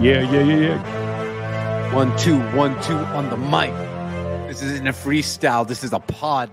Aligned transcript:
Yeah, 0.00 0.20
yeah, 0.30 0.42
yeah, 0.44 0.56
yeah. 0.56 1.94
One, 1.94 2.16
two, 2.18 2.38
one, 2.56 2.80
two 2.82 2.94
on 2.94 3.30
the 3.30 3.36
mic. 3.36 3.72
This 4.46 4.62
isn't 4.62 4.86
a 4.86 4.92
freestyle. 4.92 5.66
This 5.66 5.82
is 5.82 5.92
a 5.92 5.98
pod. 5.98 6.50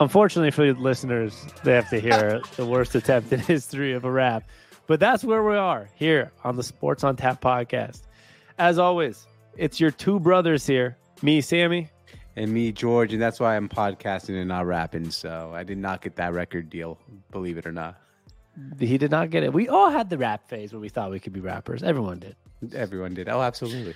Unfortunately 0.00 0.50
for 0.50 0.72
the 0.72 0.80
listeners, 0.80 1.44
they 1.62 1.74
have 1.74 1.90
to 1.90 2.00
hear 2.00 2.40
the 2.56 2.64
worst 2.64 2.94
attempt 2.94 3.30
in 3.32 3.40
history 3.40 3.92
of 3.92 4.06
a 4.06 4.10
rap. 4.10 4.48
But 4.86 5.00
that's 5.00 5.22
where 5.22 5.44
we 5.44 5.54
are 5.54 5.90
here 5.94 6.32
on 6.44 6.56
the 6.56 6.62
Sports 6.62 7.04
on 7.04 7.14
Tap 7.16 7.42
podcast. 7.42 8.00
As 8.58 8.78
always, 8.78 9.26
it's 9.58 9.78
your 9.78 9.90
two 9.90 10.18
brothers 10.18 10.66
here, 10.66 10.96
me, 11.20 11.42
Sammy, 11.42 11.90
And 12.36 12.50
me, 12.54 12.72
George, 12.72 13.12
and 13.12 13.20
that's 13.20 13.38
why 13.38 13.54
I'm 13.54 13.68
podcasting 13.68 14.38
and 14.38 14.48
not 14.48 14.64
rapping. 14.64 15.10
So 15.10 15.52
I 15.54 15.62
did 15.64 15.76
not 15.76 16.00
get 16.00 16.16
that 16.16 16.32
record 16.32 16.70
deal, 16.70 16.98
believe 17.30 17.58
it 17.58 17.66
or 17.66 17.72
not. 17.72 18.00
He 18.78 18.98
did 18.98 19.10
not 19.10 19.30
get 19.30 19.42
it. 19.42 19.52
We 19.52 19.68
all 19.68 19.90
had 19.90 20.10
the 20.10 20.18
rap 20.18 20.48
phase 20.48 20.72
where 20.72 20.80
we 20.80 20.88
thought 20.88 21.10
we 21.10 21.20
could 21.20 21.32
be 21.32 21.40
rappers. 21.40 21.82
Everyone 21.82 22.18
did. 22.18 22.36
Everyone 22.74 23.14
did. 23.14 23.28
Oh, 23.28 23.40
absolutely. 23.40 23.94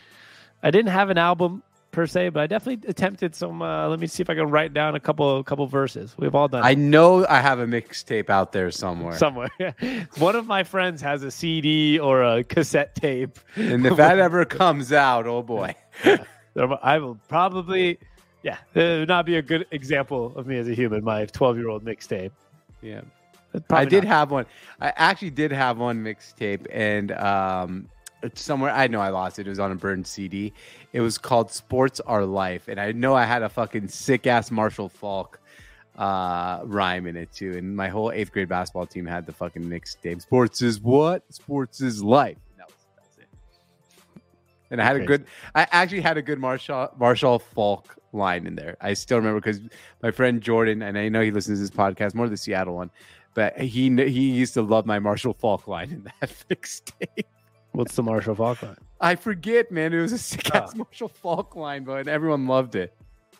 I 0.62 0.70
didn't 0.70 0.92
have 0.92 1.10
an 1.10 1.18
album 1.18 1.62
per 1.94 2.06
se, 2.06 2.30
but 2.30 2.40
I 2.40 2.46
definitely 2.46 2.88
attempted 2.88 3.34
some. 3.34 3.62
Uh, 3.62 3.88
let 3.88 3.98
me 4.00 4.06
see 4.06 4.22
if 4.22 4.28
I 4.28 4.34
can 4.34 4.50
write 4.50 4.74
down 4.74 4.94
a 4.94 5.00
couple 5.00 5.42
couple 5.44 5.66
verses. 5.66 6.14
We've 6.18 6.34
all 6.34 6.48
done. 6.48 6.62
I 6.62 6.70
it 6.70 6.78
know 6.78 7.26
I 7.26 7.40
have 7.40 7.60
a 7.60 7.66
mixtape 7.66 8.28
out 8.28 8.52
there 8.52 8.70
somewhere. 8.70 9.16
somewhere. 9.16 9.50
One 10.18 10.36
of 10.36 10.46
my 10.46 10.64
friends 10.64 11.00
has 11.02 11.22
a 11.22 11.30
CD 11.30 11.98
or 11.98 12.22
a 12.22 12.44
cassette 12.44 12.94
tape. 12.94 13.38
and 13.56 13.86
if 13.86 13.96
that 13.96 14.18
ever 14.18 14.44
comes 14.44 14.92
out, 14.92 15.26
oh 15.26 15.42
boy. 15.42 15.74
I 16.56 16.98
will 16.98 17.18
probably, 17.28 17.98
yeah, 18.42 18.58
it 18.74 19.00
would 19.00 19.08
not 19.08 19.26
be 19.26 19.36
a 19.36 19.42
good 19.42 19.66
example 19.70 20.32
of 20.36 20.46
me 20.46 20.58
as 20.58 20.68
a 20.68 20.74
human. 20.74 21.02
My 21.02 21.26
twelve 21.26 21.56
year 21.56 21.68
old 21.68 21.84
mixtape. 21.84 22.32
Yeah. 22.82 23.02
I 23.70 23.84
did 23.84 24.04
not. 24.04 24.10
have 24.10 24.30
one. 24.30 24.46
I 24.80 24.92
actually 24.96 25.30
did 25.30 25.52
have 25.52 25.78
one 25.78 26.02
mixtape, 26.02 26.66
and 26.70 27.12
um, 27.12 27.88
somewhere 28.34 28.70
I 28.70 28.86
know 28.86 29.00
I 29.00 29.10
lost 29.10 29.38
it. 29.38 29.46
It 29.46 29.50
was 29.50 29.58
on 29.58 29.72
a 29.72 29.74
burned 29.74 30.06
CD. 30.06 30.52
It 30.92 31.00
was 31.00 31.18
called 31.18 31.50
"Sports 31.50 32.00
Are 32.00 32.24
Life," 32.24 32.68
and 32.68 32.80
I 32.80 32.92
know 32.92 33.14
I 33.14 33.24
had 33.24 33.42
a 33.42 33.48
fucking 33.48 33.88
sick 33.88 34.26
ass 34.26 34.50
Marshall 34.50 34.88
Faulk 34.88 35.40
uh, 35.96 36.60
rhyme 36.64 37.06
in 37.06 37.16
it 37.16 37.32
too. 37.32 37.56
And 37.56 37.76
my 37.76 37.88
whole 37.88 38.10
eighth 38.10 38.32
grade 38.32 38.48
basketball 38.48 38.86
team 38.86 39.06
had 39.06 39.26
the 39.26 39.32
fucking 39.32 39.62
mixtape. 39.62 40.22
Sports 40.22 40.62
is 40.62 40.80
what? 40.80 41.22
Sports 41.32 41.80
is 41.80 42.02
life. 42.02 42.38
That 42.56 42.66
was, 42.66 42.74
that 42.96 43.04
was 43.08 43.18
it. 43.18 44.22
And 44.70 44.80
I 44.80 44.84
had 44.84 44.96
a 44.96 45.04
good. 45.04 45.26
I 45.54 45.66
actually 45.70 46.00
had 46.00 46.16
a 46.16 46.22
good 46.22 46.38
Marshall 46.38 46.92
Marshall 46.98 47.38
Faulk 47.38 47.96
line 48.12 48.46
in 48.46 48.54
there. 48.54 48.76
I 48.80 48.94
still 48.94 49.18
remember 49.18 49.40
because 49.40 49.60
my 50.02 50.10
friend 50.10 50.40
Jordan, 50.40 50.82
and 50.82 50.96
I 50.96 51.08
know 51.08 51.20
he 51.20 51.30
listens 51.30 51.58
to 51.58 51.62
this 51.62 51.70
podcast 51.70 52.14
more 52.14 52.28
the 52.28 52.36
Seattle 52.36 52.76
one, 52.76 52.90
but 53.34 53.60
he 53.60 53.88
he 53.90 54.30
used 54.30 54.54
to 54.54 54.62
love 54.62 54.86
my 54.86 54.98
Marshall 54.98 55.34
Faulk 55.34 55.66
line 55.68 55.90
in 55.90 56.04
that 56.20 56.32
mixtape. 56.50 57.24
What's 57.72 57.94
the 57.96 58.02
Marshall 58.02 58.34
line 58.36 58.76
I 59.00 59.16
forget, 59.16 59.70
man. 59.72 59.92
It 59.92 60.00
was 60.00 60.12
a 60.12 60.18
sick 60.18 60.54
ass 60.54 60.70
Oh. 60.70 60.72
Ah. 60.72 60.78
Marshall 60.78 61.08
Faulk 61.08 61.56
line, 61.56 61.84
but 61.84 62.06
everyone 62.08 62.46
loved 62.46 62.76
it. 62.76 62.94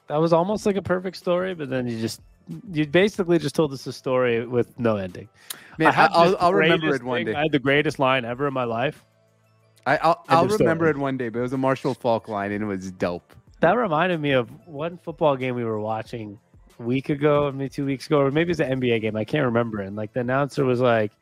That 0.09 0.17
was 0.21 0.33
almost 0.33 0.67
like 0.67 0.77
a 0.77 0.83
perfect 0.83 1.17
story, 1.17 1.55
but 1.55 1.71
then 1.71 1.87
you 1.87 1.99
just 2.01 2.21
you 2.73 2.87
basically 2.87 3.39
just 3.39 3.55
told 3.55 3.73
us 3.73 3.87
a 3.87 3.93
story 3.93 4.45
with 4.47 4.79
no 4.79 4.97
ending. 4.97 5.29
Man, 5.79 5.95
I 5.97 6.27
will 6.29 6.53
remember 6.53 6.95
it 6.95 7.03
one 7.03 7.19
thing- 7.21 7.27
day. 7.27 7.35
I 7.35 7.43
had 7.43 7.53
the 7.53 7.59
greatest 7.59 7.99
line 7.99 8.25
ever 8.25 8.47
in 8.49 8.53
my 8.55 8.65
life. 8.65 9.05
I, 9.87 9.99
I'll, 9.99 10.25
I'll 10.29 10.47
remember 10.49 10.87
story. 10.87 10.91
it 10.91 10.97
one 10.97 11.17
day, 11.19 11.29
but 11.29 11.39
it 11.41 11.43
was 11.43 11.53
a 11.53 11.59
Marshall 11.59 11.93
Faulk 11.95 12.27
line, 12.29 12.53
and 12.53 12.63
it 12.65 12.67
was 12.67 12.91
dope. 12.93 13.35
That 13.61 13.73
reminded 13.77 14.21
me 14.21 14.33
of 14.33 14.51
one 14.67 14.99
football 14.99 15.37
game 15.37 15.55
we 15.55 15.65
were 15.65 15.81
watching 15.81 16.39
week 16.79 17.09
ago, 17.11 17.51
maybe 17.53 17.69
two 17.69 17.85
weeks 17.87 18.07
ago, 18.07 18.19
or 18.21 18.31
maybe 18.31 18.51
it's 18.51 18.61
an 18.61 18.81
NBA 18.81 19.01
game. 19.01 19.17
I 19.17 19.25
can't 19.25 19.45
remember. 19.45 19.81
And 19.81 19.97
like 19.97 20.13
the 20.13 20.21
announcer 20.21 20.65
was 20.65 20.81
like, 20.81 21.13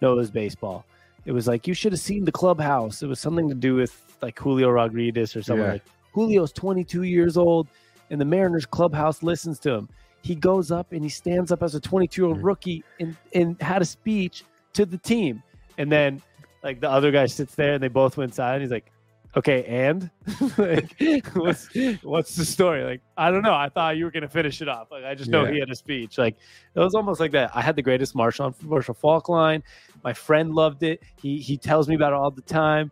"No, 0.00 0.12
it 0.12 0.16
was 0.16 0.30
baseball." 0.30 0.84
It 1.26 1.32
was 1.32 1.46
like 1.46 1.66
you 1.66 1.74
should 1.74 1.92
have 1.92 2.00
seen 2.00 2.24
the 2.24 2.32
clubhouse. 2.32 3.02
It 3.02 3.06
was 3.06 3.20
something 3.20 3.48
to 3.48 3.54
do 3.54 3.74
with 3.74 4.16
like 4.22 4.38
Julio 4.38 4.70
Rodriguez 4.70 5.34
or 5.36 5.42
something. 5.42 5.64
Yeah. 5.64 5.72
like 5.72 5.84
Julio's 6.14 6.52
22 6.52 7.02
years 7.02 7.36
old, 7.36 7.68
and 8.10 8.20
the 8.20 8.24
Mariners 8.24 8.66
clubhouse 8.66 9.22
listens 9.22 9.58
to 9.60 9.70
him. 9.72 9.88
He 10.22 10.34
goes 10.34 10.70
up 10.70 10.92
and 10.92 11.02
he 11.02 11.08
stands 11.08 11.50
up 11.52 11.62
as 11.62 11.74
a 11.74 11.80
22 11.80 12.22
year 12.22 12.28
old 12.28 12.38
Mhm. 12.40 12.44
rookie 12.44 12.84
and 13.00 13.16
and 13.34 13.60
had 13.62 13.80
a 13.82 13.84
speech 13.84 14.44
to 14.74 14.84
the 14.86 14.98
team, 14.98 15.42
and 15.78 15.90
then 15.90 16.20
like 16.62 16.80
the 16.80 16.90
other 16.90 17.10
guy 17.10 17.26
sits 17.26 17.54
there 17.54 17.74
and 17.74 17.82
they 17.82 17.88
both 17.88 18.16
went 18.16 18.34
silent. 18.34 18.60
He's 18.62 18.70
like, 18.70 18.90
okay, 19.36 19.64
and 19.64 20.10
like, 20.58 21.26
what's 21.34 21.68
what's 22.02 22.36
the 22.36 22.44
story? 22.44 22.84
Like, 22.84 23.00
I 23.16 23.30
don't 23.30 23.42
know. 23.42 23.54
I 23.54 23.68
thought 23.68 23.96
you 23.96 24.04
were 24.04 24.10
gonna 24.10 24.28
finish 24.28 24.60
it 24.62 24.68
off. 24.68 24.90
Like, 24.90 25.04
I 25.04 25.14
just 25.14 25.30
know 25.30 25.44
Yeah. 25.44 25.52
he 25.52 25.60
had 25.60 25.70
a 25.70 25.74
speech. 25.74 26.18
Like, 26.18 26.36
it 26.74 26.80
was 26.80 26.94
almost 26.94 27.20
like 27.20 27.32
that. 27.32 27.50
I 27.54 27.60
had 27.60 27.76
the 27.76 27.82
greatest 27.82 28.14
Marshall 28.14 28.54
Marshall 28.62 28.94
Faulk 28.94 29.28
line. 29.28 29.62
My 30.04 30.12
friend 30.12 30.54
loved 30.54 30.82
it. 30.82 31.02
He 31.20 31.38
he 31.38 31.56
tells 31.56 31.88
me 31.88 31.94
about 31.94 32.12
it 32.12 32.16
all 32.16 32.30
the 32.30 32.42
time. 32.42 32.90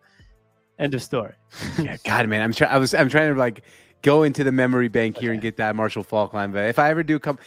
End 0.79 0.95
of 0.95 1.03
story. 1.03 1.33
Yeah, 1.79 1.97
God, 2.05 2.29
man, 2.29 2.43
I'm 2.43 2.53
trying. 2.53 2.71
I 2.73 2.79
was, 2.79 2.95
I'm 2.95 3.09
trying 3.09 3.33
to 3.33 3.39
like 3.39 3.63
go 4.03 4.23
into 4.23 4.45
the 4.45 4.53
memory 4.53 4.89
bank 4.89 5.17
here 5.19 5.33
and 5.33 5.41
get 5.41 5.57
that 5.57 5.75
Marshall 5.75 6.03
Faulk 6.05 6.33
line. 6.35 6.53
But 6.53 6.67
if 6.69 6.79
I 6.79 6.91
ever 6.91 7.03
do 7.03 7.19
come, 7.19 7.39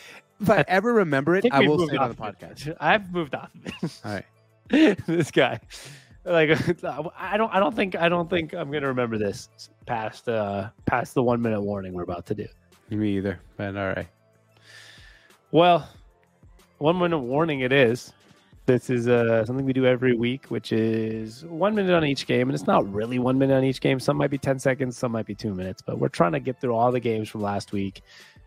if 0.41 0.50
I 0.50 0.66
ever 0.68 0.91
remember 0.94 1.35
it, 1.35 1.44
think 1.44 1.53
I 1.53 1.59
will 1.62 1.88
say 1.88 1.96
it 1.96 2.00
on 2.00 2.09
the 2.09 2.16
podcast. 2.16 2.68
it. 2.68 2.78
I've 2.81 3.12
moved 3.13 3.35
off 3.35 3.50
of 3.56 3.66
it. 3.66 4.00
All 4.03 4.12
right. 4.13 4.97
this 5.06 5.31
guy. 5.31 5.59
Like 6.23 6.49
I 6.83 7.37
don't 7.37 7.53
I 7.53 7.59
don't 7.59 7.75
think 7.75 7.95
I 7.95 8.09
don't 8.09 8.29
think 8.29 8.53
I'm 8.53 8.71
gonna 8.71 8.87
remember 8.87 9.17
this 9.17 9.49
past 9.85 10.29
uh 10.29 10.69
past 10.85 11.13
the 11.13 11.23
one 11.23 11.41
minute 11.41 11.61
warning 11.61 11.93
we're 11.93 12.03
about 12.03 12.25
to 12.27 12.35
do. 12.35 12.47
Me 12.89 13.17
either. 13.17 13.39
But 13.57 13.75
all 13.77 13.87
right. 13.87 14.07
Well, 15.51 15.87
one 16.77 16.97
minute 16.99 17.19
warning 17.19 17.61
it 17.61 17.71
is. 17.71 18.13
This 18.67 18.89
is 18.89 19.07
uh, 19.07 19.43
something 19.43 19.65
we 19.65 19.73
do 19.73 19.85
every 19.85 20.15
week, 20.15 20.45
which 20.45 20.71
is 20.71 21.43
one 21.45 21.73
minute 21.73 21.93
on 21.93 22.05
each 22.05 22.27
game. 22.27 22.47
And 22.47 22.53
it's 22.53 22.67
not 22.67 22.89
really 22.93 23.17
one 23.17 23.38
minute 23.38 23.55
on 23.55 23.63
each 23.63 23.81
game. 23.81 23.99
Some 23.99 24.17
might 24.17 24.29
be 24.29 24.38
10 24.38 24.59
seconds, 24.59 24.97
some 24.97 25.11
might 25.11 25.25
be 25.25 25.33
two 25.33 25.53
minutes. 25.53 25.81
But 25.81 25.99
we're 25.99 26.09
trying 26.09 26.33
to 26.33 26.39
get 26.39 26.61
through 26.61 26.75
all 26.75 26.91
the 26.91 26.99
games 26.99 27.27
from 27.27 27.41
last 27.41 27.71
week 27.71 28.01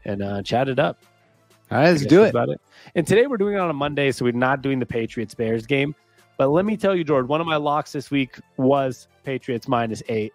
and 0.04 0.22
uh, 0.22 0.42
chat 0.42 0.68
it 0.68 0.78
up. 0.78 1.02
All 1.70 1.78
right, 1.78 1.91
let's 1.91 2.06
do 2.06 2.24
it. 2.24 2.30
About 2.30 2.48
it. 2.48 2.60
And 2.94 3.06
today 3.06 3.26
we're 3.26 3.38
doing 3.38 3.54
it 3.54 3.58
on 3.58 3.70
a 3.70 3.74
Monday, 3.74 4.12
so 4.12 4.24
we're 4.24 4.32
not 4.32 4.62
doing 4.62 4.78
the 4.78 4.86
Patriots 4.86 5.34
Bears 5.34 5.66
game. 5.66 5.94
But 6.37 6.49
let 6.49 6.65
me 6.65 6.77
tell 6.77 6.97
you, 6.97 7.05
George, 7.05 7.27
one 7.27 7.41
of 7.41 7.47
my 7.47 7.56
locks 7.56 7.93
this 7.93 8.11
week 8.11 8.39
was 8.56 9.09
Patriots 9.25 9.69
minus 9.69 10.03
eight 10.09 10.33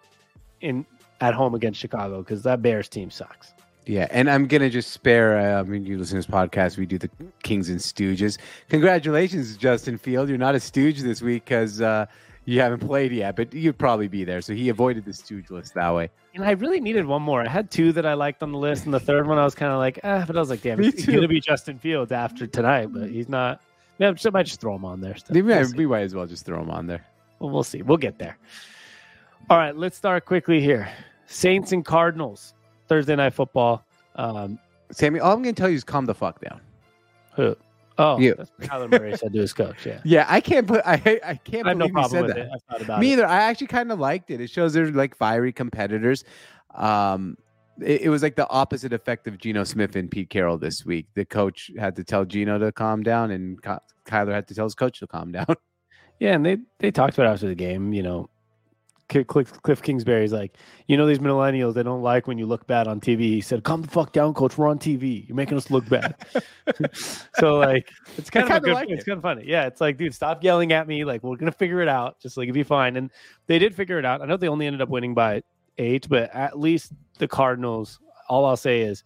in 0.60 0.86
at 1.20 1.34
home 1.34 1.54
against 1.54 1.78
Chicago 1.78 2.18
because 2.22 2.42
that 2.42 2.62
Bears 2.62 2.88
team 2.88 3.10
sucks. 3.10 3.52
Yeah, 3.86 4.06
and 4.10 4.30
I'm 4.30 4.46
gonna 4.46 4.70
just 4.70 4.90
spare. 4.92 5.38
Uh, 5.38 5.60
I 5.60 5.62
mean, 5.64 5.84
you 5.84 5.98
listen 5.98 6.20
to 6.20 6.26
this 6.26 6.34
podcast. 6.34 6.76
We 6.76 6.86
do 6.86 6.98
the 6.98 7.10
Kings 7.42 7.70
and 7.70 7.80
Stooges. 7.80 8.38
Congratulations, 8.68 9.56
Justin 9.56 9.98
Field. 9.98 10.28
You're 10.28 10.38
not 10.38 10.54
a 10.54 10.60
Stooge 10.60 11.00
this 11.00 11.22
week 11.22 11.44
because 11.44 11.80
uh, 11.80 12.06
you 12.44 12.60
haven't 12.60 12.80
played 12.80 13.12
yet, 13.12 13.36
but 13.36 13.52
you'd 13.52 13.78
probably 13.78 14.08
be 14.08 14.24
there. 14.24 14.42
So 14.42 14.52
he 14.54 14.68
avoided 14.68 15.04
the 15.04 15.12
Stooge 15.12 15.50
list 15.50 15.74
that 15.74 15.94
way. 15.94 16.10
And 16.34 16.44
I 16.44 16.52
really 16.52 16.80
needed 16.80 17.06
one 17.06 17.22
more. 17.22 17.42
I 17.42 17.48
had 17.48 17.70
two 17.70 17.92
that 17.92 18.06
I 18.06 18.14
liked 18.14 18.42
on 18.42 18.52
the 18.52 18.58
list, 18.58 18.84
and 18.84 18.94
the 18.94 19.00
third 19.00 19.26
one 19.26 19.38
I 19.38 19.44
was 19.44 19.54
kind 19.54 19.72
of 19.72 19.78
like, 19.78 19.98
ah, 20.04 20.24
but 20.26 20.36
I 20.36 20.40
was 20.40 20.50
like, 20.50 20.62
damn, 20.62 20.80
it's 20.84 21.04
going 21.04 21.22
to 21.22 21.28
be 21.28 21.40
Justin 21.40 21.78
Fields 21.78 22.12
after 22.12 22.46
tonight, 22.46 22.92
but 22.92 23.10
he's 23.10 23.28
not. 23.28 23.62
Yeah, 24.00 24.12
I 24.24 24.30
might 24.30 24.46
just 24.46 24.60
throw 24.60 24.72
them 24.72 24.84
on 24.86 25.00
there. 25.00 25.14
Still. 25.16 25.34
We 25.34 25.42
We'll 25.42 25.62
might, 25.62 25.76
we 25.76 25.86
might 25.86 26.00
as 26.00 26.14
well 26.14 26.26
just 26.26 26.46
throw 26.46 26.58
them 26.58 26.70
on 26.70 26.86
there. 26.86 27.04
Well, 27.38 27.50
we'll 27.50 27.62
see. 27.62 27.82
We'll 27.82 27.98
get 27.98 28.18
there. 28.18 28.38
All 29.50 29.58
right, 29.58 29.76
let's 29.76 29.96
start 29.96 30.24
quickly 30.24 30.60
here. 30.60 30.88
Saints 31.26 31.72
and 31.72 31.84
Cardinals, 31.84 32.54
Thursday 32.88 33.14
night 33.14 33.34
football. 33.34 33.84
Um, 34.16 34.58
Sammy, 34.90 35.20
all 35.20 35.32
I'm 35.34 35.42
gonna 35.42 35.52
tell 35.52 35.68
you 35.68 35.76
is 35.76 35.84
calm 35.84 36.06
the 36.06 36.14
fuck 36.14 36.40
down. 36.40 36.60
who? 37.34 37.54
Oh, 37.98 38.18
You. 38.18 38.34
that's 38.34 38.50
what 38.56 38.68
Kyler 38.68 38.90
Murray 38.90 39.14
said 39.18 39.32
to 39.34 39.38
his 39.38 39.52
coach. 39.52 39.84
Yeah, 39.84 40.00
Yeah, 40.04 40.24
I 40.28 40.40
can't 40.40 40.66
put. 40.66 40.80
I 40.86 40.94
I 41.22 41.34
can't 41.44 41.66
I 41.66 41.70
have 41.70 41.76
no 41.76 41.88
problem 41.90 42.22
with 42.26 42.34
that. 42.34 42.46
it. 42.46 42.50
I 42.54 42.72
thought 42.72 42.82
about 42.82 43.00
Me 43.00 43.10
it. 43.10 43.12
either. 43.14 43.26
I 43.26 43.42
actually 43.42 43.66
kind 43.66 43.92
of 43.92 43.98
liked 44.00 44.30
it. 44.30 44.40
It 44.40 44.48
shows 44.48 44.72
they're 44.72 44.90
like 44.90 45.14
fiery 45.14 45.52
competitors. 45.52 46.24
Um, 46.74 47.36
it, 47.82 48.02
it 48.02 48.08
was 48.08 48.22
like 48.22 48.36
the 48.36 48.48
opposite 48.48 48.92
effect 48.92 49.26
of 49.26 49.38
Geno 49.38 49.64
Smith 49.64 49.96
and 49.96 50.10
Pete 50.10 50.30
Carroll 50.30 50.58
this 50.58 50.84
week. 50.84 51.06
The 51.14 51.24
coach 51.24 51.70
had 51.78 51.96
to 51.96 52.04
tell 52.04 52.24
Geno 52.24 52.58
to 52.58 52.72
calm 52.72 53.02
down, 53.02 53.30
and 53.30 53.62
Ky- 53.62 53.84
Kyler 54.06 54.32
had 54.32 54.48
to 54.48 54.54
tell 54.54 54.66
his 54.66 54.74
coach 54.74 55.00
to 55.00 55.06
calm 55.06 55.32
down. 55.32 55.46
Yeah, 56.20 56.34
and 56.34 56.44
they 56.44 56.58
they 56.78 56.90
talked 56.90 57.14
about 57.14 57.30
it 57.30 57.32
after 57.32 57.48
the 57.48 57.54
game. 57.54 57.94
You 57.94 58.02
know, 58.02 58.28
Cliff, 59.08 59.82
Kingsbury's 59.82 60.32
like, 60.32 60.56
you 60.86 60.96
know, 60.96 61.06
these 61.06 61.18
millennials 61.18 61.74
they 61.74 61.82
don't 61.82 62.02
like 62.02 62.26
when 62.26 62.38
you 62.38 62.46
look 62.46 62.66
bad 62.66 62.86
on 62.86 63.00
TV. 63.00 63.20
He 63.20 63.40
said, 63.40 63.64
"Calm 63.64 63.82
the 63.82 63.88
fuck 63.88 64.12
down, 64.12 64.34
coach. 64.34 64.56
We're 64.56 64.68
on 64.68 64.78
TV. 64.78 65.26
You're 65.26 65.36
making 65.36 65.56
us 65.56 65.70
look 65.70 65.88
bad." 65.88 66.14
so 67.38 67.58
like, 67.58 67.90
it's 68.16 68.30
kind 68.30 68.44
of 68.44 68.50
a 68.50 68.52
kinda 68.52 68.66
good. 68.66 68.74
like 68.74 68.90
it's 68.90 69.04
kind 69.04 69.16
of 69.16 69.22
funny. 69.22 69.44
Yeah, 69.46 69.66
it's 69.66 69.80
like, 69.80 69.96
dude, 69.96 70.14
stop 70.14 70.44
yelling 70.44 70.72
at 70.72 70.86
me. 70.86 71.04
Like, 71.04 71.22
we're 71.22 71.36
gonna 71.36 71.52
figure 71.52 71.80
it 71.80 71.88
out. 71.88 72.20
Just 72.20 72.36
like, 72.36 72.48
it'll 72.48 72.54
be 72.54 72.62
fine. 72.62 72.96
And 72.96 73.10
they 73.46 73.58
did 73.58 73.74
figure 73.74 73.98
it 73.98 74.04
out. 74.04 74.22
I 74.22 74.26
know 74.26 74.36
they 74.36 74.48
only 74.48 74.66
ended 74.66 74.82
up 74.82 74.88
winning 74.88 75.14
by 75.14 75.42
eight, 75.80 76.08
but 76.08 76.32
at 76.34 76.58
least 76.58 76.92
the 77.18 77.26
Cardinals. 77.26 77.98
All 78.28 78.44
I'll 78.44 78.56
say 78.56 78.82
is 78.82 79.02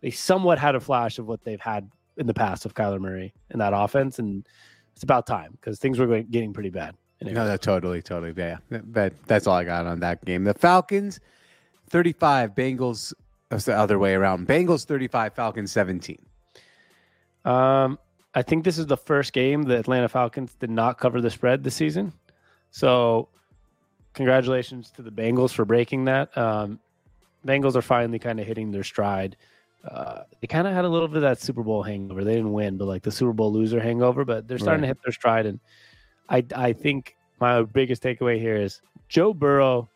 they 0.00 0.10
somewhat 0.10 0.58
had 0.58 0.74
a 0.74 0.80
flash 0.80 1.18
of 1.18 1.26
what 1.26 1.42
they've 1.44 1.60
had 1.60 1.90
in 2.16 2.26
the 2.26 2.34
past 2.34 2.66
of 2.66 2.74
Kyler 2.74 3.00
Murray 3.00 3.32
in 3.50 3.58
that 3.60 3.72
offense, 3.74 4.18
and 4.18 4.46
it's 4.94 5.04
about 5.04 5.26
time 5.26 5.52
because 5.52 5.78
things 5.78 5.98
were 5.98 6.06
going, 6.06 6.26
getting 6.30 6.52
pretty 6.52 6.70
bad. 6.70 6.94
no, 7.22 7.32
no, 7.32 7.56
totally, 7.56 8.02
totally. 8.02 8.34
Yeah, 8.36 8.58
but 8.70 9.14
that's 9.26 9.46
all 9.46 9.56
I 9.56 9.64
got 9.64 9.86
on 9.86 10.00
that 10.00 10.24
game. 10.24 10.44
The 10.44 10.54
Falcons, 10.54 11.20
thirty-five. 11.88 12.54
Bengals. 12.54 13.14
That's 13.48 13.64
the 13.64 13.76
other 13.76 13.98
way 13.98 14.14
around. 14.14 14.46
Bengals 14.46 14.84
thirty-five. 14.84 15.34
Falcons 15.34 15.72
seventeen. 15.72 16.18
Um, 17.44 17.98
I 18.34 18.42
think 18.42 18.64
this 18.64 18.78
is 18.78 18.86
the 18.86 18.96
first 18.96 19.32
game 19.32 19.62
the 19.62 19.78
Atlanta 19.78 20.08
Falcons 20.08 20.54
did 20.54 20.70
not 20.70 20.98
cover 20.98 21.20
the 21.20 21.30
spread 21.30 21.64
this 21.64 21.74
season. 21.74 22.12
So 22.70 23.28
congratulations 24.18 24.90
to 24.96 25.00
the 25.02 25.10
Bengals 25.10 25.52
for 25.52 25.64
breaking 25.64 26.04
that. 26.04 26.36
Um, 26.36 26.78
Bengals 27.46 27.74
are 27.76 27.82
finally 27.82 28.18
kind 28.18 28.38
of 28.40 28.46
hitting 28.46 28.70
their 28.70 28.84
stride. 28.84 29.36
Uh, 29.88 30.24
they 30.40 30.46
kind 30.48 30.66
of 30.66 30.74
had 30.74 30.84
a 30.84 30.88
little 30.88 31.06
bit 31.08 31.18
of 31.18 31.22
that 31.22 31.40
Super 31.40 31.62
Bowl 31.62 31.82
hangover. 31.84 32.24
They 32.24 32.34
didn't 32.34 32.52
win, 32.52 32.76
but 32.76 32.86
like 32.86 33.02
the 33.02 33.12
Super 33.12 33.32
Bowl 33.32 33.52
loser 33.52 33.80
hangover. 33.80 34.24
But 34.24 34.46
they're 34.48 34.58
starting 34.58 34.82
Right. 34.82 34.88
to 34.88 34.94
hit 34.94 34.98
their 35.04 35.12
stride, 35.12 35.46
and 35.46 35.60
I 36.28 36.44
I 36.54 36.72
think 36.74 37.16
my 37.40 37.62
biggest 37.62 38.02
takeaway 38.02 38.38
here 38.40 38.56
is 38.56 38.80
Joe 39.08 39.32
Burrow. 39.32 39.88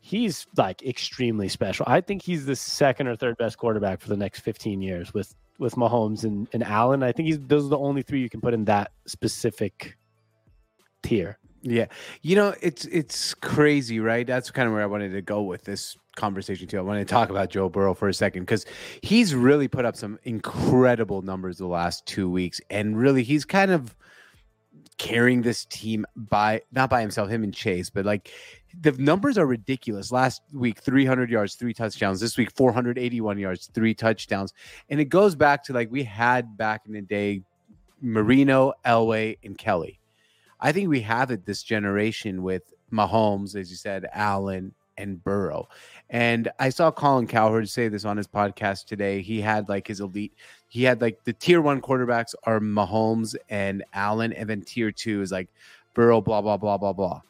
He's 0.00 0.46
like 0.58 0.82
extremely 0.82 1.48
special. 1.48 1.86
I 1.88 2.02
think 2.02 2.20
he's 2.20 2.44
the 2.44 2.54
second 2.54 3.08
or 3.08 3.16
third 3.16 3.38
best 3.38 3.56
quarterback 3.56 4.02
for 4.02 4.10
the 4.10 4.18
next 4.18 4.40
15 4.40 4.82
years 4.82 5.14
with 5.14 5.34
with 5.58 5.76
Mahomes 5.76 6.24
and, 6.24 6.46
and 6.52 6.62
Allen. 6.62 7.02
I 7.02 7.10
think 7.12 7.26
he's 7.26 7.40
those 7.40 7.64
are 7.64 7.70
the 7.70 7.78
only 7.78 8.02
three 8.02 8.20
you 8.20 8.28
can 8.28 8.42
put 8.42 8.52
in 8.52 8.66
that 8.66 8.92
specific 9.06 9.96
tier. 11.02 11.38
Yeah, 11.66 11.86
you 12.20 12.36
know 12.36 12.54
it's 12.60 12.84
it's 12.84 13.32
crazy, 13.32 13.98
right? 13.98 14.26
That's 14.26 14.50
kind 14.50 14.68
of 14.68 14.74
where 14.74 14.82
I 14.82 14.86
wanted 14.86 15.12
to 15.12 15.22
go 15.22 15.42
with 15.42 15.64
this 15.64 15.96
conversation 16.14 16.68
too. 16.68 16.76
I 16.76 16.82
wanted 16.82 17.08
to 17.08 17.12
talk 17.12 17.30
about 17.30 17.48
Joe 17.48 17.70
Burrow 17.70 17.94
for 17.94 18.08
a 18.08 18.14
second 18.14 18.42
because 18.42 18.66
he's 19.00 19.34
really 19.34 19.66
put 19.66 19.86
up 19.86 19.96
some 19.96 20.18
incredible 20.24 21.22
numbers 21.22 21.56
the 21.56 21.66
last 21.66 22.04
two 22.04 22.28
weeks, 22.28 22.60
and 22.68 22.98
really 22.98 23.22
he's 23.22 23.46
kind 23.46 23.70
of 23.70 23.96
carrying 24.98 25.40
this 25.40 25.64
team 25.64 26.04
by 26.14 26.60
not 26.70 26.90
by 26.90 27.00
himself, 27.00 27.30
him 27.30 27.42
and 27.42 27.54
Chase, 27.54 27.88
but 27.88 28.04
like 28.04 28.30
the 28.78 28.92
numbers 28.92 29.38
are 29.38 29.46
ridiculous. 29.46 30.12
Last 30.12 30.42
week, 30.52 30.80
300 30.80 31.30
yards, 31.30 31.54
three 31.54 31.72
touchdowns. 31.72 32.20
This 32.20 32.36
week, 32.36 32.50
481 32.50 33.38
yards, 33.38 33.70
three 33.72 33.94
touchdowns, 33.94 34.52
and 34.90 35.00
it 35.00 35.06
goes 35.06 35.34
back 35.34 35.64
to 35.64 35.72
like 35.72 35.90
we 35.90 36.02
had 36.02 36.58
back 36.58 36.82
in 36.84 36.92
the 36.92 37.00
day, 37.00 37.40
Marino, 38.02 38.74
Elway, 38.84 39.38
and 39.42 39.56
Kelly. 39.56 39.98
I 40.64 40.72
think 40.72 40.88
we 40.88 41.02
have 41.02 41.30
it 41.30 41.44
this 41.44 41.62
generation 41.62 42.42
with 42.42 42.62
Mahomes, 42.90 43.54
as 43.54 43.70
you 43.70 43.76
said, 43.76 44.08
Allen 44.14 44.72
and 44.96 45.22
Burrow. 45.22 45.68
And 46.08 46.50
I 46.58 46.70
saw 46.70 46.90
Colin 46.90 47.26
Cowherd 47.26 47.68
say 47.68 47.88
this 47.88 48.04
on 48.06 48.16
his 48.16 48.26
podcast 48.26 48.86
today. 48.86 49.20
He 49.20 49.40
had 49.42 49.68
like 49.68 49.86
his 49.86 50.00
elite, 50.00 50.32
he 50.68 50.82
had 50.84 51.02
like 51.02 51.22
the 51.24 51.34
tier 51.34 51.60
one 51.60 51.82
quarterbacks 51.82 52.34
are 52.44 52.60
Mahomes 52.60 53.36
and 53.50 53.84
Allen, 53.92 54.32
and 54.32 54.48
then 54.48 54.62
tier 54.62 54.90
two 54.90 55.20
is 55.20 55.30
like 55.30 55.48
Burrow, 55.92 56.20
blah, 56.22 56.40
blah, 56.40 56.56
blah, 56.56 56.78
blah, 56.78 56.92
blah. 56.94 57.20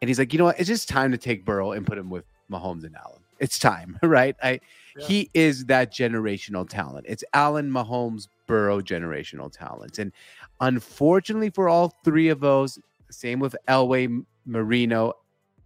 And 0.00 0.08
he's 0.08 0.18
like, 0.18 0.32
you 0.32 0.38
know 0.38 0.44
what? 0.44 0.60
It's 0.60 0.68
just 0.68 0.88
time 0.88 1.10
to 1.10 1.18
take 1.18 1.44
Burrow 1.44 1.72
and 1.72 1.84
put 1.86 1.98
him 1.98 2.08
with 2.08 2.24
Mahomes 2.50 2.84
and 2.84 2.94
Allen. 2.96 3.20
It's 3.40 3.58
time, 3.58 3.98
right? 4.02 4.36
I 4.42 4.60
Yeah. 4.96 5.06
he 5.06 5.30
is 5.34 5.64
that 5.66 5.92
generational 5.92 6.68
talent. 6.68 7.06
It's 7.08 7.24
Allen, 7.34 7.68
Mahomes, 7.70 8.28
Burrow 8.46 8.80
generational 8.80 9.50
talents. 9.52 9.98
And 9.98 10.12
unfortunately 10.60 11.50
for 11.50 11.68
all 11.68 11.94
three 12.04 12.28
of 12.28 12.40
those, 12.40 12.78
same 13.10 13.38
with 13.40 13.56
Elway, 13.68 14.24
Marino, 14.44 15.14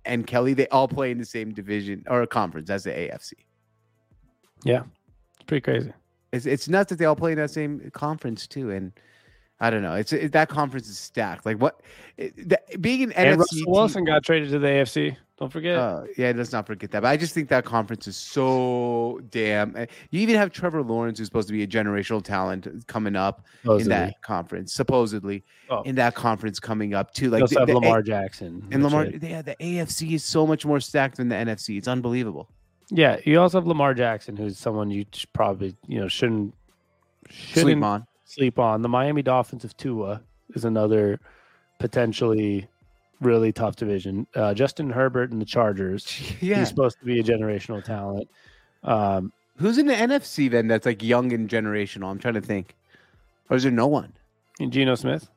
and 0.04 0.26
Kelly, 0.26 0.54
they 0.54 0.66
all 0.68 0.88
play 0.88 1.10
in 1.10 1.18
the 1.18 1.24
same 1.24 1.52
division 1.52 2.04
or 2.08 2.22
a 2.22 2.26
conference 2.26 2.70
as 2.70 2.84
the 2.84 2.90
AFC. 2.90 3.32
Yeah, 4.64 4.82
it's 5.34 5.44
pretty 5.46 5.62
crazy. 5.62 5.92
It's 6.32 6.46
it's 6.46 6.68
nuts 6.68 6.90
that 6.90 6.96
they 6.98 7.04
all 7.04 7.16
play 7.16 7.32
in 7.32 7.38
that 7.38 7.50
same 7.50 7.90
conference 7.92 8.46
too. 8.46 8.70
And 8.70 8.92
I 9.58 9.70
don't 9.70 9.82
know. 9.82 9.94
It's 9.94 10.12
it, 10.12 10.32
that 10.32 10.48
conference 10.48 10.88
is 10.88 10.98
stacked. 10.98 11.44
Like 11.44 11.58
what? 11.58 11.80
It, 12.16 12.48
that, 12.48 12.80
being 12.80 13.02
an 13.02 13.12
And 13.12 13.36
NFC 13.36 13.38
Russell 13.38 13.56
team- 13.56 13.64
Wilson 13.68 14.04
got 14.04 14.22
traded 14.22 14.50
to 14.50 14.58
the 14.58 14.68
AFC. 14.68 15.16
Don't 15.40 15.50
forget. 15.50 15.78
Uh, 15.78 16.02
yeah, 16.18 16.32
let's 16.36 16.52
not 16.52 16.66
forget 16.66 16.90
that. 16.90 17.00
But 17.00 17.08
I 17.08 17.16
just 17.16 17.32
think 17.32 17.48
that 17.48 17.64
conference 17.64 18.06
is 18.06 18.14
so 18.16 19.20
damn. 19.30 19.74
eh, 19.74 19.86
You 20.10 20.20
even 20.20 20.36
have 20.36 20.52
Trevor 20.52 20.82
Lawrence, 20.82 21.18
who's 21.18 21.28
supposed 21.28 21.48
to 21.48 21.52
be 21.54 21.62
a 21.62 21.66
generational 21.66 22.22
talent, 22.22 22.68
coming 22.86 23.16
up 23.16 23.46
in 23.64 23.88
that 23.88 24.20
conference, 24.20 24.74
supposedly 24.74 25.42
Oh. 25.70 25.80
in 25.82 25.94
that 25.94 26.14
conference 26.14 26.60
coming 26.60 26.92
up 26.92 27.14
too. 27.14 27.30
Like 27.30 27.40
also 27.40 27.54
the, 27.54 27.60
have 27.60 27.66
the 27.68 27.72
A- 27.72 27.78
Lamar 27.80 28.02
Jackson. 28.02 28.68
and 28.70 28.82
Lamar, 28.82 29.04
right. 29.04 29.22
yeah, 29.22 29.40
the 29.40 29.56
AFC 29.60 30.12
is 30.12 30.24
so 30.24 30.46
much 30.46 30.66
more 30.66 30.78
stacked 30.78 31.16
than 31.16 31.30
the 31.30 31.36
NFC. 31.36 31.78
It's 31.78 31.88
unbelievable. 31.88 32.50
Yeah, 32.90 33.16
you 33.24 33.40
also 33.40 33.58
have 33.58 33.66
Lamar 33.66 33.94
Jackson, 33.94 34.36
who's 34.36 34.58
someone 34.58 34.90
you 34.90 35.06
probably 35.32 35.74
you 35.86 36.00
know 36.00 36.08
shouldn't 36.08 36.52
shouldn't 37.30 37.64
Sleep 37.78 37.82
on. 37.82 38.06
sleep 38.24 38.58
on. 38.58 38.82
The 38.82 38.88
Miami 38.90 39.22
Dolphins 39.22 39.64
of 39.64 39.74
Tua 39.78 40.20
is 40.54 40.64
another 40.66 41.18
potentially 41.78 42.66
really 43.20 43.52
tough 43.52 43.76
division. 43.76 44.26
Uh, 44.34 44.54
Justin 44.54 44.90
Herbert 44.90 45.30
and 45.32 45.40
the 45.40 45.46
Chargers. 45.46 46.06
Yeah, 46.40 46.58
He's 46.60 46.68
supposed 46.68 46.98
to 47.00 47.04
be 47.04 47.20
a 47.20 47.22
generational 47.22 47.82
talent. 47.84 48.28
Um, 48.82 49.32
who's 49.58 49.78
in 49.78 49.86
the 49.86 49.94
NFC 49.94 50.50
then? 50.50 50.66
That's 50.68 50.86
like 50.86 51.02
young 51.02 51.32
and 51.32 51.48
generational. 51.48 52.10
I'm 52.10 52.18
trying 52.18 52.34
to 52.34 52.40
think. 52.40 52.74
Or 53.50 53.56
is 53.56 53.62
there 53.62 53.72
no 53.72 53.86
one? 53.86 54.12
and 54.60 54.72
Geno 54.72 54.94
Smith. 54.94 55.28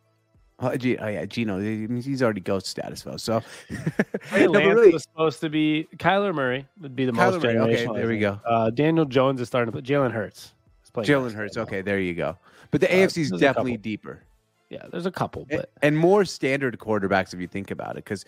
Oh, 0.60 0.76
G- 0.78 0.98
oh 0.98 1.08
yeah, 1.08 1.26
Geno. 1.26 1.60
he- 1.60 1.88
He's 2.02 2.22
already 2.22 2.40
ghost 2.42 2.68
status 2.68 3.02
though. 3.04 3.18
So 3.18 3.42
No, 4.32 4.46
Lance 4.52 4.66
really- 4.68 4.92
was 4.94 5.04
supposed 5.04 5.42
to 5.42 5.50
be 5.50 5.88
Kyler 5.98 6.34
Murray 6.34 6.68
would 6.82 6.96
be 6.96 7.06
the 7.06 7.12
Kyler 7.12 7.34
most 7.34 7.44
Murray, 7.44 7.56
generational. 7.56 7.90
okay, 7.92 8.00
there 8.00 8.08
we 8.08 8.20
go. 8.20 8.40
Uh, 8.46 8.70
Daniel 8.70 9.06
Jones 9.06 9.42
is 9.42 9.48
starting 9.48 9.72
to 9.72 9.76
put 9.78 9.84
Jalen 9.86 10.12
Hurts. 10.12 10.54
Jalen 10.96 11.34
Hurts. 11.34 11.58
right. 11.58 11.64
Okay, 11.64 11.82
there 11.82 12.00
you 12.00 12.14
go. 12.14 12.38
But 12.70 12.82
the 12.82 12.92
Uh, 12.92 12.98
AFC 13.08 13.18
is 13.24 13.32
definitely 13.32 13.78
deeper. 13.78 14.22
Yeah, 14.74 14.88
there's 14.92 15.06
a 15.06 15.12
couple, 15.12 15.46
but 15.50 15.70
and 15.84 15.96
more 15.96 16.26
standard 16.26 16.80
quarterbacks 16.80 17.32
if 17.34 17.40
you 17.40 17.48
think 17.48 17.70
about 17.70 17.92
it. 17.92 18.04
Because 18.04 18.26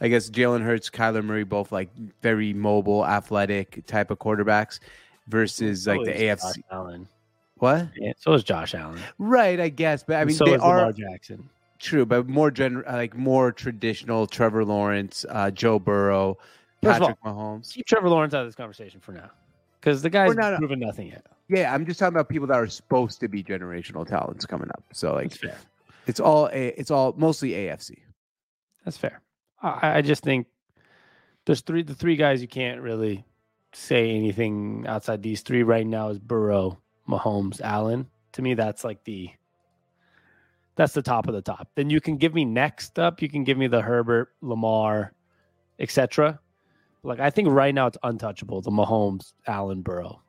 I 0.00 0.06
guess 0.06 0.30
Jalen 0.30 0.62
Hurts, 0.62 0.88
Kyler 0.88 1.24
Murray, 1.24 1.42
both 1.42 1.72
like 1.72 1.88
very 2.22 2.52
mobile, 2.52 3.04
athletic 3.04 3.84
type 3.86 4.12
of 4.12 4.18
quarterbacks 4.20 4.78
versus 5.26 5.84
so 5.84 5.94
like 5.94 6.04
the 6.04 6.12
AFC. 6.12 6.40
Josh 6.54 6.62
Allen. 6.70 7.08
What? 7.56 7.88
Yeah, 7.96 8.12
so 8.16 8.32
is 8.34 8.44
Josh 8.44 8.76
Allen. 8.76 9.00
Right, 9.18 9.58
I 9.58 9.68
guess. 9.70 10.04
But 10.04 10.16
I 10.16 10.24
mean, 10.24 10.36
so 10.36 10.44
they 10.44 10.54
is 10.54 10.60
are 10.60 10.76
Lamar 10.76 10.92
Jackson. 10.92 11.50
true, 11.80 12.06
but 12.06 12.28
more 12.28 12.52
gen 12.52 12.84
like 12.86 13.16
more 13.16 13.50
traditional. 13.50 14.28
Trevor 14.28 14.64
Lawrence, 14.64 15.26
uh, 15.28 15.50
Joe 15.50 15.80
Burrow, 15.80 16.38
First 16.80 16.96
of 16.96 17.02
all, 17.02 17.08
Patrick 17.08 17.24
Mahomes. 17.24 17.72
Keep 17.72 17.86
Trevor 17.86 18.08
Lawrence 18.08 18.34
out 18.34 18.42
of 18.42 18.46
this 18.46 18.54
conversation 18.54 19.00
for 19.00 19.10
now, 19.10 19.30
because 19.80 20.00
the 20.00 20.10
guy's 20.10 20.28
We're 20.28 20.34
not- 20.34 20.58
proven 20.58 20.78
nothing 20.78 21.08
yet. 21.08 21.26
Yeah, 21.48 21.74
I'm 21.74 21.86
just 21.86 21.98
talking 21.98 22.14
about 22.14 22.28
people 22.28 22.46
that 22.48 22.58
are 22.58 22.66
supposed 22.68 23.18
to 23.20 23.26
be 23.28 23.42
generational 23.42 24.06
talents 24.06 24.44
coming 24.46 24.68
up. 24.68 24.84
So 24.92 25.14
like, 25.14 25.30
That's 25.30 25.40
fair. 25.40 25.56
It's 26.08 26.18
all 26.20 26.46
a, 26.52 26.68
it's 26.80 26.90
all 26.90 27.14
mostly 27.16 27.50
AFC. 27.50 27.98
That's 28.84 28.96
fair. 28.96 29.20
I, 29.62 29.98
I 29.98 30.02
just 30.02 30.24
think 30.24 30.46
there's 31.46 31.60
three 31.60 31.82
the 31.82 31.94
three 31.94 32.16
guys 32.16 32.40
you 32.42 32.48
can't 32.48 32.80
really 32.80 33.24
say 33.74 34.10
anything 34.10 34.86
outside 34.88 35.22
these 35.22 35.42
three 35.42 35.62
right 35.62 35.86
now 35.86 36.08
is 36.08 36.18
Burrow, 36.18 36.78
Mahomes, 37.08 37.60
Allen. 37.60 38.08
To 38.32 38.42
me, 38.42 38.54
that's 38.54 38.84
like 38.84 39.04
the 39.04 39.30
that's 40.76 40.94
the 40.94 41.02
top 41.02 41.28
of 41.28 41.34
the 41.34 41.42
top. 41.42 41.68
Then 41.74 41.90
you 41.90 42.00
can 42.00 42.16
give 42.16 42.34
me 42.34 42.44
next 42.44 42.98
up, 42.98 43.20
you 43.20 43.28
can 43.28 43.44
give 43.44 43.58
me 43.58 43.66
the 43.66 43.82
Herbert, 43.82 44.32
Lamar, 44.40 45.12
etc. 45.78 46.40
Like 47.02 47.20
I 47.20 47.30
think 47.30 47.48
right 47.48 47.74
now 47.74 47.86
it's 47.88 47.98
untouchable. 48.02 48.60
The 48.62 48.70
Mahomes, 48.70 49.32
Allen, 49.46 49.82
Burrow. 49.82 50.22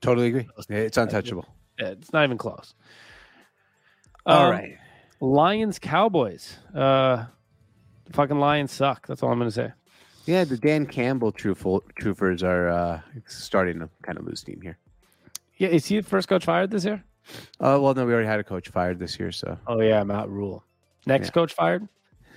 Totally 0.00 0.28
agree. 0.28 0.48
It's 0.68 0.96
untouchable. 0.96 1.44
Yeah, 1.78 1.88
It's 1.88 2.12
not 2.12 2.24
even 2.24 2.38
close. 2.38 2.74
All 4.24 4.44
Um, 4.46 4.50
right. 4.52 4.78
Lions, 5.20 5.78
Cowboys. 5.78 6.56
Uh, 6.74 7.24
the 8.06 8.12
fucking 8.12 8.38
Lions 8.38 8.72
suck. 8.72 9.06
That's 9.06 9.22
all 9.22 9.30
I'm 9.32 9.38
gonna 9.38 9.50
say. 9.50 9.72
Yeah, 10.26 10.44
the 10.44 10.56
Dan 10.58 10.86
Campbell 10.86 11.32
truthful 11.32 11.82
truthers 12.00 12.42
are 12.42 12.68
uh, 12.68 13.00
starting 13.26 13.78
to 13.80 13.88
kind 14.02 14.18
of 14.18 14.26
lose 14.26 14.40
steam 14.40 14.60
here. 14.60 14.76
Yeah, 15.56 15.68
is 15.68 15.86
he 15.86 15.96
the 16.00 16.02
first 16.08 16.28
coach 16.28 16.44
fired 16.44 16.70
this 16.70 16.84
year? 16.84 17.02
Oh 17.60 17.80
well, 17.80 17.94
no, 17.94 18.06
we 18.06 18.12
already 18.12 18.28
had 18.28 18.38
a 18.40 18.44
coach 18.44 18.68
fired 18.68 18.98
this 18.98 19.18
year, 19.18 19.32
so 19.32 19.58
Oh 19.66 19.80
yeah, 19.80 20.02
Matt 20.04 20.28
Rhule. 20.28 20.64
Next 21.06 21.28
Yeah. 21.28 21.32
coach 21.32 21.52
fired. 21.54 21.88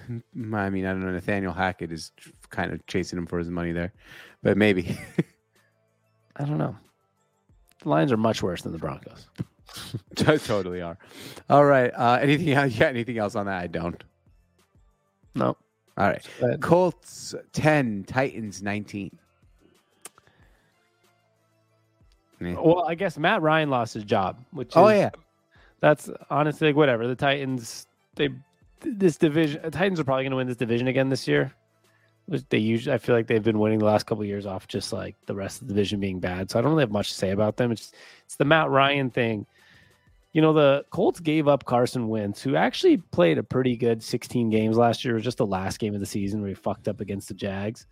I 0.10 0.70
mean, 0.70 0.86
I 0.86 0.92
don't 0.92 1.02
know. 1.06 1.12
Nathaniel 1.12 1.54
Hackett 1.54 1.92
is 1.92 2.12
kind 2.50 2.74
of 2.74 2.86
chasing 2.88 3.18
him 3.20 3.28
for 3.28 3.38
his 3.40 3.50
money 3.50 3.72
there, 3.72 3.94
but 4.42 4.58
maybe. 4.58 4.98
I 6.38 6.46
don't 6.46 6.58
know. 6.58 6.76
The 7.84 7.90
Lions 7.90 8.12
are 8.12 8.18
much 8.18 8.42
worse 8.44 8.62
than 8.64 8.72
the 8.72 8.78
Broncos. 8.78 9.28
totally 10.16 10.82
are. 10.82 10.98
All 11.50 11.66
right. 11.66 11.92
Uh, 11.96 12.20
anything 12.22 12.52
else? 12.52 12.76
Yeah, 12.76 12.88
anything 12.88 13.18
else 13.18 13.36
on 13.36 13.46
that? 13.46 13.62
I 13.62 13.68
don't. 13.68 14.04
No. 15.36 15.56
All 15.98 16.08
right. 16.08 16.26
Colts 16.62 17.36
ten, 17.54 18.04
Titans 18.06 18.62
nineteen. 18.62 19.18
Yeah. 22.40 22.56
well, 22.60 22.86
I 22.88 22.96
guess 22.96 23.18
Matt 23.20 23.42
Ryan 23.42 23.70
lost 23.70 23.94
his 23.94 24.04
job, 24.04 24.44
which 24.52 24.72
Oh 24.76 24.88
is, 24.88 24.98
yeah, 24.98 25.10
that's 25.80 26.10
honestly 26.30 26.70
like, 26.70 26.76
whatever. 26.76 27.08
The 27.08 27.16
Titans, 27.16 27.86
they 28.16 28.30
this 28.80 29.18
division, 29.18 29.70
Titans 29.70 30.00
are 30.00 30.04
probably 30.04 30.24
going 30.24 30.32
to 30.32 30.38
win 30.38 30.48
this 30.48 30.58
division 30.58 30.88
again 30.88 31.10
this 31.10 31.28
year. 31.28 31.54
Which 32.28 32.44
they 32.50 32.60
usually, 32.60 32.94
I 32.94 32.98
feel 32.98 33.16
like 33.16 33.28
they've 33.28 33.44
been 33.44 33.60
winning 33.60 33.80
the 33.80 33.86
last 33.86 34.06
couple 34.06 34.22
of 34.22 34.28
years 34.28 34.46
off 34.46 34.68
just 34.68 34.94
like 34.94 35.16
the 35.26 35.36
rest 35.36 35.62
of 35.62 35.68
the 35.68 35.74
division 35.74 36.00
being 36.00 36.20
bad. 36.20 36.50
So 36.50 36.58
I 36.58 36.62
don't 36.62 36.72
really 36.72 36.84
have 36.84 36.92
much 36.92 37.10
to 37.10 37.16
say 37.16 37.32
about 37.32 37.58
them. 37.58 37.72
It's 37.72 37.92
it's 38.26 38.36
the 38.38 38.46
Matt 38.46 38.70
Ryan 38.70 39.10
thing. 39.10 39.46
You 40.34 40.42
know, 40.42 40.54
the 40.54 40.86
Colts 40.92 41.20
gave 41.20 41.48
up 41.48 41.66
Carson 41.66 42.08
Wentz, 42.08 42.42
who 42.42 42.56
actually 42.56 42.98
played 42.98 43.38
a 43.38 43.44
pretty 43.44 43.76
good 43.76 44.02
16 44.02 44.50
games 44.50 44.78
last 44.78 45.04
year. 45.04 45.14
It 45.14 45.18
was 45.18 45.24
just 45.26 45.40
the 45.40 45.46
last 45.46 45.78
game 45.78 45.94
of 45.94 46.00
the 46.00 46.06
season 46.06 46.40
where 46.40 46.50
he 46.50 46.56
fucked 46.56 46.88
up 46.88 47.02
against 47.02 47.28
the 47.28 47.34
Jags. 47.34 47.86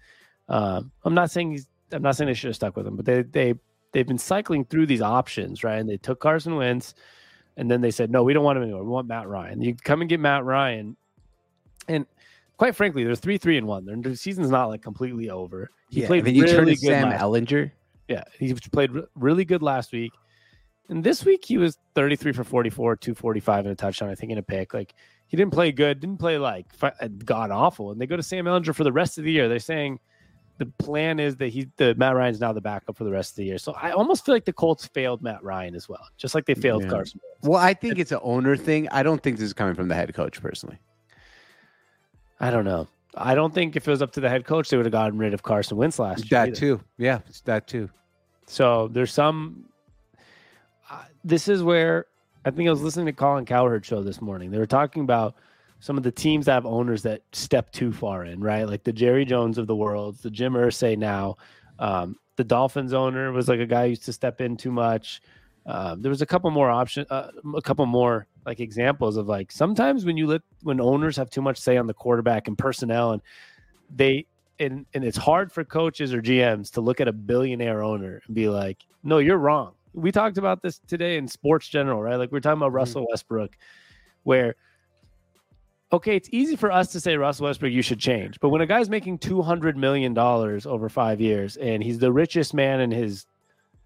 Um, 0.47 0.91
I'm 1.03 1.13
not 1.13 1.31
saying 1.31 1.51
he's, 1.51 1.67
I'm 1.91 2.01
not 2.01 2.15
saying 2.15 2.27
they 2.27 2.33
should 2.33 2.47
have 2.47 2.55
stuck 2.55 2.77
with 2.77 2.87
him, 2.87 2.95
but 2.95 3.05
they 3.05 3.23
they 3.23 3.53
they've 3.91 4.07
been 4.07 4.17
cycling 4.17 4.63
through 4.65 4.85
these 4.85 5.01
options, 5.01 5.63
right? 5.63 5.79
And 5.79 5.89
they 5.89 5.97
took 5.97 6.19
Carson 6.19 6.55
Wentz, 6.55 6.93
and 7.57 7.69
then 7.69 7.81
they 7.81 7.91
said, 7.91 8.09
no, 8.09 8.23
we 8.23 8.33
don't 8.33 8.43
want 8.43 8.57
him 8.57 8.63
anymore. 8.63 8.83
We 8.83 8.89
want 8.89 9.07
Matt 9.07 9.27
Ryan. 9.27 9.61
You 9.61 9.75
come 9.75 10.01
and 10.01 10.09
get 10.09 10.19
Matt 10.19 10.45
Ryan, 10.45 10.95
and 11.87 12.05
quite 12.57 12.75
frankly, 12.75 13.03
they're 13.03 13.15
three, 13.15 13.37
three, 13.37 13.57
and 13.57 13.67
one. 13.67 13.85
Their 13.85 14.15
season's 14.15 14.49
not 14.49 14.67
like 14.67 14.81
completely 14.81 15.29
over. 15.29 15.71
He 15.89 16.01
yeah, 16.01 16.07
played 16.07 16.25
then 16.25 16.35
you 16.35 16.45
turn 16.47 16.61
really 16.61 16.75
to 16.75 16.81
good. 16.81 16.87
Sam 16.87 17.09
last- 17.09 17.21
Ehlinger. 17.21 17.71
yeah, 18.07 18.23
he 18.37 18.53
played 18.53 18.91
re- 18.91 19.03
really 19.15 19.43
good 19.45 19.61
last 19.61 19.91
week. 19.91 20.13
And 20.89 21.03
this 21.03 21.23
week 21.23 21.45
he 21.45 21.57
was 21.57 21.77
33 21.95 22.33
for 22.33 22.43
44, 22.43 22.95
245 22.97 23.65
and 23.65 23.71
a 23.71 23.75
touchdown, 23.75 24.09
I 24.09 24.15
think, 24.15 24.31
in 24.31 24.37
a 24.39 24.43
pick. 24.43 24.73
Like 24.73 24.95
he 25.27 25.37
didn't 25.37 25.53
play 25.53 25.71
good, 25.71 25.99
didn't 25.99 26.17
play 26.17 26.37
like 26.37 26.73
fi- 26.73 26.93
uh, 26.99 27.07
god 27.23 27.51
awful. 27.51 27.91
And 27.91 28.01
they 28.01 28.07
go 28.07 28.17
to 28.17 28.23
Sam 28.23 28.45
Ehlinger 28.45 28.73
for 28.73 28.83
the 28.83 28.91
rest 28.91 29.17
of 29.17 29.23
the 29.23 29.31
year. 29.31 29.47
They're 29.47 29.59
saying 29.59 29.99
the 30.57 30.65
plan 30.65 31.19
is 31.19 31.37
that 31.37 31.49
he, 31.49 31.67
the 31.77 31.93
Matt 31.95 32.15
Ryan's 32.15 32.39
now 32.41 32.51
the 32.53 32.59
backup 32.59 32.97
for 32.97 33.03
the 33.03 33.11
rest 33.11 33.33
of 33.33 33.35
the 33.37 33.45
year. 33.45 33.57
So 33.59 33.73
I 33.73 33.91
almost 33.91 34.25
feel 34.25 34.33
like 34.35 34.45
the 34.45 34.51
Colts 34.53 34.87
failed 34.87 35.21
Matt 35.21 35.43
Ryan 35.43 35.75
as 35.75 35.87
well, 35.87 36.05
just 36.17 36.33
like 36.35 36.45
they 36.45 36.55
failed 36.55 36.83
Yeah. 36.83 36.89
Carson. 36.89 37.19
Well, 37.43 37.59
I 37.61 37.73
think 37.75 37.99
it's 37.99 38.11
an 38.11 38.19
owner 38.23 38.57
thing. 38.57 38.89
I 38.89 39.03
don't 39.03 39.21
think 39.21 39.37
this 39.37 39.45
is 39.45 39.53
coming 39.53 39.75
from 39.75 39.87
the 39.87 39.95
head 39.95 40.13
coach 40.13 40.41
personally. 40.41 40.79
I 42.39 42.51
don't 42.51 42.65
know. 42.65 42.87
I 43.15 43.35
don't 43.35 43.53
think 43.53 43.75
if 43.75 43.87
it 43.87 43.91
was 43.91 44.01
up 44.01 44.11
to 44.13 44.21
the 44.21 44.29
head 44.29 44.45
coach, 44.45 44.69
they 44.69 44.77
would 44.77 44.85
have 44.85 44.91
gotten 44.93 45.17
rid 45.17 45.33
of 45.33 45.43
Carson 45.43 45.77
Wentz 45.77 45.99
last 45.99 46.19
year. 46.31 46.39
That 46.39 46.47
either. 46.49 46.55
too. 46.55 46.81
Yeah, 46.97 47.19
it's 47.27 47.41
that 47.41 47.67
too. 47.67 47.89
So 48.47 48.87
there's 48.87 49.13
some. 49.13 49.65
This 51.23 51.47
is 51.47 51.61
where 51.63 52.05
I 52.45 52.51
think 52.51 52.67
I 52.67 52.71
was 52.71 52.81
listening 52.81 53.07
to 53.07 53.13
Colin 53.13 53.45
Cowherd 53.45 53.85
show 53.85 54.01
this 54.01 54.21
morning. 54.21 54.51
They 54.51 54.57
were 54.57 54.65
talking 54.65 55.03
about 55.03 55.35
some 55.79 55.97
of 55.97 56.03
the 56.03 56.11
teams 56.11 56.45
that 56.45 56.53
have 56.53 56.65
owners 56.65 57.03
that 57.03 57.21
step 57.31 57.71
too 57.71 57.91
far 57.91 58.25
in, 58.25 58.39
right? 58.41 58.63
Like 58.67 58.83
the 58.83 58.93
Jerry 58.93 59.25
Jones 59.25 59.57
of 59.57 59.67
the 59.67 59.75
world, 59.75 60.17
the 60.21 60.29
Jim 60.29 60.53
Irsay 60.53 60.97
now. 60.97 61.37
Um, 61.77 62.17
the 62.35 62.43
Dolphins 62.43 62.93
owner 62.93 63.31
was 63.31 63.47
like 63.47 63.59
a 63.59 63.65
guy 63.65 63.83
who 63.83 63.89
used 63.89 64.05
to 64.05 64.13
step 64.13 64.41
in 64.41 64.57
too 64.57 64.71
much. 64.71 65.21
Um, 65.65 66.01
there 66.01 66.09
was 66.09 66.21
a 66.21 66.25
couple 66.25 66.49
more 66.51 66.69
option, 66.69 67.05
uh, 67.09 67.31
a 67.55 67.61
couple 67.61 67.85
more 67.85 68.27
like 68.45 68.59
examples 68.59 69.17
of 69.17 69.27
like 69.27 69.51
sometimes 69.51 70.05
when 70.05 70.17
you 70.17 70.25
let 70.27 70.41
when 70.63 70.81
owners 70.81 71.17
have 71.17 71.29
too 71.29 71.41
much 71.41 71.57
say 71.57 71.77
on 71.77 71.85
the 71.85 71.93
quarterback 71.93 72.47
and 72.47 72.57
personnel, 72.57 73.11
and 73.11 73.21
they 73.93 74.25
and 74.59 74.85
and 74.93 75.03
it's 75.03 75.17
hard 75.17 75.51
for 75.51 75.63
coaches 75.63 76.13
or 76.13 76.21
GMs 76.21 76.71
to 76.71 76.81
look 76.81 77.01
at 77.01 77.07
a 77.07 77.13
billionaire 77.13 77.83
owner 77.83 78.21
and 78.25 78.35
be 78.35 78.49
like, 78.49 78.85
"No, 79.03 79.19
you're 79.19 79.37
wrong." 79.37 79.73
We 79.93 80.11
talked 80.11 80.37
about 80.37 80.61
this 80.61 80.79
today 80.87 81.17
in 81.17 81.27
sports 81.27 81.67
general, 81.67 82.01
right? 82.01 82.15
Like 82.15 82.31
we're 82.31 82.39
talking 82.39 82.57
about 82.57 82.67
mm-hmm. 82.67 82.75
Russell 82.75 83.07
Westbrook, 83.09 83.57
where 84.23 84.55
okay, 85.91 86.15
it's 86.15 86.29
easy 86.31 86.55
for 86.55 86.71
us 86.71 86.91
to 86.91 86.99
say 86.99 87.17
Russell 87.17 87.45
Westbrook, 87.45 87.71
you 87.71 87.81
should 87.81 87.99
change, 87.99 88.39
but 88.39 88.49
when 88.49 88.61
a 88.61 88.67
guy's 88.67 88.89
making 88.89 89.17
two 89.17 89.41
hundred 89.41 89.75
million 89.75 90.13
dollars 90.13 90.65
over 90.65 90.89
five 90.89 91.19
years 91.19 91.57
and 91.57 91.83
he's 91.83 91.99
the 91.99 92.11
richest 92.11 92.53
man 92.53 92.79
in 92.79 92.91
his 92.91 93.25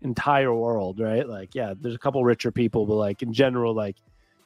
entire 0.01 0.53
world, 0.53 1.00
right? 1.00 1.27
Like, 1.27 1.55
yeah, 1.55 1.74
there's 1.79 1.95
a 1.95 2.00
couple 2.00 2.24
richer 2.24 2.51
people, 2.51 2.86
but 2.86 2.95
like 2.95 3.22
in 3.22 3.33
general, 3.33 3.74
like 3.74 3.95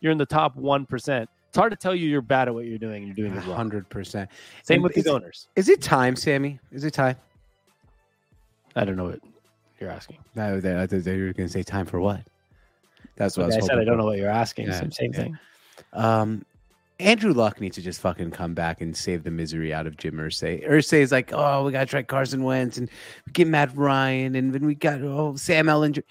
you're 0.02 0.12
in 0.12 0.18
the 0.18 0.26
top 0.26 0.56
one 0.56 0.86
percent. 0.86 1.30
It's 1.50 1.58
hard 1.58 1.72
to 1.72 1.78
tell 1.78 1.96
you 1.96 2.08
you're 2.08 2.22
bad 2.22 2.48
at 2.48 2.54
what 2.54 2.66
you're 2.66 2.78
doing. 2.78 3.06
You're 3.06 3.16
doing 3.16 3.34
it 3.34 3.46
wrong. 3.48 3.56
Hundred 3.56 3.90
percent. 3.90 4.30
Same 4.64 4.76
And 4.76 4.84
with 4.84 4.94
these 4.94 5.06
is- 5.06 5.12
owners. 5.12 5.48
Is 5.56 5.70
it 5.70 5.82
time, 5.82 6.16
Sammy? 6.16 6.60
Is 6.72 6.84
it 6.84 6.94
time? 6.94 7.16
I 8.76 8.86
don't 8.86 8.96
know 8.96 9.06
what 9.06 9.20
you're 9.80 9.90
asking. 9.90 10.18
No, 10.36 10.60
they, 10.60 10.80
I 10.80 10.88
thought 10.88 11.04
they 11.04 11.18
were 11.18 11.34
going 11.34 11.48
to 11.48 11.54
say 11.54 11.64
time 11.64 11.86
for 11.86 12.00
what? 12.00 12.22
That's 13.16 13.38
what 13.38 13.48
Okay, 13.48 13.56
I 13.56 13.58
I 13.58 13.62
said 13.62 13.80
I 13.80 13.84
don't 13.84 13.98
know 13.98 14.06
what 14.06 14.18
you're 14.18 14.30
asking. 14.30 14.68
Yeah, 14.68 14.80
Same, 14.80 14.92
same 14.92 15.14
yeah. 15.14 15.20
thing. 15.20 15.40
Um, 15.94 16.46
Andrew 17.00 17.34
Luck 17.34 17.62
needs 17.62 17.76
to 17.76 17.82
just 17.82 18.02
fucking 18.02 18.32
come 18.32 18.54
back 18.54 18.82
and 18.82 18.96
save 18.96 19.24
the 19.24 19.32
misery 19.32 19.74
out 19.74 19.86
of 19.86 19.98
Jim 19.98 20.16
Irsay. 20.16 20.68
Irsay 20.68 21.00
is 21.00 21.12
like, 21.12 21.32
oh, 21.32 21.64
we 21.64 21.72
got 21.72 21.82
to 21.82 21.86
try 21.86 22.02
Carson 22.02 22.44
Wentz 22.44 22.78
and 22.78 22.90
get 23.34 23.48
Matt 23.48 23.76
Ryan, 23.76 24.36
and 24.36 24.54
then 24.54 24.66
we 24.66 24.74
got 24.74 25.02
oh 25.02 25.36
Sam 25.36 25.68
Ehlinger. 25.68 26.04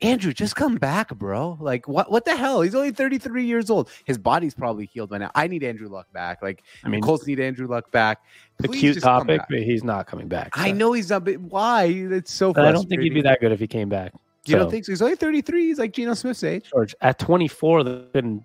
Andrew, 0.00 0.32
just 0.32 0.54
come 0.54 0.76
back, 0.76 1.12
bro. 1.16 1.58
Like, 1.60 1.88
what? 1.88 2.10
What 2.10 2.24
the 2.24 2.36
hell? 2.36 2.60
He's 2.60 2.74
only 2.74 2.92
33 2.92 3.44
years 3.44 3.68
old. 3.68 3.90
His 4.04 4.16
body's 4.16 4.54
probably 4.54 4.86
healed 4.86 5.10
by 5.10 5.18
now. 5.18 5.30
I 5.34 5.48
need 5.48 5.64
Andrew 5.64 5.88
Luck 5.88 6.06
back. 6.12 6.40
Like, 6.40 6.62
I 6.84 6.88
mean, 6.88 7.00
Colts 7.00 7.26
need 7.26 7.40
Andrew 7.40 7.66
Luck 7.66 7.90
back. 7.90 8.22
the 8.58 8.68
Please 8.68 8.80
cute 8.80 9.02
topic, 9.02 9.40
but 9.50 9.58
he's 9.58 9.82
not 9.82 10.06
coming 10.06 10.28
back. 10.28 10.50
I 10.52 10.70
know 10.70 10.92
he's 10.92 11.10
not. 11.10 11.24
But 11.24 11.40
why? 11.40 11.86
It's 11.86 12.32
so. 12.32 12.50
I 12.50 12.70
don't 12.70 12.88
think 12.88 13.02
he'd 13.02 13.14
be 13.14 13.22
that 13.22 13.40
good 13.40 13.50
if 13.50 13.58
he 13.58 13.66
came 13.66 13.88
back. 13.88 14.12
You 14.44 14.56
don't 14.56 14.70
think 14.70 14.84
so? 14.84 14.92
He's 14.92 15.02
only 15.02 15.16
33. 15.16 15.66
He's 15.66 15.78
like 15.78 15.92
Geno 15.92 16.14
Smith's 16.14 16.44
age. 16.44 16.70
George, 16.70 16.94
at 17.00 17.18
24, 17.18 17.84
they 17.84 18.04
couldn't 18.14 18.42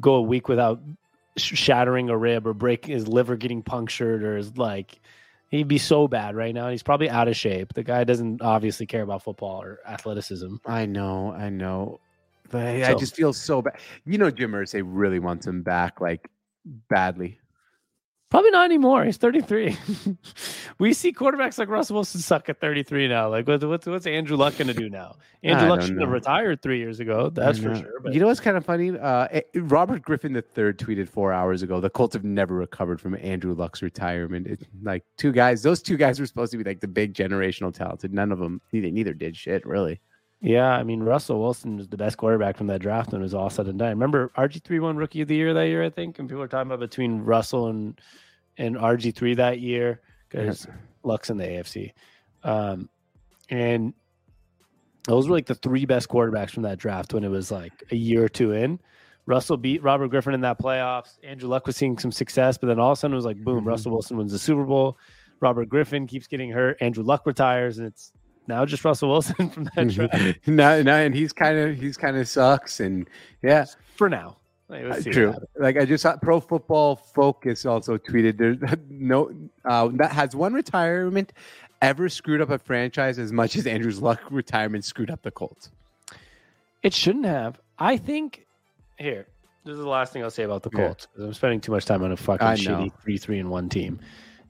go 0.00 0.14
a 0.14 0.22
week 0.22 0.48
without 0.48 0.80
sh- 1.36 1.58
shattering 1.58 2.08
a 2.08 2.16
rib 2.16 2.46
or 2.46 2.54
breaking 2.54 2.94
his 2.94 3.06
liver 3.06 3.36
getting 3.36 3.62
punctured 3.62 4.22
or 4.22 4.36
his 4.36 4.56
like. 4.56 5.00
He'd 5.56 5.68
be 5.68 5.78
so 5.78 6.06
bad 6.06 6.36
right 6.36 6.54
now. 6.54 6.68
He's 6.68 6.82
probably 6.82 7.08
out 7.08 7.28
of 7.28 7.36
shape. 7.36 7.72
The 7.72 7.82
guy 7.82 8.04
doesn't 8.04 8.42
obviously 8.42 8.86
care 8.86 9.02
about 9.02 9.22
football 9.22 9.62
or 9.62 9.80
athleticism. 9.86 10.56
I 10.66 10.84
know, 10.86 11.32
I 11.32 11.48
know, 11.48 12.00
but 12.50 12.66
I, 12.66 12.90
I 12.90 12.94
just 12.94 13.16
feel 13.16 13.32
so 13.32 13.62
bad. 13.62 13.78
You 14.04 14.18
know, 14.18 14.30
Jim 14.30 14.52
Irsay 14.52 14.82
really 14.84 15.18
wants 15.18 15.46
him 15.46 15.62
back, 15.62 16.00
like 16.00 16.28
badly. 16.88 17.40
Probably 18.28 18.50
not 18.50 18.64
anymore. 18.64 19.04
He's 19.04 19.18
33. 19.18 19.76
we 20.80 20.92
see 20.92 21.12
quarterbacks 21.12 21.58
like 21.58 21.68
Russell 21.68 21.94
Wilson 21.94 22.20
suck 22.20 22.48
at 22.48 22.60
33 22.60 23.06
now. 23.06 23.28
Like, 23.28 23.46
what, 23.46 23.62
what's, 23.62 23.86
what's 23.86 24.06
Andrew 24.06 24.36
Luck 24.36 24.56
going 24.58 24.66
to 24.66 24.74
do 24.74 24.90
now? 24.90 25.14
Andrew 25.44 25.68
Luck 25.68 25.82
should 25.82 26.00
have 26.00 26.10
retired 26.10 26.60
three 26.60 26.78
years 26.78 26.98
ago. 26.98 27.30
That's 27.30 27.60
for 27.60 27.76
sure. 27.76 28.00
But 28.02 28.14
You 28.14 28.20
know 28.20 28.26
what's 28.26 28.40
kind 28.40 28.56
of 28.56 28.64
funny? 28.64 28.98
Uh, 28.98 29.28
eh, 29.30 29.42
Robert 29.54 30.02
Griffin 30.02 30.34
III 30.34 30.42
tweeted 30.42 31.08
four 31.08 31.32
hours 31.32 31.62
ago. 31.62 31.80
The 31.80 31.88
Colts 31.88 32.14
have 32.14 32.24
never 32.24 32.56
recovered 32.56 33.00
from 33.00 33.16
Andrew 33.22 33.54
Luck's 33.54 33.80
retirement. 33.80 34.48
It's 34.48 34.64
like 34.82 35.04
two 35.16 35.30
guys. 35.30 35.62
Those 35.62 35.80
two 35.80 35.96
guys 35.96 36.18
were 36.18 36.26
supposed 36.26 36.50
to 36.50 36.58
be 36.58 36.64
like 36.64 36.80
the 36.80 36.88
big 36.88 37.14
generational 37.14 37.72
talented. 37.72 38.12
None 38.12 38.32
of 38.32 38.40
them. 38.40 38.60
Neither, 38.72 38.90
neither 38.90 39.14
did 39.14 39.36
shit 39.36 39.64
really. 39.64 40.00
Yeah, 40.42 40.70
I 40.70 40.82
mean 40.82 41.02
Russell 41.02 41.40
Wilson 41.40 41.76
was 41.76 41.88
the 41.88 41.96
best 41.96 42.18
quarterback 42.18 42.56
from 42.56 42.66
that 42.68 42.80
draft 42.80 43.10
when 43.12 43.20
it 43.20 43.24
was 43.24 43.34
all 43.34 43.48
said 43.50 43.66
and 43.68 43.78
done. 43.78 43.88
Remember 43.90 44.30
RG 44.36 44.62
three 44.62 44.78
won 44.80 44.96
rookie 44.96 45.22
of 45.22 45.28
the 45.28 45.34
year 45.34 45.54
that 45.54 45.64
year, 45.68 45.82
I 45.82 45.90
think, 45.90 46.18
and 46.18 46.28
people 46.28 46.40
were 46.40 46.48
talking 46.48 46.70
about 46.70 46.80
between 46.80 47.20
Russell 47.22 47.68
and 47.68 47.98
and 48.58 48.76
RG 48.76 49.14
three 49.14 49.34
that 49.34 49.60
year 49.60 50.00
because 50.28 50.66
Luck's 51.02 51.30
in 51.30 51.38
the 51.38 51.44
AFC, 51.44 51.92
um, 52.44 52.88
and 53.48 53.94
those 55.04 55.28
were 55.28 55.34
like 55.36 55.46
the 55.46 55.54
three 55.54 55.86
best 55.86 56.08
quarterbacks 56.08 56.50
from 56.50 56.64
that 56.64 56.78
draft 56.78 57.14
when 57.14 57.24
it 57.24 57.28
was 57.30 57.50
like 57.50 57.72
a 57.90 57.96
year 57.96 58.24
or 58.24 58.28
two 58.28 58.52
in. 58.52 58.78
Russell 59.24 59.56
beat 59.56 59.82
Robert 59.82 60.08
Griffin 60.08 60.34
in 60.34 60.40
that 60.42 60.58
playoffs. 60.60 61.18
Andrew 61.24 61.48
Luck 61.48 61.66
was 61.66 61.76
seeing 61.76 61.98
some 61.98 62.12
success, 62.12 62.58
but 62.58 62.66
then 62.68 62.78
all 62.78 62.92
of 62.92 62.98
a 62.98 63.00
sudden 63.00 63.14
it 63.14 63.16
was 63.16 63.24
like 63.24 63.38
boom, 63.42 63.64
Mhm. 63.64 63.68
Russell 63.68 63.92
Wilson 63.92 64.16
wins 64.18 64.32
the 64.32 64.38
Super 64.38 64.64
Bowl. 64.64 64.98
Robert 65.40 65.68
Griffin 65.68 66.06
keeps 66.06 66.26
getting 66.26 66.50
hurt. 66.50 66.76
Andrew 66.80 67.02
Luck 67.04 67.26
retires, 67.26 67.78
and 67.78 67.86
it's 67.86 68.12
now 68.48 68.64
just 68.66 68.84
Russell 68.84 69.10
Wilson 69.10 69.50
from 69.50 69.68
that 69.74 69.88
draft. 69.88 70.46
no, 70.46 70.82
no, 70.82 70.94
and 70.94 71.14
he's 71.14 71.32
kind 71.32 71.58
of 71.58 71.76
he's 71.76 71.96
kind 71.96 72.16
of 72.16 72.28
sucks, 72.28 72.80
and 72.80 73.08
yeah, 73.42 73.64
for 73.96 74.08
now. 74.08 74.36
Like, 74.68 74.84
Uh, 74.84 75.00
True. 75.12 75.34
Like 75.56 75.76
I 75.76 75.84
just 75.84 76.02
saw 76.02 76.16
Pro 76.16 76.40
Football 76.40 76.96
Focus 76.96 77.64
also 77.64 77.96
tweeted 77.98 78.36
there's 78.36 78.58
no 78.90 79.32
uh, 79.64 79.88
that 79.94 80.12
has 80.12 80.34
one 80.34 80.54
retirement 80.54 81.32
ever 81.82 82.08
screwed 82.08 82.40
up 82.40 82.50
a 82.50 82.58
franchise 82.58 83.18
as 83.18 83.32
much 83.32 83.54
as 83.56 83.66
Andrew's 83.66 84.00
Luck 84.00 84.20
retirement 84.30 84.84
screwed 84.84 85.10
up 85.10 85.22
the 85.22 85.30
Colts. 85.30 85.70
It 86.82 86.92
shouldn't 86.92 87.26
have. 87.26 87.60
I 87.78 87.96
think 87.96 88.46
here. 88.98 89.26
This 89.64 89.72
is 89.72 89.80
the 89.80 89.88
last 89.88 90.12
thing 90.12 90.22
I'll 90.22 90.30
say 90.30 90.44
about 90.44 90.62
the 90.62 90.70
Colts 90.70 91.06
because 91.06 91.24
I'm 91.26 91.34
spending 91.34 91.60
too 91.60 91.72
much 91.72 91.84
time 91.86 92.02
on 92.04 92.12
a 92.12 92.16
fucking 92.16 92.46
shitty 92.46 92.92
three 93.02 93.18
three 93.18 93.38
and 93.40 93.50
one 93.50 93.68
team 93.68 93.98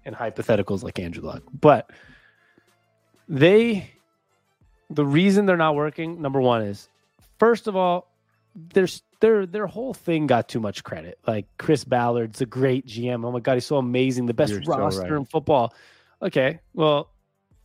and 0.04 0.14
hypotheticals 0.14 0.82
like 0.82 0.98
Andrew 0.98 1.24
Luck. 1.24 1.42
But 1.60 1.90
they, 3.28 3.90
the 4.90 5.04
reason 5.04 5.46
they're 5.46 5.56
not 5.56 5.74
working, 5.74 6.20
number 6.22 6.40
one 6.40 6.62
is, 6.62 6.88
first 7.38 7.66
of 7.66 7.76
all, 7.76 8.08
there's 8.54 9.02
their 9.20 9.46
their 9.46 9.66
whole 9.66 9.94
thing 9.94 10.26
got 10.26 10.48
too 10.48 10.60
much 10.60 10.82
credit. 10.82 11.18
Like 11.26 11.46
Chris 11.58 11.84
Ballard's 11.84 12.40
a 12.40 12.46
great 12.46 12.86
GM. 12.86 13.24
Oh 13.24 13.30
my 13.30 13.40
god, 13.40 13.54
he's 13.54 13.66
so 13.66 13.76
amazing, 13.76 14.26
the 14.26 14.34
best 14.34 14.52
You're 14.52 14.62
so 14.62 14.78
roster 14.78 15.02
right. 15.02 15.12
in 15.12 15.24
football. 15.26 15.74
Okay, 16.22 16.60
well, 16.72 17.10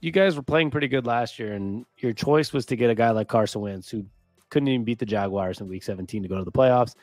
you 0.02 0.12
guys 0.12 0.36
were 0.36 0.44
playing 0.44 0.72
pretty 0.72 0.88
good 0.88 1.06
last 1.06 1.40
year, 1.40 1.54
and 1.54 1.86
your 1.98 2.14
choice 2.14 2.52
was 2.52 2.66
to 2.68 2.76
get 2.76 2.90
a 2.90 2.96
guy 2.96 3.12
like 3.12 3.30
Carson 3.30 3.62
Wentz 3.62 3.90
who 3.90 4.06
couldn't 4.50 4.68
even 4.68 4.84
beat 4.84 5.00
the 5.00 5.06
Jaguars 5.06 5.62
in 5.62 5.68
Week 5.68 5.84
17 5.84 6.24
to 6.24 6.28
go 6.28 6.38
to 6.38 6.44
the 6.44 6.52
playoffs. 6.52 6.96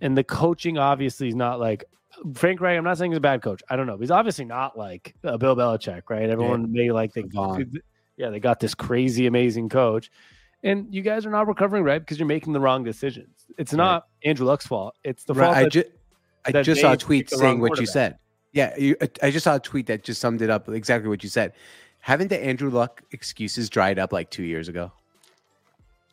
And 0.00 0.16
the 0.16 0.24
coaching 0.24 0.78
obviously 0.78 1.28
is 1.28 1.34
not 1.34 1.60
like 1.60 1.84
Frank 2.34 2.60
Reich. 2.60 2.76
I'm 2.78 2.84
not 2.84 2.98
saying 2.98 3.12
he's 3.12 3.18
a 3.18 3.20
bad 3.20 3.42
coach. 3.42 3.62
I 3.70 3.76
don't 3.76 3.86
know. 3.86 3.96
He's 3.98 4.10
obviously 4.10 4.44
not 4.44 4.76
like 4.78 5.14
uh, 5.24 5.36
Bill 5.36 5.56
Belichick, 5.56 6.02
right? 6.08 6.28
Everyone 6.28 6.70
may 6.72 6.90
like 6.90 7.12
Vaughn. 7.32 7.72
yeah, 8.16 8.30
they 8.30 8.40
got 8.40 8.60
this 8.60 8.74
crazy, 8.74 9.26
amazing 9.26 9.68
coach, 9.68 10.10
and 10.62 10.86
you 10.92 11.02
guys 11.02 11.24
are 11.26 11.30
not 11.30 11.46
recovering 11.48 11.84
right 11.84 11.98
because 12.00 12.18
you're 12.18 12.26
making 12.28 12.52
the 12.52 12.60
wrong 12.60 12.84
decisions. 12.84 13.46
It's 13.58 13.72
Right. 13.72 13.78
not 13.78 14.06
Andrew 14.24 14.46
Luck's 14.46 14.66
fault. 14.66 14.94
It's 15.04 15.24
the 15.24 15.34
Right, 15.34 15.44
fault. 15.46 15.56
I, 15.56 15.62
that- 15.64 15.72
ju- 15.72 15.84
I 16.46 16.62
just 16.62 16.80
saw 16.80 16.92
a 16.92 16.96
tweet 16.96 17.26
picked 17.26 17.30
the 17.30 17.36
wrong 17.36 17.52
saying 17.52 17.60
what 17.60 17.78
you 17.80 17.86
said. 17.86 18.18
Yeah, 18.52 18.76
you, 18.76 18.96
I 19.22 19.30
just 19.30 19.44
saw 19.44 19.56
a 19.56 19.60
tweet 19.60 19.86
that 19.86 20.02
just 20.02 20.20
summed 20.20 20.42
it 20.42 20.50
up 20.50 20.68
exactly 20.68 21.08
what 21.08 21.22
you 21.22 21.28
said. 21.28 21.52
Haven't 22.00 22.28
the 22.28 22.42
Andrew 22.42 22.70
Luck 22.70 23.02
excuses 23.12 23.68
dried 23.68 23.98
up 23.98 24.12
like 24.12 24.30
two 24.30 24.42
years 24.42 24.68
ago? 24.68 24.90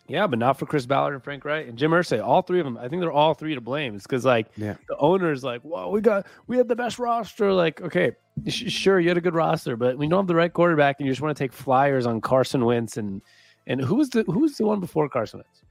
Yeah, 0.10 0.26
but 0.28 0.40
not 0.40 0.58
for 0.58 0.66
Chris 0.66 0.86
Ballard 0.86 1.14
and 1.16 1.24
Frank 1.24 1.44
Reich 1.44 1.68
and 1.68 1.78
Jim 1.78 1.92
Irsay. 1.92 2.24
All 2.26 2.42
three 2.42 2.60
of 2.60 2.66
them. 2.66 2.78
I 2.78 2.88
think 2.88 3.02
they're 3.02 3.12
all 3.12 3.34
three 3.34 3.56
to 3.56 3.62
blame. 3.62 3.94
It's 3.96 4.04
because 4.08 4.24
like 4.24 4.48
Yeah. 4.56 4.76
the 4.88 4.96
owner's 4.98 5.44
like, 5.44 5.62
well, 5.64 5.92
we 5.92 6.00
got 6.02 6.26
we 6.48 6.56
had 6.58 6.68
the 6.70 6.76
best 6.78 6.98
roster. 6.98 7.52
Like, 7.52 7.82
okay, 7.82 8.14
sh- 8.48 8.72
sure, 8.72 9.00
you 9.02 9.10
had 9.10 9.18
a 9.18 9.22
good 9.22 9.36
roster, 9.36 9.76
but 9.76 9.98
we 9.98 10.08
don't 10.08 10.20
have 10.20 10.28
the 10.28 10.36
right 10.36 10.52
quarterback, 10.54 10.98
and 11.00 11.08
you 11.08 11.12
just 11.12 11.22
want 11.22 11.36
to 11.36 11.44
take 11.44 11.52
flyers 11.52 12.06
on 12.06 12.22
Carson 12.22 12.64
Wentz 12.64 12.96
and 12.98 13.22
and 13.68 13.82
who 13.82 13.96
was 13.96 14.10
the 14.10 14.24
who 14.24 14.40
was 14.40 14.56
the 14.58 14.66
one 14.66 14.80
before 14.80 15.10
Carson 15.10 15.42
Wentz? 15.44 15.62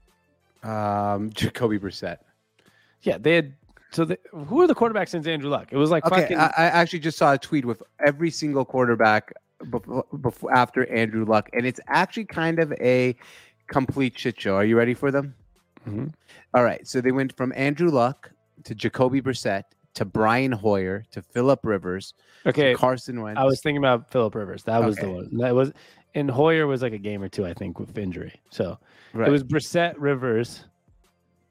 Um, 0.62 1.30
Jacoby 1.34 1.78
Brissett. 1.78 2.18
Yeah, 3.02 3.16
they 3.18 3.34
had 3.36 3.54
so 3.92 4.04
the, 4.04 4.18
who 4.32 4.60
are 4.60 4.66
the 4.66 4.74
quarterbacks 4.74 5.10
since 5.10 5.26
Andrew 5.26 5.48
Luck? 5.48 5.68
It 5.72 5.76
was 5.78 5.90
like 5.90 6.04
Okay, 6.04 6.22
fucking 6.22 6.36
I, 6.38 6.46
I 6.56 6.64
actually 6.66 6.98
just 6.98 7.16
saw 7.16 7.32
a 7.32 7.38
tweet 7.38 7.64
with 7.64 7.82
every 8.04 8.30
single 8.30 8.64
quarterback 8.66 9.32
before, 9.70 10.04
before 10.20 10.52
after 10.54 10.86
Andrew 10.92 11.24
Luck, 11.24 11.48
and 11.54 11.64
it's 11.66 11.80
actually 11.88 12.26
kind 12.26 12.58
of 12.58 12.72
a 12.80 13.16
complete 13.66 14.18
shit 14.18 14.40
show. 14.40 14.54
Are 14.56 14.64
you 14.64 14.76
ready 14.76 14.94
for 14.94 15.10
them? 15.10 15.34
Mhm. 15.86 16.12
All 16.54 16.64
right, 16.64 16.86
so 16.86 17.00
they 17.00 17.12
went 17.12 17.36
from 17.36 17.52
Andrew 17.56 17.90
Luck 17.90 18.30
to 18.64 18.74
Jacoby 18.74 19.20
Brissett 19.20 19.64
to 19.94 20.04
Brian 20.04 20.52
Hoyer 20.52 21.04
to 21.10 21.22
Philip 21.22 21.60
Rivers 21.64 22.14
okay. 22.44 22.72
to 22.72 22.78
Carson 22.78 23.22
Wentz. 23.22 23.40
I 23.40 23.44
was 23.44 23.60
thinking 23.62 23.78
about 23.78 24.10
Philip 24.10 24.34
Rivers. 24.34 24.62
That 24.64 24.84
was 24.84 24.96
the 24.96 25.10
one. 25.10 25.36
That 25.38 25.54
was 25.54 25.72
and 26.14 26.30
Hoyer 26.30 26.66
was 26.66 26.82
like 26.82 26.94
a 26.94 26.98
game 26.98 27.22
or 27.22 27.28
two, 27.28 27.46
I 27.46 27.52
think, 27.52 27.78
with 27.78 27.96
injury. 27.98 28.40
So 28.50 28.78
right. 29.12 29.28
it 29.28 29.30
was 29.30 29.44
Brissett, 29.44 29.94
Rivers, 29.98 30.64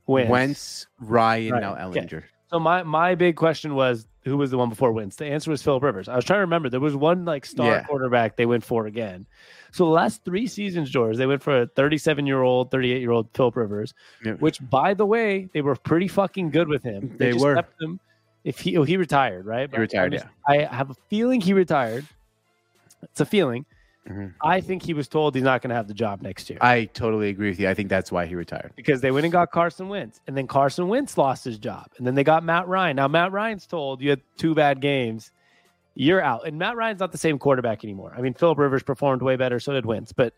Wentz. 0.07 0.29
Wentz, 0.29 0.87
Ryan, 0.99 1.53
Right, 1.53 1.61
now 1.61 1.89
okay. 1.89 2.01
Ehlinger. 2.01 2.23
So 2.49 2.59
my 2.59 2.83
my 2.83 3.15
big 3.15 3.35
question 3.35 3.75
was 3.75 4.07
who 4.25 4.37
was 4.37 4.51
the 4.51 4.57
one 4.57 4.69
before 4.69 4.91
Wentz? 4.91 5.15
The 5.15 5.25
answer 5.25 5.51
was 5.51 5.61
Philip 5.61 5.83
Rivers. 5.83 6.09
I 6.09 6.15
was 6.15 6.25
trying 6.25 6.37
to 6.37 6.41
remember. 6.41 6.69
There 6.69 6.79
was 6.79 6.95
one 6.95 7.25
like 7.25 7.45
star 7.45 7.67
Yeah. 7.71 7.83
quarterback 7.83 8.35
they 8.35 8.45
went 8.45 8.63
for 8.63 8.87
again. 8.87 9.25
So 9.71 9.85
the 9.85 9.91
last 9.91 10.25
three 10.25 10.47
seasons, 10.47 10.89
George, 10.89 11.17
they 11.17 11.25
went 11.27 11.43
for 11.43 11.61
a 11.61 11.67
37 11.67 12.25
year 12.25 12.41
old, 12.41 12.71
38 12.71 13.01
year 13.01 13.11
old 13.11 13.29
Philip 13.33 13.55
Rivers, 13.55 13.93
Yeah. 14.25 14.33
which 14.33 14.59
by 14.69 14.93
the 14.93 15.05
way, 15.05 15.49
they 15.53 15.61
were 15.61 15.75
pretty 15.75 16.07
fucking 16.07 16.49
good 16.51 16.67
with 16.67 16.83
him. 16.83 17.15
They 17.17 17.31
just 17.33 17.43
were. 17.45 17.55
kept 17.55 17.81
him. 17.81 17.99
If 18.43 18.59
he 18.59 18.77
oh, 18.77 18.83
he 18.83 18.97
retired, 18.97 19.45
right? 19.45 19.69
But 19.69 19.79
retired, 19.79 20.13
I'm 20.13 20.19
just- 20.19 20.25
I 20.47 20.57
have 20.63 20.89
a 20.91 20.95
feeling 21.09 21.41
he 21.41 21.53
retired. 21.53 22.05
It's 23.03 23.21
a 23.21 23.25
feeling. 23.25 23.65
Mhm. 24.07 24.33
I 24.41 24.61
think 24.61 24.83
he 24.83 24.93
was 24.93 25.07
told 25.07 25.33
he's 25.33 25.43
not 25.43 25.61
going 25.63 25.69
to 25.69 25.75
have 25.75 25.87
the 25.87 25.93
job 25.95 26.21
next 26.21 26.47
year 26.49 26.59
I 26.61 26.85
totally 26.85 27.29
agree 27.29 27.49
with 27.49 27.59
you. 27.59 27.67
I 27.67 27.73
think 27.73 27.89
that's 27.89 28.11
why 28.11 28.27
he 28.27 28.35
retired. 28.35 28.71
because 28.75 29.01
they 29.01 29.09
went 29.11 29.25
and 29.25 29.31
got 29.33 29.51
Carson 29.51 29.89
Wentz, 29.89 30.21
and 30.27 30.37
then 30.37 30.45
Carson 30.45 30.87
Wentz 30.87 31.17
lost 31.17 31.43
his 31.43 31.57
job, 31.57 31.87
and 31.97 32.05
then 32.05 32.13
they 32.13 32.23
got 32.23 32.43
Matt 32.43 32.67
Ryan. 32.67 32.95
Now 32.97 33.07
Matt 33.07 33.31
Ryan's 33.31 33.65
told 33.65 34.01
you 34.01 34.11
had 34.11 34.21
two 34.37 34.53
bad 34.53 34.79
games, 34.79 35.31
you're 35.95 36.21
out, 36.21 36.45
and 36.47 36.59
Matt 36.59 36.75
Ryan's 36.75 36.99
not 36.99 37.11
the 37.11 37.17
same 37.17 37.39
quarterback 37.39 37.83
anymore. 37.83 38.13
I 38.15 38.21
mean, 38.21 38.33
Philip 38.35 38.59
Rivers 38.59 38.83
performed 38.83 39.21
way 39.23 39.37
better, 39.37 39.59
so 39.59 39.73
did 39.73 39.85
Wentz, 39.87 40.11
but 40.13 40.33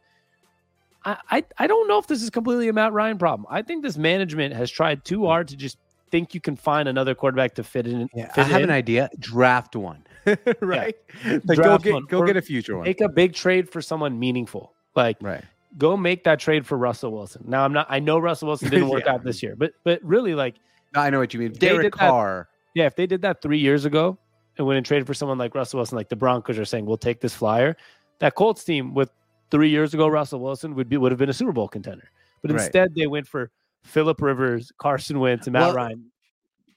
I, 1.04 1.18
I 1.30 1.44
I 1.58 1.68
don't 1.68 1.88
know 1.90 1.98
if 2.00 2.08
this 2.08 2.24
is 2.24 2.30
completely 2.30 2.70
a 2.70 2.74
Matt 2.74 2.94
Ryan 2.94 3.18
problem. 3.18 3.48
I 3.50 3.64
think 3.64 3.84
this 3.84 3.98
management 3.98 4.54
has 4.56 4.72
tried 4.72 5.04
too 5.04 5.26
hard 5.26 5.50
to 5.50 5.58
just 5.58 5.78
think 6.10 6.34
you 6.34 6.40
can 6.40 6.56
find 6.56 6.88
another 6.88 7.14
quarterback 7.14 7.56
to 7.56 7.64
fit 7.66 7.86
in. 7.86 8.08
Yeah, 8.16 8.32
I 8.38 8.44
have 8.44 8.62
in. 8.62 8.70
an 8.70 8.72
idea. 8.76 9.10
Draft 9.20 9.76
one, 9.76 10.06
right? 10.62 10.96
Like 11.46 11.58
go 11.58 11.78
get 11.78 12.08
go 12.08 12.26
get 12.26 12.38
a 12.38 12.42
future 12.42 12.76
one. 12.78 12.86
Make 12.86 13.02
a 13.02 13.10
big 13.10 13.34
trade 13.34 13.70
for 13.70 13.82
someone 13.82 14.18
meaningful, 14.20 14.74
like 14.96 15.18
Right. 15.22 15.44
go 15.78 15.96
make 15.98 16.24
that 16.26 16.40
trade 16.40 16.66
for 16.66 16.78
Russell 16.78 17.12
Wilson. 17.12 17.44
Now 17.48 17.64
I'm 17.64 17.74
not. 17.74 17.88
I 17.90 18.00
know 18.00 18.20
Russell 18.20 18.48
Wilson 18.50 18.70
didn't 18.70 18.90
work 18.96 19.04
Yeah. 19.06 19.14
out 19.14 19.24
this 19.24 19.42
year, 19.44 19.56
but 19.56 19.74
but 19.84 20.04
really 20.04 20.36
like. 20.36 20.56
No, 20.96 21.02
I 21.02 21.10
know 21.10 21.20
what 21.20 21.34
you 21.34 21.40
mean. 21.40 21.52
Derek 21.54 21.84
did 21.84 21.94
that- 21.94 21.98
Carr. 22.00 22.50
Yeah, 22.74 22.86
if 22.86 22.96
they 22.96 23.08
did 23.08 23.22
that 23.24 23.42
three 23.42 23.58
years 23.60 23.86
ago 23.86 24.18
and 24.58 24.68
went 24.68 24.78
and 24.78 24.86
traded 24.86 25.08
for 25.08 25.14
someone 25.14 25.38
like 25.38 25.56
Russell 25.56 25.78
Wilson, 25.80 25.96
like 25.98 26.10
the 26.10 26.16
Broncos 26.16 26.58
are 26.60 26.66
saying, 26.66 26.86
we'll 26.86 26.96
take 26.98 27.20
this 27.22 27.34
flyer. 27.34 27.76
That 28.20 28.36
Colts 28.36 28.64
team 28.64 28.94
with 28.94 29.10
three 29.52 29.70
years 29.70 29.94
ago, 29.94 30.08
Russell 30.08 30.40
Wilson 30.40 30.76
would 30.76 30.88
be 30.90 30.98
would 30.98 31.12
have 31.12 31.18
been 31.20 31.30
a 31.30 31.34
Super 31.34 31.52
Bowl 31.52 31.68
contender. 31.68 32.10
But 32.42 32.52
Right. 32.52 32.62
instead, 32.62 32.94
they 32.96 33.08
went 33.08 33.28
for 33.28 33.50
Philip 33.84 34.22
Rivers, 34.22 34.72
Carson 34.78 35.20
Wentz, 35.20 35.48
and 35.48 35.54
Matt 35.54 35.68
Well, 35.68 35.76
Ryan. 35.76 36.06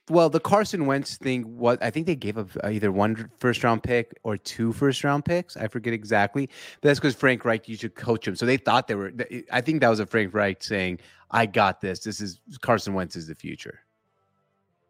Well, 0.09 0.29
the 0.29 0.41
Carson 0.41 0.87
Wentz 0.87 1.17
thing, 1.19 1.43
what 1.57 1.81
I 1.83 1.91
think 1.91 2.07
they 2.07 2.17
gave 2.17 2.37
up 2.37 2.49
uh, 2.65 2.69
either 2.71 2.91
one 2.91 3.31
first 3.39 3.63
round 3.63 3.83
pick 3.85 4.13
or 4.25 4.37
two 4.37 4.73
first 4.73 5.05
round 5.05 5.25
picks. 5.25 5.57
I 5.57 5.69
forget 5.69 5.93
exactly, 5.93 6.47
but 6.81 6.89
that's 6.89 6.99
because 6.99 7.15
Frank 7.15 7.45
Reich 7.45 7.69
used 7.69 7.83
to 7.83 7.89
coach 7.91 8.27
him. 8.27 8.35
So 8.35 8.45
they 8.45 8.57
thought 8.57 8.89
they 8.89 8.97
were. 8.97 9.13
I 9.53 9.61
think 9.61 9.81
that 9.83 9.89
was 9.89 10.01
a 10.01 10.07
Frank 10.07 10.35
Reich 10.35 10.63
saying, 10.65 10.99
"I 11.31 11.47
got 11.47 11.81
this. 11.81 12.01
This 12.01 12.21
is 12.21 12.41
Carson 12.61 12.95
Wentz 12.95 13.15
is 13.15 13.29
the 13.29 13.37
future." 13.37 13.81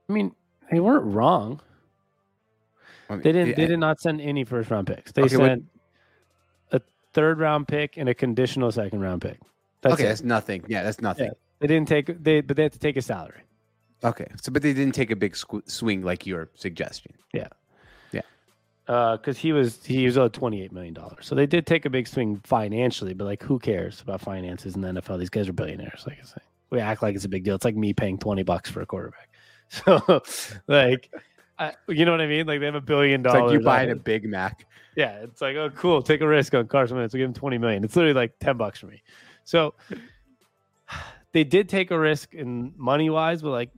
I 0.09 0.13
mean, 0.15 0.35
they 0.71 0.81
weren't 0.81 1.05
wrong. 1.05 1.61
I 3.11 3.15
mean, 3.15 3.23
They 3.23 3.33
didn't. 3.33 3.49
yeah, 3.51 3.55
They 3.57 3.67
did 3.67 3.79
not 3.79 4.01
send 4.01 4.21
any 4.23 4.45
first 4.45 4.71
round 4.71 4.87
picks. 4.87 5.13
They 5.13 5.23
Okay, 5.23 5.37
what- 5.37 5.47
sent 5.47 5.65
a 6.73 6.81
third 7.13 7.39
round 7.41 7.69
pick 7.69 7.99
and 7.99 8.09
a 8.09 8.15
conditional 8.15 8.73
second 8.73 9.01
round 9.01 9.21
pick. 9.21 9.39
That's 9.83 9.95
okay, 9.95 10.05
it. 10.05 10.09
that's 10.09 10.23
nothing. 10.23 10.65
Yeah, 10.67 10.83
that's 10.83 11.01
nothing. 11.01 11.31
They 11.59 11.67
didn't 11.67 11.89
take. 11.89 12.23
They 12.25 12.41
but 12.41 12.57
they 12.57 12.63
had 12.63 12.73
to 12.73 12.79
take 12.79 12.97
a 12.97 13.03
salary. 13.03 13.43
Okay, 14.03 14.27
so 14.41 14.51
but 14.51 14.63
they 14.63 14.73
didn't 14.73 14.95
take 14.95 15.11
a 15.11 15.17
big 15.17 15.35
squ- 15.35 15.69
swing 15.71 16.03
like 16.03 16.27
your 16.27 16.49
suggestion. 16.55 17.13
Yeah. 17.35 17.49
Yeah. 18.13 18.23
Uh, 18.89 19.17
because 19.19 19.37
he 19.37 19.53
was 19.53 19.85
he 19.85 20.07
was 20.07 20.17
owed 20.17 20.33
twenty 20.33 20.63
eight 20.63 20.73
million 20.73 20.95
dollars. 20.95 21.27
So 21.27 21.35
they 21.35 21.47
did 21.47 21.67
take 21.67 21.85
a 21.85 21.91
big 21.91 22.09
swing 22.09 22.41
financially, 22.45 23.13
but 23.15 23.27
like 23.27 23.43
who 23.43 23.59
cares 23.59 24.01
about 24.01 24.21
finances 24.23 24.75
in 24.75 24.81
the 24.81 24.89
NFL? 24.89 25.19
These 25.19 25.31
guys 25.31 25.49
are 25.49 25.53
billionaires. 25.53 26.05
Like 26.07 26.19
I 26.21 26.25
say, 26.25 26.41
we 26.71 26.81
act 26.81 27.03
like 27.03 27.15
it's 27.15 27.27
a 27.27 27.29
big 27.29 27.45
deal. 27.45 27.55
It's 27.55 27.65
like 27.65 27.77
me 27.77 27.93
paying 27.93 28.19
twenty 28.19 28.43
bucks 28.43 28.71
for 28.71 28.81
a 28.81 28.87
quarterback. 28.87 29.29
So 29.69 30.23
like, 30.67 31.15
I, 31.61 31.75
you 31.87 32.05
know 32.05 32.11
what 32.11 32.21
I 32.21 32.27
mean? 32.27 32.45
Like 32.47 32.59
they 32.59 32.67
have 32.67 32.75
a 32.75 32.81
billion 32.81 33.21
It's 33.21 33.33
dollars. 33.33 33.51
like 33.53 33.61
you 33.61 33.65
buying 33.65 33.91
a. 33.91 33.95
Big 33.95 34.25
Mac. 34.29 34.67
Yeah, 34.97 35.19
it's 35.23 35.41
like 35.41 35.55
oh 35.57 35.71
cool, 35.71 36.03
take 36.03 36.23
a 36.23 36.27
risk 36.27 36.55
on 36.55 36.67
Carson 36.67 36.97
Wentz. 36.97 37.13
We'll 37.15 37.21
give 37.21 37.29
him 37.29 37.35
twenty 37.35 37.59
million. 37.59 37.85
It's 37.85 37.95
literally 37.95 38.15
like 38.15 38.33
ten 38.41 38.57
bucks 38.57 38.81
for 38.81 38.87
me. 38.87 39.03
So 39.45 39.75
they 41.33 41.45
did 41.45 41.69
take 41.69 41.91
a 41.93 41.99
risk 41.99 42.35
in 42.35 42.73
money 42.77 43.11
wise, 43.11 43.43
but 43.43 43.51
like 43.51 43.71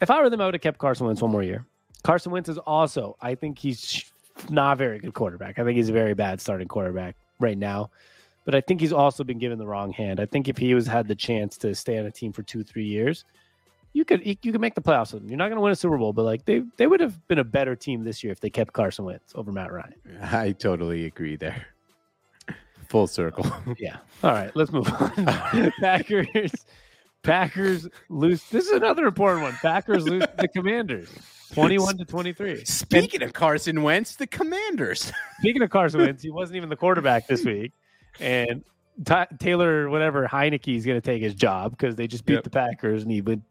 if 0.00 0.10
I 0.10 0.20
were 0.20 0.30
them, 0.30 0.40
I 0.40 0.46
would 0.46 0.54
have 0.54 0.60
kept 0.60 0.78
Carson 0.78 1.06
Wentz 1.06 1.22
one 1.22 1.30
more 1.30 1.42
year. 1.42 1.64
Carson 2.02 2.32
Wentz 2.32 2.48
is 2.48 2.58
also, 2.58 3.16
I 3.20 3.34
think 3.34 3.58
he's 3.58 4.04
not 4.48 4.74
a 4.74 4.76
very 4.76 4.98
good 4.98 5.14
quarterback. 5.14 5.58
I 5.58 5.64
think 5.64 5.76
he's 5.76 5.88
a 5.88 5.92
very 5.92 6.14
bad 6.14 6.40
starting 6.40 6.68
quarterback 6.68 7.16
right 7.40 7.58
now. 7.58 7.90
But 8.44 8.54
I 8.54 8.60
think 8.62 8.80
he's 8.80 8.92
also 8.92 9.24
been 9.24 9.38
given 9.38 9.58
the 9.58 9.66
wrong 9.66 9.92
hand. 9.92 10.20
I 10.20 10.26
think 10.26 10.48
if 10.48 10.56
he 10.56 10.72
was 10.74 10.86
had 10.86 11.06
the 11.06 11.14
chance 11.14 11.58
to 11.58 11.74
stay 11.74 11.98
on 11.98 12.06
a 12.06 12.10
team 12.10 12.32
for 12.32 12.42
two, 12.42 12.62
three 12.64 12.86
years, 12.86 13.24
you 13.92 14.04
could 14.04 14.24
you 14.24 14.36
could 14.36 14.60
make 14.60 14.74
the 14.74 14.80
playoffs 14.80 15.12
with 15.12 15.22
them. 15.22 15.28
You're 15.30 15.38
not 15.38 15.48
going 15.48 15.56
to 15.56 15.60
win 15.60 15.72
a 15.72 15.76
Super 15.76 15.98
Bowl, 15.98 16.12
but 16.12 16.24
like 16.24 16.44
they 16.44 16.62
they 16.76 16.86
would 16.86 17.00
have 17.00 17.26
been 17.28 17.38
a 17.38 17.44
better 17.44 17.76
team 17.76 18.04
this 18.04 18.22
year 18.22 18.32
if 18.32 18.40
they 18.40 18.48
kept 18.48 18.72
Carson 18.72 19.04
Wentz 19.04 19.32
over 19.34 19.52
Matt 19.52 19.72
Ryan. 19.72 19.94
I 20.22 20.52
totally 20.52 21.04
agree 21.04 21.36
there. 21.36 21.66
Full 22.88 23.06
circle. 23.06 23.44
Yeah. 23.78 23.98
All 24.22 24.30
right, 24.32 24.50
let's 24.56 24.72
move 24.72 24.88
on. 24.88 25.72
Packers. 25.80 26.52
Packers 27.22 27.88
lose. 28.08 28.42
This 28.44 28.66
is 28.66 28.72
another 28.72 29.06
important 29.06 29.42
one. 29.42 29.52
Packers 29.54 30.06
lose 30.08 30.24
the 30.38 30.48
Commanders, 30.54 31.08
twenty-one 31.52 31.98
to 31.98 32.04
twenty-three. 32.04 32.64
Speaking 32.64 33.22
of 33.22 33.32
Carson 33.32 33.82
Wentz, 33.82 34.16
the 34.16 34.26
Commanders. 34.26 35.12
Speaking 35.40 35.62
of 35.62 35.70
Carson 35.70 36.00
Wentz, 36.00 36.22
he 36.22 36.30
wasn't 36.30 36.56
even 36.56 36.68
the 36.68 36.76
quarterback 36.76 37.26
this 37.26 37.44
week, 37.44 37.72
and 38.20 38.64
Ta 39.04 39.26
Taylor, 39.38 39.88
whatever 39.90 40.26
Heinicke 40.26 40.76
is 40.76 40.84
going 40.86 40.96
to 41.00 41.04
take 41.04 41.22
his 41.22 41.34
job 41.34 41.72
because 41.72 41.96
they 41.96 42.06
just 42.06 42.24
beat 42.24 42.34
Yep. 42.34 42.44
the 42.44 42.50
Packers 42.50 43.02
and 43.02 43.12
he 43.12 43.20
went 43.20 43.42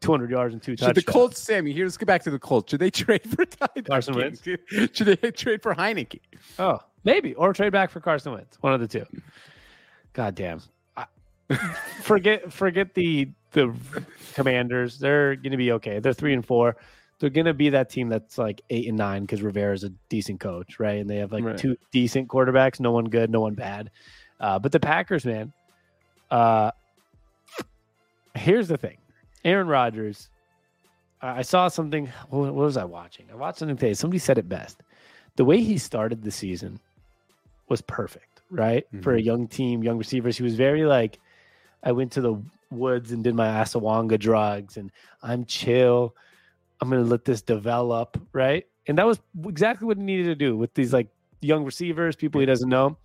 200 0.00 0.30
yards 0.30 0.54
and 0.54 0.62
two 0.62 0.72
Should 0.72 0.78
touchdowns. 0.86 1.04
the 1.04 1.12
Colts, 1.12 1.42
Sammy? 1.42 1.72
Here, 1.72 1.84
let's 1.84 1.96
get 1.98 2.06
back 2.06 2.22
to 2.24 2.30
the 2.30 2.38
Colts. 2.38 2.70
Should 2.70 2.80
they 2.80 2.90
trade 2.90 3.22
for 3.22 3.44
Carson 3.82 4.14
Wentz? 4.14 4.42
Should 4.42 5.06
they 5.06 5.30
trade 5.32 5.62
for 5.62 5.74
Heinicke? 5.74 6.20
Oh, 6.58 6.78
maybe 7.04 7.34
or 7.34 7.52
trade 7.52 7.72
back 7.72 7.90
for 7.90 8.00
Carson 8.00 8.32
Wentz. 8.32 8.56
One 8.62 8.72
of 8.72 8.80
the 8.80 8.88
two. 8.88 9.04
God 10.14 10.34
damn. 10.34 10.62
Forget 12.02 12.52
forget 12.52 12.94
the 12.94 13.28
the 13.52 13.74
Commanders. 14.34 14.98
They're 14.98 15.36
going 15.36 15.52
to 15.52 15.56
be 15.56 15.72
okay. 15.72 15.98
They're 16.00 16.12
three 16.12 16.32
and 16.34 16.44
four. 16.44 16.76
They're 17.18 17.30
going 17.30 17.46
to 17.46 17.54
be 17.54 17.70
that 17.70 17.88
team 17.90 18.08
that's 18.08 18.38
like 18.38 18.60
eight 18.70 18.88
and 18.88 18.96
nine 18.98 19.22
because 19.22 19.40
Rivera's 19.42 19.84
a 19.84 19.90
decent 20.08 20.40
coach, 20.40 20.80
right? 20.80 21.00
And 21.00 21.08
they 21.08 21.16
have 21.18 21.32
like 21.32 21.44
Right. 21.44 21.56
two 21.56 21.76
decent 21.92 22.28
quarterbacks. 22.28 22.80
No 22.80 22.92
one 22.92 23.04
good, 23.04 23.30
no 23.30 23.40
one 23.40 23.54
bad. 23.54 23.90
Uh, 24.40 24.58
but 24.58 24.72
the 24.72 24.80
Packers, 24.80 25.24
man. 25.24 25.52
Uh, 26.30 26.70
here's 28.34 28.68
the 28.68 28.76
thing, 28.76 28.96
Aaron 29.44 29.66
Rodgers. 29.68 30.28
I 31.22 31.42
saw 31.42 31.68
something. 31.68 32.06
What 32.28 32.52
what 32.52 32.64
was 32.64 32.76
I 32.76 32.84
watching? 32.84 33.26
I 33.32 33.34
watched 33.36 33.58
something 33.58 33.76
today. 33.76 33.94
Somebody 33.94 34.18
said 34.18 34.36
it 34.38 34.48
best. 34.48 34.82
The 35.36 35.44
way 35.44 35.60
he 35.62 35.78
started 35.78 36.22
the 36.22 36.30
season 36.30 36.80
was 37.68 37.80
perfect, 37.80 38.42
right? 38.50 38.84
For 39.02 39.14
a 39.14 39.20
young 39.20 39.48
team, 39.48 39.82
young 39.82 39.96
receivers. 39.98 40.36
He 40.36 40.42
was 40.42 40.54
very 40.54 40.84
like, 40.84 41.18
I 41.84 41.92
went 41.92 42.12
to 42.12 42.20
the 42.20 42.42
woods 42.70 43.12
and 43.12 43.22
did 43.22 43.34
my 43.34 43.46
Asawanga 43.46 44.18
drugs, 44.18 44.76
and 44.76 44.90
I'm 45.22 45.44
chill. 45.44 46.16
I'm 46.80 46.90
gonna 46.90 47.02
let 47.02 47.24
this 47.24 47.42
develop, 47.42 48.20
right? 48.32 48.66
And 48.86 48.98
that 48.98 49.06
was 49.06 49.20
exactly 49.46 49.86
what 49.86 49.98
he 49.98 50.02
needed 50.02 50.24
to 50.24 50.34
do 50.34 50.56
with 50.56 50.74
these 50.74 50.92
like 50.92 51.08
young 51.40 51.64
receivers, 51.64 52.16
people 52.16 52.40
he 52.40 52.46
doesn't 52.46 52.68
know. 52.68 52.96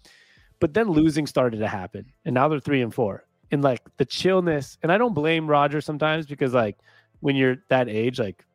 But 0.59 0.73
then 0.73 0.89
losing 0.89 1.27
started 1.27 1.59
to 1.59 1.67
happen, 1.67 2.05
and 2.25 2.33
now 2.33 2.47
they're 2.47 2.59
three 2.59 2.81
and 2.81 2.93
four. 2.93 3.25
And 3.51 3.61
like 3.61 3.81
the 3.97 4.05
chillness, 4.05 4.77
and 4.83 4.91
I 4.91 4.97
don't 4.97 5.13
blame 5.13 5.47
Roger 5.47 5.81
sometimes 5.81 6.25
because 6.25 6.53
like 6.53 6.77
when 7.19 7.35
you're 7.35 7.57
that 7.69 7.89
age, 7.89 8.19
like 8.19 8.45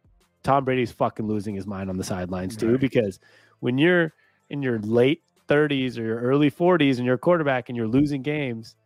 Tom 0.42 0.64
Brady's 0.64 0.92
fucking 0.92 1.26
losing 1.26 1.54
his 1.54 1.66
mind 1.66 1.90
on 1.90 1.96
the 1.96 2.04
sidelines 2.04 2.56
too. 2.56 2.72
Right. 2.72 2.80
Because 2.80 3.18
when 3.60 3.78
you're 3.78 4.12
in 4.50 4.62
your 4.62 4.78
late 4.80 5.22
30s 5.48 5.98
or 5.98 6.02
your 6.02 6.20
early 6.20 6.50
40s 6.50 6.96
and 6.96 7.06
you're 7.06 7.16
a 7.16 7.18
quarterback 7.18 7.68
and 7.68 7.76
you're 7.76 7.88
losing 7.88 8.22
games, 8.22 8.76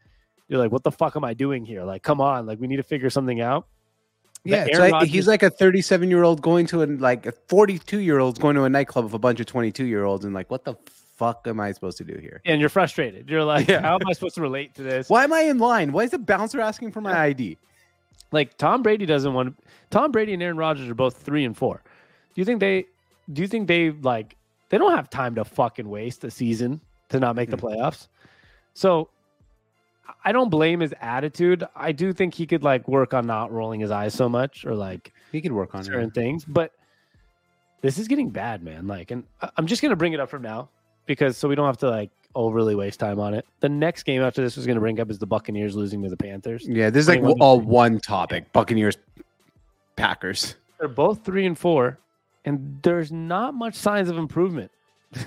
you're 0.48 0.58
like, 0.58 0.72
what 0.72 0.82
the 0.82 0.90
fuck 0.90 1.14
am 1.16 1.24
I 1.24 1.34
doing 1.34 1.64
here? 1.64 1.84
Like, 1.84 2.02
come 2.02 2.20
on, 2.20 2.46
like 2.46 2.58
we 2.60 2.66
need 2.66 2.76
to 2.76 2.82
figure 2.82 3.10
something 3.10 3.40
out. 3.40 3.66
Yeah, 4.44 4.66
like, 4.78 5.08
he's 5.08 5.26
like 5.26 5.42
a 5.42 5.50
37 5.50 6.08
year 6.08 6.22
old 6.22 6.40
going 6.40 6.66
to 6.68 6.82
a 6.82 6.86
like 6.86 7.26
a 7.26 7.32
42 7.32 7.98
year 7.98 8.18
olds 8.18 8.38
going 8.38 8.56
to 8.56 8.64
a 8.64 8.68
nightclub 8.68 9.04
with 9.04 9.14
a 9.14 9.18
bunch 9.18 9.40
of 9.40 9.46
22 9.46 9.84
year 9.84 10.04
olds 10.04 10.24
and 10.24 10.32
like, 10.32 10.50
what 10.50 10.64
the 10.64 10.74
fuck 11.16 11.46
am 11.46 11.60
I 11.60 11.72
supposed 11.72 11.98
to 11.98 12.04
do 12.04 12.16
here? 12.18 12.40
and 12.46 12.60
you're 12.60 12.70
frustrated. 12.70 13.28
You're 13.28 13.44
like, 13.44 13.68
Yeah. 13.68 13.82
how 13.82 13.96
am 13.96 14.06
I 14.08 14.12
supposed 14.12 14.36
to 14.36 14.40
relate 14.40 14.74
to 14.76 14.82
this? 14.82 15.10
Why 15.10 15.24
am 15.24 15.32
I 15.32 15.40
in 15.40 15.58
line? 15.58 15.92
Why 15.92 16.04
is 16.04 16.12
the 16.12 16.18
bouncer 16.18 16.60
asking 16.60 16.92
for 16.92 17.00
my 17.00 17.18
ID? 17.18 17.58
Like 18.32 18.56
Tom 18.56 18.82
Brady 18.82 19.06
doesn't 19.06 19.34
want. 19.34 19.58
Tom 19.90 20.12
Brady 20.12 20.34
and 20.34 20.42
Aaron 20.42 20.56
Rodgers 20.56 20.88
are 20.88 20.94
both 20.94 21.16
three 21.16 21.44
and 21.44 21.56
four. 21.56 21.82
Do 22.34 22.40
you 22.40 22.44
think 22.44 22.60
they? 22.60 22.86
Do 23.32 23.42
you 23.42 23.48
think 23.48 23.68
they 23.68 23.90
like? 23.90 24.36
They 24.70 24.78
don't 24.78 24.94
have 24.94 25.10
time 25.10 25.34
to 25.36 25.44
fucking 25.44 25.88
waste 25.88 26.24
a 26.24 26.30
season 26.30 26.80
to 27.08 27.18
not 27.18 27.36
make 27.36 27.50
the 27.50 27.56
mm-hmm. 27.56 27.66
playoffs. 27.66 28.08
So 28.74 29.08
I 30.24 30.32
don't 30.32 30.48
blame 30.50 30.80
his 30.80 30.94
attitude. 31.00 31.64
I 31.74 31.92
do 31.92 32.12
think 32.12 32.34
he 32.34 32.46
could 32.46 32.62
like 32.62 32.86
work 32.88 33.14
on 33.14 33.26
not 33.26 33.52
rolling 33.52 33.80
his 33.80 33.90
eyes 33.90 34.14
so 34.14 34.28
much 34.28 34.64
or 34.64 34.74
like 34.74 35.12
He 35.32 35.40
could 35.40 35.52
work 35.52 35.74
on 35.74 35.84
certain 35.84 36.08
it. 36.08 36.14
things, 36.14 36.44
but 36.44 36.72
this 37.80 37.98
is 37.98 38.08
getting 38.08 38.30
bad, 38.30 38.62
man. 38.62 38.86
Like, 38.86 39.10
and 39.10 39.24
I'm 39.56 39.66
just 39.66 39.82
gonna 39.82 39.96
bring 39.96 40.12
it 40.12 40.20
up 40.20 40.30
from 40.30 40.42
now 40.42 40.68
because 41.06 41.36
so 41.36 41.48
we 41.48 41.54
don't 41.54 41.66
have 41.66 41.78
to 41.78 41.90
like 41.90 42.10
overly 42.34 42.74
waste 42.74 43.00
time 43.00 43.20
on 43.20 43.34
it. 43.34 43.46
The 43.60 43.68
next 43.68 44.04
game 44.04 44.22
after 44.22 44.42
this 44.42 44.56
was 44.56 44.66
gonna 44.66 44.80
bring 44.80 45.00
up 45.00 45.10
is 45.10 45.18
the 45.18 45.26
Buccaneers 45.26 45.76
losing 45.76 46.02
to 46.02 46.08
the 46.08 46.16
Panthers. 46.16 46.66
Yeah, 46.68 46.90
this 46.90 47.02
is 47.02 47.08
like 47.08 47.22
all 47.40 47.60
one 47.60 48.00
topic. 48.00 48.52
Buccaneers, 48.52 48.96
Packers. 49.96 50.56
They're 50.78 50.88
both 50.88 51.24
three 51.24 51.46
and 51.46 51.58
four, 51.58 51.98
and 52.44 52.78
there's 52.82 53.10
not 53.10 53.54
much 53.54 53.74
signs 53.74 54.08
of 54.08 54.16
improvement. 54.18 54.70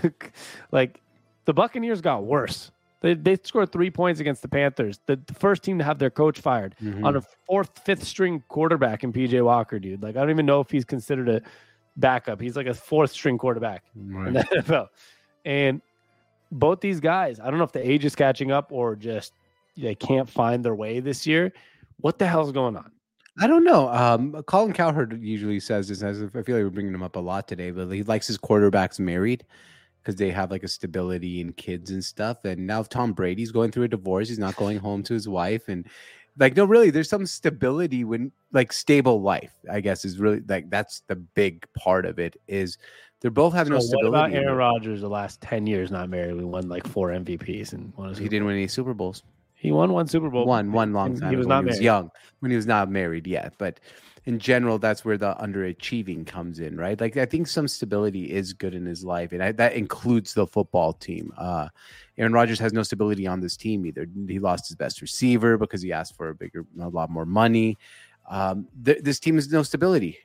like 0.72 1.02
the 1.46 1.54
Buccaneers 1.54 2.02
got 2.02 2.24
worse. 2.24 2.72
They, 3.02 3.16
they 3.16 3.38
scored 3.44 3.72
three 3.72 3.90
points 3.92 4.20
against 4.20 4.42
the 4.44 4.48
Panthers. 4.48 5.00
The, 5.08 5.16
the 5.26 5.34
first 5.34 5.64
team 5.64 5.78
to 5.80 5.84
have 5.84 5.98
their 6.00 6.10
coach 6.12 6.40
fired 6.40 6.76
Mm-hmm. 6.82 7.04
on 7.06 7.16
a 7.18 7.22
fourth, 7.48 7.72
fifth 7.84 8.04
string 8.04 8.44
quarterback 8.48 9.04
in 9.04 9.12
PJ 9.12 9.44
Walker, 9.44 9.80
dude. 9.80 10.02
Like 10.04 10.16
I 10.16 10.20
don't 10.22 10.30
even 10.30 10.46
know 10.46 10.60
if 10.62 10.70
he's 10.70 10.86
considered 10.86 11.28
a 11.30 11.42
backup. 11.98 12.40
He's 12.40 12.56
like 12.56 12.68
a 12.68 12.74
fourth 12.74 13.12
string 13.12 13.38
quarterback 13.38 13.84
in 13.96 14.34
the 14.34 14.40
NFL. 14.56 14.88
And 15.46 15.82
both 16.52 16.80
these 16.82 17.00
guys, 17.00 17.40
I 17.40 17.50
don't 17.50 17.58
know 17.58 17.64
if 17.66 17.72
the 17.72 17.88
age 17.88 18.06
is 18.06 18.16
catching 18.16 18.52
up 18.52 18.72
or 18.72 18.96
just 18.96 19.34
they 19.78 19.96
can't 19.96 20.30
find 20.30 20.64
their 20.64 20.76
way 20.76 21.00
this 21.00 21.26
year. 21.26 21.52
What 22.02 22.20
the 22.20 22.28
hell's 22.28 22.52
going 22.52 22.76
on? 22.78 22.92
I 23.40 23.48
don't 23.48 23.64
know. 23.64 23.88
Um, 23.90 24.44
Colin 24.44 24.74
Cowherd 24.74 25.20
usually 25.24 25.60
says 25.60 25.88
this. 25.88 26.04
I 26.04 26.12
feel 26.14 26.28
like 26.28 26.46
we're 26.48 26.70
bringing 26.70 26.94
him 26.94 27.02
up 27.02 27.16
a 27.16 27.20
lot 27.20 27.48
today, 27.48 27.72
but 27.72 27.90
he 27.90 28.04
likes 28.04 28.28
his 28.28 28.38
quarterbacks 28.38 29.00
married 29.00 29.46
because 30.02 30.16
they 30.16 30.32
have 30.32 30.52
like 30.52 30.64
a 30.64 30.68
stability 30.68 31.42
and 31.42 31.56
kids 31.58 31.92
and 31.92 32.04
stuff. 32.04 32.44
And 32.46 32.66
now 32.66 32.84
Tom 32.84 33.14
Brady's 33.14 33.52
going 33.52 33.72
through 33.72 33.84
a 33.84 33.88
divorce. 33.88 34.30
He's 34.30 34.40
not 34.40 34.56
going 34.56 34.78
home 34.80 35.04
to 35.04 35.14
his 35.14 35.28
wife, 35.28 35.68
and 35.68 35.86
like 36.38 36.56
no, 36.56 36.66
really, 36.66 36.90
there's 36.90 37.10
some 37.10 37.26
stability 37.26 38.04
when 38.04 38.32
like 38.52 38.72
stable 38.74 39.22
life. 39.22 39.54
I 39.72 39.82
guess 39.82 40.06
is 40.06 40.20
really 40.20 40.42
like 40.48 40.70
that's 40.70 41.02
the 41.08 41.16
big 41.16 41.66
part 41.78 42.06
of 42.06 42.20
it. 42.20 42.36
Is 42.48 42.78
they're 43.20 43.32
both 43.32 43.54
have 43.54 43.70
no 43.70 43.80
So 43.80 43.86
what 43.98 44.00
stability. 44.06 44.08
about 44.36 44.44
Aaron. 44.44 44.58
Rodgers? 44.58 45.02
The 45.02 45.10
last 45.10 45.42
ten 45.42 45.68
years 45.68 45.92
not 45.92 46.10
married, 46.10 46.36
we 46.36 46.44
won 46.46 46.68
like 46.70 46.88
four 46.88 47.10
MVPs 47.10 47.74
and 47.74 47.94
one. 47.96 48.16
He 48.16 48.28
didn't 48.30 48.46
win 48.46 48.56
any 48.56 48.68
Super 48.68 48.94
Bowls. 48.94 49.24
He 49.54 49.72
won 49.72 49.94
one 49.94 50.08
Super 50.08 50.30
Bowl. 50.32 50.46
one 50.48 50.72
one 50.72 50.92
long 50.92 51.20
time 51.20 51.30
he 51.30 51.36
was 51.36 51.46
not 51.46 51.58
when 51.58 51.66
he 51.66 51.70
was 51.70 51.76
married. 51.76 51.86
young 51.86 52.12
when 52.40 52.50
he 52.50 52.56
was 52.58 52.66
not 52.66 52.90
married 52.90 53.28
yet 53.28 53.54
but 53.60 53.80
in 54.26 54.38
general 54.38 54.78
that's 54.78 55.04
where 55.04 55.18
the 55.18 55.34
underachieving 55.36 56.26
comes 56.28 56.60
in 56.60 56.78
right? 56.78 57.00
Like 57.00 57.18
i 57.18 57.26
think 57.26 57.48
some 57.48 57.68
stability 57.68 58.32
is 58.32 58.54
good 58.54 58.74
in 58.76 58.86
his 58.86 59.04
life 59.04 59.32
and 59.32 59.42
I, 59.44 59.52
that 59.54 59.74
includes 59.74 60.34
the 60.34 60.46
football 60.48 60.94
team. 60.94 61.34
Uh 61.38 61.70
aaron 62.18 62.34
Rodgers 62.34 62.60
has 62.60 62.74
no 62.74 62.84
stability 62.84 63.26
on 63.26 63.40
this 63.40 63.58
team 63.58 63.86
either. 63.86 64.06
He 64.28 64.40
lost 64.40 64.68
his 64.68 64.76
best 64.76 65.02
receiver 65.02 65.58
because 65.58 65.82
he 65.82 65.92
asked 65.92 66.16
for 66.16 66.30
a 66.30 66.36
bigger 66.36 66.66
a 66.80 66.90
lot 66.90 67.10
more 67.10 67.26
money. 67.26 67.78
Um 68.30 68.68
th- 68.86 69.02
this 69.04 69.20
team 69.20 69.36
has 69.36 69.52
no 69.52 69.64
stability. 69.64 70.18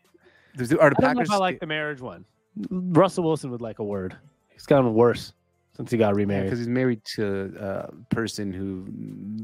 There's- 0.54 0.72
are 0.72 0.76
the 0.76 0.80
I 0.80 0.88
don't 0.90 1.00
know 1.00 1.06
packers 1.08 1.28
if 1.28 1.32
I 1.34 1.36
like 1.38 1.60
the 1.60 1.66
marriage 1.66 2.00
one. 2.00 2.24
Russell 2.70 3.24
Wilson 3.24 3.50
would 3.50 3.60
like 3.60 3.78
a 3.78 3.84
word. 3.84 4.16
He's 4.48 4.66
gotten 4.66 4.92
worse 4.94 5.32
since 5.76 5.90
he 5.90 5.96
got 5.98 6.14
remarried. 6.14 6.44
because 6.44 6.58
he's 6.58 6.68
married 6.68 7.04
to 7.04 7.52
a 7.60 8.14
person 8.14 8.52
who 8.52 8.86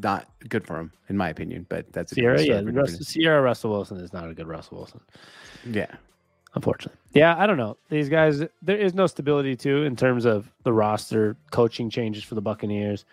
not 0.01 0.27
good 0.49 0.66
for 0.66 0.79
him 0.79 0.92
in 1.09 1.16
my 1.16 1.29
opinion 1.29 1.66
but 1.68 1.90
that's 1.92 2.12
a 2.12 2.14
Ciara, 2.14 2.42
yeah, 2.42 2.61
for 2.62 2.68
a 2.68 2.73
Russ, 2.73 2.90
different- 2.92 3.09
Ciara 3.09 3.42
Russell 3.42 3.71
Wilson 3.71 3.99
is 3.99 4.12
not 4.12 4.29
a 4.29 4.35
good 4.35 4.47
Russell 4.47 4.79
Wilson, 4.79 5.01
yeah 5.71 5.95
unfortunately. 6.55 6.99
Yeah, 7.14 7.35
I 7.38 7.47
don't 7.47 7.57
know. 7.57 7.79
These 7.88 8.11
guys, 8.11 8.42
there 8.61 8.77
is 8.77 8.92
no 8.92 9.07
stability 9.07 9.57
too 9.57 9.85
in 9.85 9.97
terms 9.97 10.27
of 10.27 10.53
the 10.64 10.73
roster, 10.73 11.35
coaching 11.51 11.88
changes 11.88 12.25
for 12.25 12.35
the 12.35 12.42
Buccaneers. 12.42 13.07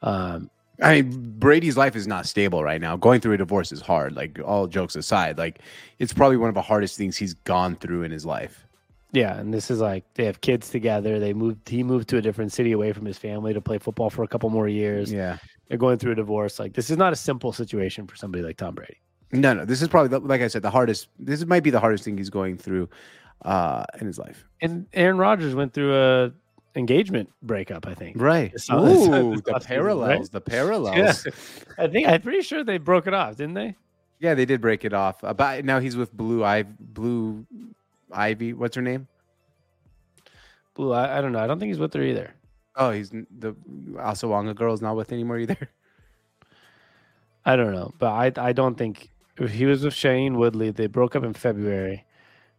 Um, 0.00 0.50
I 0.80 1.02
mean, 1.02 1.34
Brady's 1.38 1.76
life 1.76 1.96
is 1.96 2.06
not 2.06 2.24
stable 2.24 2.62
right 2.64 2.80
now. 2.80 2.96
Going 2.96 3.20
through 3.20 3.34
a 3.34 3.36
divorce 3.36 3.72
is 3.72 3.80
hard. 3.82 4.14
Like 4.16 4.38
all 4.44 4.66
jokes 4.68 4.96
aside, 4.96 5.36
like 5.36 5.60
it's 5.98 6.12
probably 6.14 6.36
one 6.38 6.48
of 6.48 6.54
the 6.54 6.62
hardest 6.62 6.96
things 6.96 7.16
he's 7.16 7.34
gone 7.34 7.76
through 7.76 8.04
in 8.04 8.10
his 8.10 8.24
life. 8.24 8.66
Yeah, 9.12 9.38
and 9.38 9.52
this 9.52 9.70
is 9.70 9.80
like 9.80 10.04
they 10.14 10.24
have 10.24 10.40
kids 10.40 10.68
together. 10.70 11.18
They 11.18 11.32
moved. 11.32 11.68
He 11.68 11.82
moved 11.82 12.08
to 12.10 12.18
a 12.18 12.22
different 12.22 12.52
city 12.52 12.72
away 12.72 12.92
from 12.92 13.04
his 13.06 13.18
family 13.18 13.54
to 13.54 13.60
play 13.60 13.78
football 13.78 14.10
for 14.10 14.22
a 14.22 14.28
couple 14.28 14.50
more 14.50 14.68
years. 14.68 15.12
Yeah. 15.12 15.38
They're 15.68 15.78
going 15.78 15.98
through 15.98 16.12
a 16.12 16.16
divorce. 16.16 16.58
Like 16.58 16.74
this 16.74 16.90
is 16.90 16.96
not 16.96 17.12
a 17.12 17.16
simple 17.16 17.52
situation 17.52 18.06
for 18.06 18.16
somebody 18.16 18.42
like 18.44 18.56
Tom 18.56 18.74
Brady. 18.74 18.98
No, 19.32 19.52
no. 19.52 19.64
This 19.64 19.82
is 19.82 19.88
probably 19.88 20.08
the, 20.08 20.20
like 20.20 20.40
I 20.40 20.48
said, 20.48 20.62
the 20.62 20.70
hardest. 20.70 21.08
This 21.18 21.44
might 21.44 21.62
be 21.62 21.70
the 21.70 21.80
hardest 21.80 22.04
thing 22.04 22.16
he's 22.16 22.30
going 22.30 22.56
through 22.56 22.88
uh 23.42 23.84
in 24.00 24.06
his 24.06 24.18
life. 24.18 24.44
And 24.60 24.86
Aaron 24.94 25.18
Rodgers 25.18 25.54
went 25.54 25.72
through 25.72 25.94
a 25.94 26.32
engagement 26.74 27.30
breakup. 27.42 27.86
I 27.86 27.94
think. 27.94 28.16
Right. 28.20 28.52
This 28.52 28.68
last- 28.68 28.84
this 28.84 29.06
Ooh, 29.06 29.10
last 29.10 29.10
the 29.10 29.36
season, 29.36 29.52
right? 29.52 29.62
parallels. 29.64 30.28
The 30.30 30.40
parallels. 30.40 30.96
Yeah. 30.96 31.32
I 31.78 31.86
think 31.88 32.08
I'm 32.08 32.20
pretty 32.22 32.42
sure 32.42 32.64
they 32.64 32.78
broke 32.78 33.06
it 33.06 33.14
off, 33.14 33.36
didn't 33.36 33.54
they? 33.54 33.74
Yeah, 34.20 34.34
they 34.34 34.46
did 34.46 34.60
break 34.60 34.84
it 34.84 34.92
off. 34.92 35.22
Uh, 35.22 35.32
but 35.32 35.64
now 35.64 35.78
he's 35.78 35.96
with 35.96 36.12
Blue 36.12 36.42
Eye, 36.42 36.64
Blue 36.64 37.46
Ivy. 38.12 38.52
What's 38.54 38.76
her 38.76 38.82
name? 38.82 39.06
Blue. 40.74 40.92
I, 40.92 41.18
I 41.18 41.20
don't 41.20 41.32
know. 41.32 41.38
I 41.40 41.46
don't 41.46 41.58
think 41.58 41.70
he's 41.70 41.78
with 41.78 41.92
her 41.94 42.02
either. 42.02 42.32
Oh, 42.76 42.90
he's 42.92 43.10
the 43.10 43.54
Asawanga 43.94 44.54
girl's 44.54 44.80
not 44.80 44.94
with 44.96 45.10
anymore 45.12 45.38
either. 45.38 45.56
I 47.44 47.56
don't 47.56 47.72
know, 47.72 47.92
but 47.98 48.08
I 48.12 48.48
I 48.48 48.52
don't 48.52 48.76
think 48.76 49.10
if 49.38 49.50
he 49.50 49.64
was 49.66 49.82
with 49.84 49.94
Shailene 49.94 50.36
Woodley. 50.36 50.70
They 50.70 50.86
broke 50.86 51.16
up 51.16 51.24
in 51.24 51.32
February. 51.34 52.04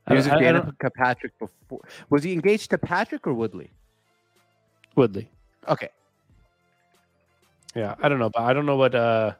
He 0.08 0.14
was 0.16 0.26
with 0.26 0.34
I- 0.34 0.50
I 0.50 0.52
don't- 0.52 0.78
Danica 0.80 0.90
Patrick 0.94 1.38
before. 1.40 1.82
Was 2.10 2.24
he 2.24 2.34
engaged 2.34 2.72
to 2.72 2.78
Patrick 2.78 3.28
or 3.28 3.34
Woodley? 3.34 3.70
Woodley. 4.96 5.30
Okay. 5.68 5.90
Yeah, 7.76 7.96
I 8.02 8.10
don't 8.10 8.18
know, 8.20 8.30
but 8.32 8.42
I 8.42 8.52
don't 8.54 8.66
know 8.66 8.76
what 8.78 8.96
uh 8.96 9.34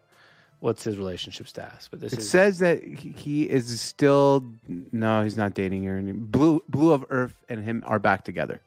what's 0.60 0.84
his 0.84 0.98
relationship 0.98 1.48
status. 1.48 1.88
But 1.90 2.00
this 2.02 2.14
It 2.14 2.20
is 2.20 2.30
says 2.30 2.60
that 2.60 2.84
he 2.84 3.44
is 3.50 3.80
still 3.82 4.44
no, 4.92 5.24
he's 5.24 5.38
not 5.38 5.54
dating 5.54 5.84
her. 5.86 6.02
Blue 6.02 6.64
Blu 6.70 6.92
of 6.92 7.06
Earth 7.10 7.36
and 7.50 7.64
him 7.64 7.84
are 7.86 8.00
back 8.00 8.24
together. 8.24 8.62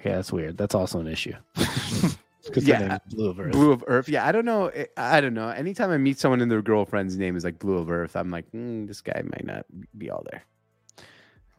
okay. 0.00 0.10
That's 0.12 0.32
weird. 0.32 0.56
That's 0.56 0.74
also 0.74 1.00
an 1.00 1.06
issue. 1.08 1.34
Yeah. 2.56 2.98
Blu 3.10 3.30
of 3.30 3.38
Earth. 3.38 3.52
Blu 3.52 3.70
of 3.70 3.84
Earth. 3.86 4.08
Yeah, 4.08 4.26
I 4.26 4.32
don't 4.32 4.44
know. 4.44 4.68
I- 4.74 4.88
I 4.96 5.20
don't 5.20 5.32
know. 5.32 5.48
Anytime 5.50 5.90
I 5.90 5.96
meet 5.96 6.18
someone 6.18 6.40
and 6.40 6.50
their 6.50 6.60
girlfriend's 6.60 7.16
name 7.16 7.36
is 7.36 7.44
like 7.44 7.60
Blu 7.60 7.78
of 7.78 7.88
Earth, 7.88 8.16
I'm 8.16 8.32
like, 8.32 8.50
mm, 8.50 8.84
this 8.88 9.00
guy 9.00 9.22
might 9.24 9.44
not 9.46 9.64
be 9.96 10.10
all 10.10 10.24
there. 10.28 10.42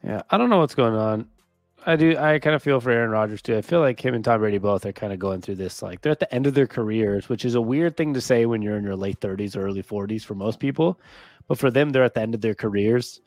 Yeah, 0.03 0.23
I 0.29 0.37
don't 0.37 0.49
know 0.49 0.59
what's 0.59 0.75
going 0.75 0.93
on. 0.95 1.29
I 1.85 1.95
do. 1.95 2.17
I 2.17 2.39
kind 2.39 2.55
of 2.55 2.63
feel 2.63 2.79
for 2.79 2.91
Aaron 2.91 3.09
Rodgers 3.11 3.41
too. 3.41 3.57
I 3.57 3.61
feel 3.61 3.79
like 3.79 4.03
him 4.03 4.13
and 4.13 4.23
Tom 4.23 4.39
Brady 4.39 4.57
both 4.57 4.85
are 4.85 4.93
kind 4.93 5.11
of 5.13 5.19
going 5.19 5.41
through 5.41 5.55
this. 5.55 5.81
Like 5.81 6.01
they're 6.01 6.11
at 6.11 6.19
the 6.19 6.33
end 6.33 6.47
of 6.47 6.53
their 6.53 6.67
careers, 6.67 7.29
which 7.29 7.45
is 7.45 7.55
a 7.55 7.61
weird 7.61 7.97
thing 7.97 8.13
to 8.13 8.21
say 8.21 8.45
when 8.45 8.61
you're 8.61 8.77
in 8.77 8.83
your 8.83 8.95
late 8.95 9.19
30s 9.19 9.55
or 9.55 9.65
early 9.65 9.83
40s 9.83 10.23
for 10.23 10.35
most 10.35 10.59
people. 10.59 10.99
But 11.47 11.57
for 11.57 11.69
them, 11.69 11.89
they're 11.91 12.03
at 12.03 12.13
the 12.13 12.21
end 12.21 12.35
of 12.35 12.41
their 12.41 12.55
careers, 12.55 13.21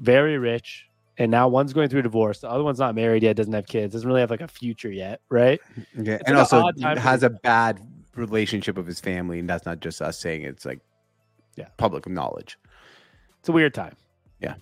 very 0.00 0.38
rich, 0.38 0.88
and 1.18 1.30
now 1.30 1.46
one's 1.46 1.72
going 1.72 1.88
through 1.88 2.00
a 2.00 2.02
divorce. 2.04 2.40
The 2.40 2.50
other 2.50 2.64
one's 2.64 2.80
not 2.80 2.94
married 2.96 3.22
yet, 3.22 3.36
doesn't 3.36 3.52
have 3.52 3.66
kids, 3.66 3.92
doesn't 3.92 4.08
really 4.08 4.20
have 4.20 4.30
like 4.30 4.40
a 4.40 4.48
future 4.48 4.90
yet, 4.90 5.20
right? 5.28 5.60
Mm-hmm. 5.78 6.04
Yeah, 6.04 6.12
It's 6.14 6.22
and 6.26 6.36
like 6.36 6.42
also 6.52 6.66
odd 6.66 6.80
time 6.80 6.96
for 6.96 7.02
has 7.02 7.22
a 7.22 7.30
bad 7.30 7.80
relationship 8.16 8.76
with 8.76 8.86
his 8.86 9.00
family, 9.00 9.38
and 9.38 9.48
that's 9.48 9.66
not 9.66 9.80
just 9.80 10.02
us 10.02 10.18
saying 10.18 10.42
it, 10.42 10.48
it's 10.48 10.64
like 10.64 10.80
Yeah. 11.56 11.68
public 11.76 12.08
knowledge. 12.08 12.58
It's 13.38 13.48
a 13.48 13.52
weird 13.52 13.74
time. 13.74 13.94
Yeah. 14.40 14.54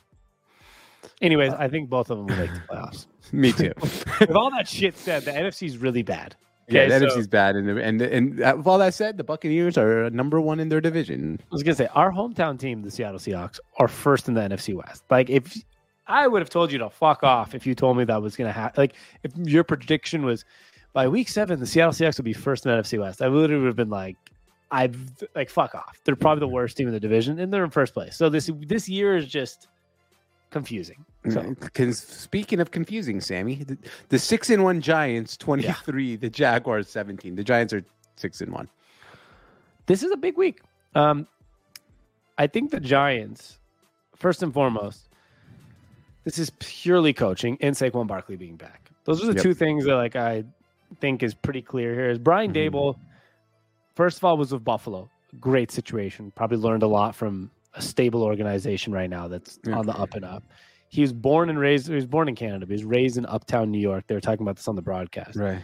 Anyways, 1.21 1.53
I 1.53 1.69
think 1.69 1.89
both 1.91 2.11
of 2.11 2.19
them 2.19 2.27
will 2.27 2.37
make 2.37 2.53
the 2.53 2.61
playoffs. 2.61 3.07
Me 3.33 3.53
too. 3.53 3.73
With 4.21 4.33
all 4.33 4.51
that 4.51 4.69
shit 4.69 4.97
said, 4.97 5.25
the 5.25 5.33
NFC 5.33 5.67
is 5.67 5.79
really 5.79 6.03
bad. 6.03 6.35
yeah, 6.69 6.83
Okay, 6.83 6.99
the 6.99 7.11
so- 7.11 7.17
NFC's 7.19 7.27
bad, 7.29 7.57
and 7.57 7.69
and 7.79 8.03
and 8.03 8.43
uh, 8.43 8.55
with 8.57 8.67
all 8.67 8.79
that 8.79 8.95
said, 8.95 9.17
the 9.17 9.25
Buccaneers 9.25 9.77
are 9.79 10.11
number 10.11 10.41
one 10.41 10.61
in 10.61 10.69
their 10.69 10.81
division. 10.81 11.39
I 11.43 11.47
was 11.51 11.63
gonna 11.63 11.75
say 11.75 11.89
our 11.95 12.13
hometown 12.13 12.59
team, 12.59 12.83
the 12.83 12.91
Seattle 12.91 13.19
Seahawks, 13.19 13.59
are 13.79 13.89
first 13.89 14.29
in 14.29 14.35
the 14.35 14.41
NFC 14.41 14.75
West. 14.75 15.05
Like 15.11 15.31
if 15.31 15.57
I 16.07 16.27
would 16.27 16.43
have 16.43 16.51
told 16.51 16.71
you 16.73 16.79
to 16.79 16.91
fuck 16.91 17.23
off 17.23 17.55
if 17.55 17.67
you 17.67 17.75
told 17.75 17.97
me 17.97 18.05
that 18.05 18.21
was 18.21 18.37
gonna 18.37 18.53
happen. 18.53 18.81
Like 18.83 18.95
if 19.23 19.33
your 19.37 19.65
prediction 19.65 20.25
was 20.25 20.45
by 20.93 21.09
week 21.09 21.29
seven, 21.29 21.59
the 21.59 21.67
Seattle 21.67 21.93
Seahawks 21.93 22.19
would 22.19 22.25
be 22.25 22.33
first 22.35 22.67
in 22.67 22.73
the 22.77 22.83
NFC 22.83 22.99
West, 23.01 23.23
I 23.23 23.29
literally 23.29 23.63
would 23.63 23.69
have 23.69 23.77
been 23.77 23.89
like, 23.91 24.17
I've 24.71 24.97
like 25.35 25.49
fuck 25.51 25.75
off. 25.75 25.99
They're 26.05 26.17
probably 26.17 26.41
the 26.41 26.49
worst 26.49 26.77
team 26.77 26.87
in 26.89 26.93
the 26.95 27.01
division, 27.01 27.39
and 27.39 27.53
they're 27.53 27.65
in 27.65 27.71
first 27.71 27.95
place. 27.95 28.17
So 28.17 28.29
this 28.29 28.51
this 28.67 28.89
year 28.89 29.17
is 29.17 29.27
just 29.27 29.69
confusing. 30.53 31.05
So 31.29 31.55
Con- 31.75 31.93
speaking 31.93 32.61
of 32.61 32.71
confusing, 32.71 33.21
Sammy, 33.21 33.57
the, 33.57 33.77
the 34.11 34.19
six 34.19 34.51
and 34.51 34.63
one 34.63 34.81
Giants 34.81 35.37
twenty 35.37 35.65
three, 35.85 36.15
the 36.17 36.31
Jaguars 36.31 36.89
seventeen. 36.89 37.35
The 37.35 37.45
Giants 37.45 37.73
are 37.73 37.83
six 38.17 38.41
and 38.41 38.53
one. 38.53 38.69
this 39.87 40.03
is 40.05 40.13
a 40.13 40.17
big 40.17 40.37
week. 40.37 40.61
Um, 40.95 41.27
I 42.39 42.47
think 42.47 42.71
the 42.71 42.81
Giants, 42.81 43.59
first 44.17 44.43
and 44.43 44.53
foremost, 44.55 45.09
this 46.25 46.39
is 46.39 46.51
purely 46.61 47.13
coaching 47.13 47.57
and 47.61 47.75
Saquon 47.75 48.07
Barkley 48.07 48.37
being 48.37 48.57
back. 48.57 48.91
Those 49.05 49.23
are 49.23 49.27
the 49.27 49.35
Yep. 49.35 49.43
two 49.43 49.55
things 49.55 49.85
that 49.87 49.95
like 49.97 50.15
I 50.17 50.45
think 51.01 51.23
is 51.23 51.35
pretty 51.35 51.63
clear 51.63 51.95
here. 51.95 52.11
Is 52.11 52.19
Brian 52.19 52.53
Mhm. 52.53 52.71
Daboll, 52.71 52.99
first 53.97 54.19
of 54.19 54.25
all, 54.25 54.37
was 54.37 54.53
with 54.53 54.65
Buffalo. 54.65 55.09
great 55.41 55.71
situation. 55.71 56.31
Probably 56.37 56.59
learned 56.59 56.83
a 56.83 56.87
lot 56.87 57.15
from 57.15 57.51
a 57.75 57.83
stable 57.83 58.23
organization 58.23 58.93
right 58.93 59.09
now 59.11 59.29
that's 59.29 59.59
Yeah. 59.67 59.77
on 59.79 59.87
the 59.87 59.97
up 59.97 60.15
and 60.15 60.25
up. 60.25 60.43
He 60.89 61.01
was 61.01 61.13
born 61.13 61.49
and 61.49 61.59
raised. 61.59 61.89
He 61.89 61.95
was 61.95 62.07
born 62.07 62.29
in 62.29 62.35
Canada, 62.35 62.67
but 62.67 62.69
he 62.69 62.75
was 62.75 62.85
raised 62.85 63.17
in 63.17 63.25
Uptown 63.27 63.71
New 63.71 63.79
York. 63.81 64.07
They 64.07 64.15
were 64.15 64.21
talking 64.21 64.43
about 64.43 64.57
this 64.57 64.69
on 64.69 64.77
the 64.77 64.83
broadcast. 64.83 65.37
Right. 65.37 65.61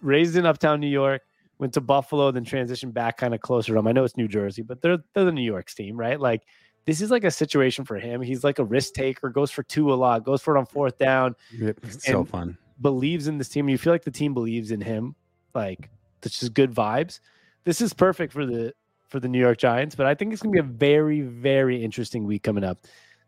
Raised 0.00 0.36
in 0.36 0.46
Uptown 0.46 0.78
New 0.80 0.86
York, 0.88 1.22
went 1.58 1.72
to 1.74 1.80
Buffalo, 1.80 2.30
then 2.30 2.44
transitioned 2.44 2.92
back 2.92 3.16
kind 3.16 3.34
of 3.34 3.40
closer 3.40 3.72
to 3.72 3.78
him. 3.78 3.86
I 3.86 3.92
know 3.92 4.04
it's 4.04 4.16
New 4.16 4.28
Jersey, 4.28 4.62
but 4.62 4.80
they're 4.82 4.98
they're 5.14 5.24
the 5.24 5.32
New 5.32 5.42
York's 5.42 5.74
team, 5.74 5.96
right? 5.96 6.20
Like 6.20 6.42
this 6.84 7.00
is 7.00 7.10
like 7.10 7.24
a 7.24 7.30
situation 7.30 7.84
for 7.84 7.96
him. 7.98 8.20
He's 8.20 8.44
like 8.44 8.58
a 8.58 8.64
risk 8.64 8.94
taker, 8.94 9.28
goes 9.30 9.50
for 9.50 9.62
two 9.62 9.92
a 9.92 9.94
lot, 9.94 10.24
goes 10.24 10.42
for 10.42 10.54
it 10.56 10.58
on 10.58 10.66
fourth 10.66 10.98
down, 10.98 11.34
It's 11.52 12.04
so 12.06 12.24
fun. 12.24 12.56
believes 12.80 13.26
in 13.28 13.38
this 13.38 13.48
team. 13.48 13.68
You 13.68 13.78
feel 13.78 13.92
like 13.92 14.04
the 14.04 14.10
team 14.10 14.34
believes 14.34 14.70
in 14.70 14.80
him. 14.80 15.14
Like 15.54 15.90
it's 16.22 16.38
just 16.40 16.54
good 16.54 16.72
vibes. 16.72 17.18
This 17.64 17.80
is 17.80 17.92
perfect 17.92 18.32
for 18.32 18.46
the 18.46 18.74
for 19.12 19.20
the 19.20 19.28
New 19.28 19.38
York 19.38 19.58
Giants, 19.58 19.94
but 19.94 20.06
I 20.06 20.14
think 20.14 20.32
it's 20.32 20.42
gonna 20.42 20.52
be 20.52 20.58
a 20.58 20.64
very, 20.64 21.20
very 21.20 21.84
interesting 21.84 22.24
week 22.24 22.42
coming 22.42 22.64
up. 22.64 22.78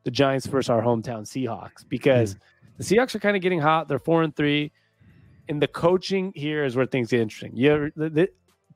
The 0.03 0.11
Giants 0.11 0.47
versus 0.47 0.71
our 0.71 0.83
hometown 0.83 1.23
Seahawks, 1.23 1.89
because 1.89 2.33
hmm. 2.33 2.39
the 2.79 2.85
Seahawks 2.85 3.15
are 3.15 3.21
kind 3.21 3.37
of 3.37 3.43
getting 3.43 3.61
hot. 3.61 3.87
They're 3.87 3.99
four 3.99 4.23
and 4.23 4.35
three. 4.35 4.73
And 5.49 5.61
the 5.61 5.69
coaching 5.69 6.33
here 6.35 6.65
is 6.65 6.75
where 6.75 6.87
things 6.87 7.11
get 7.11 7.21
interesting. 7.21 7.55
The, 7.55 8.29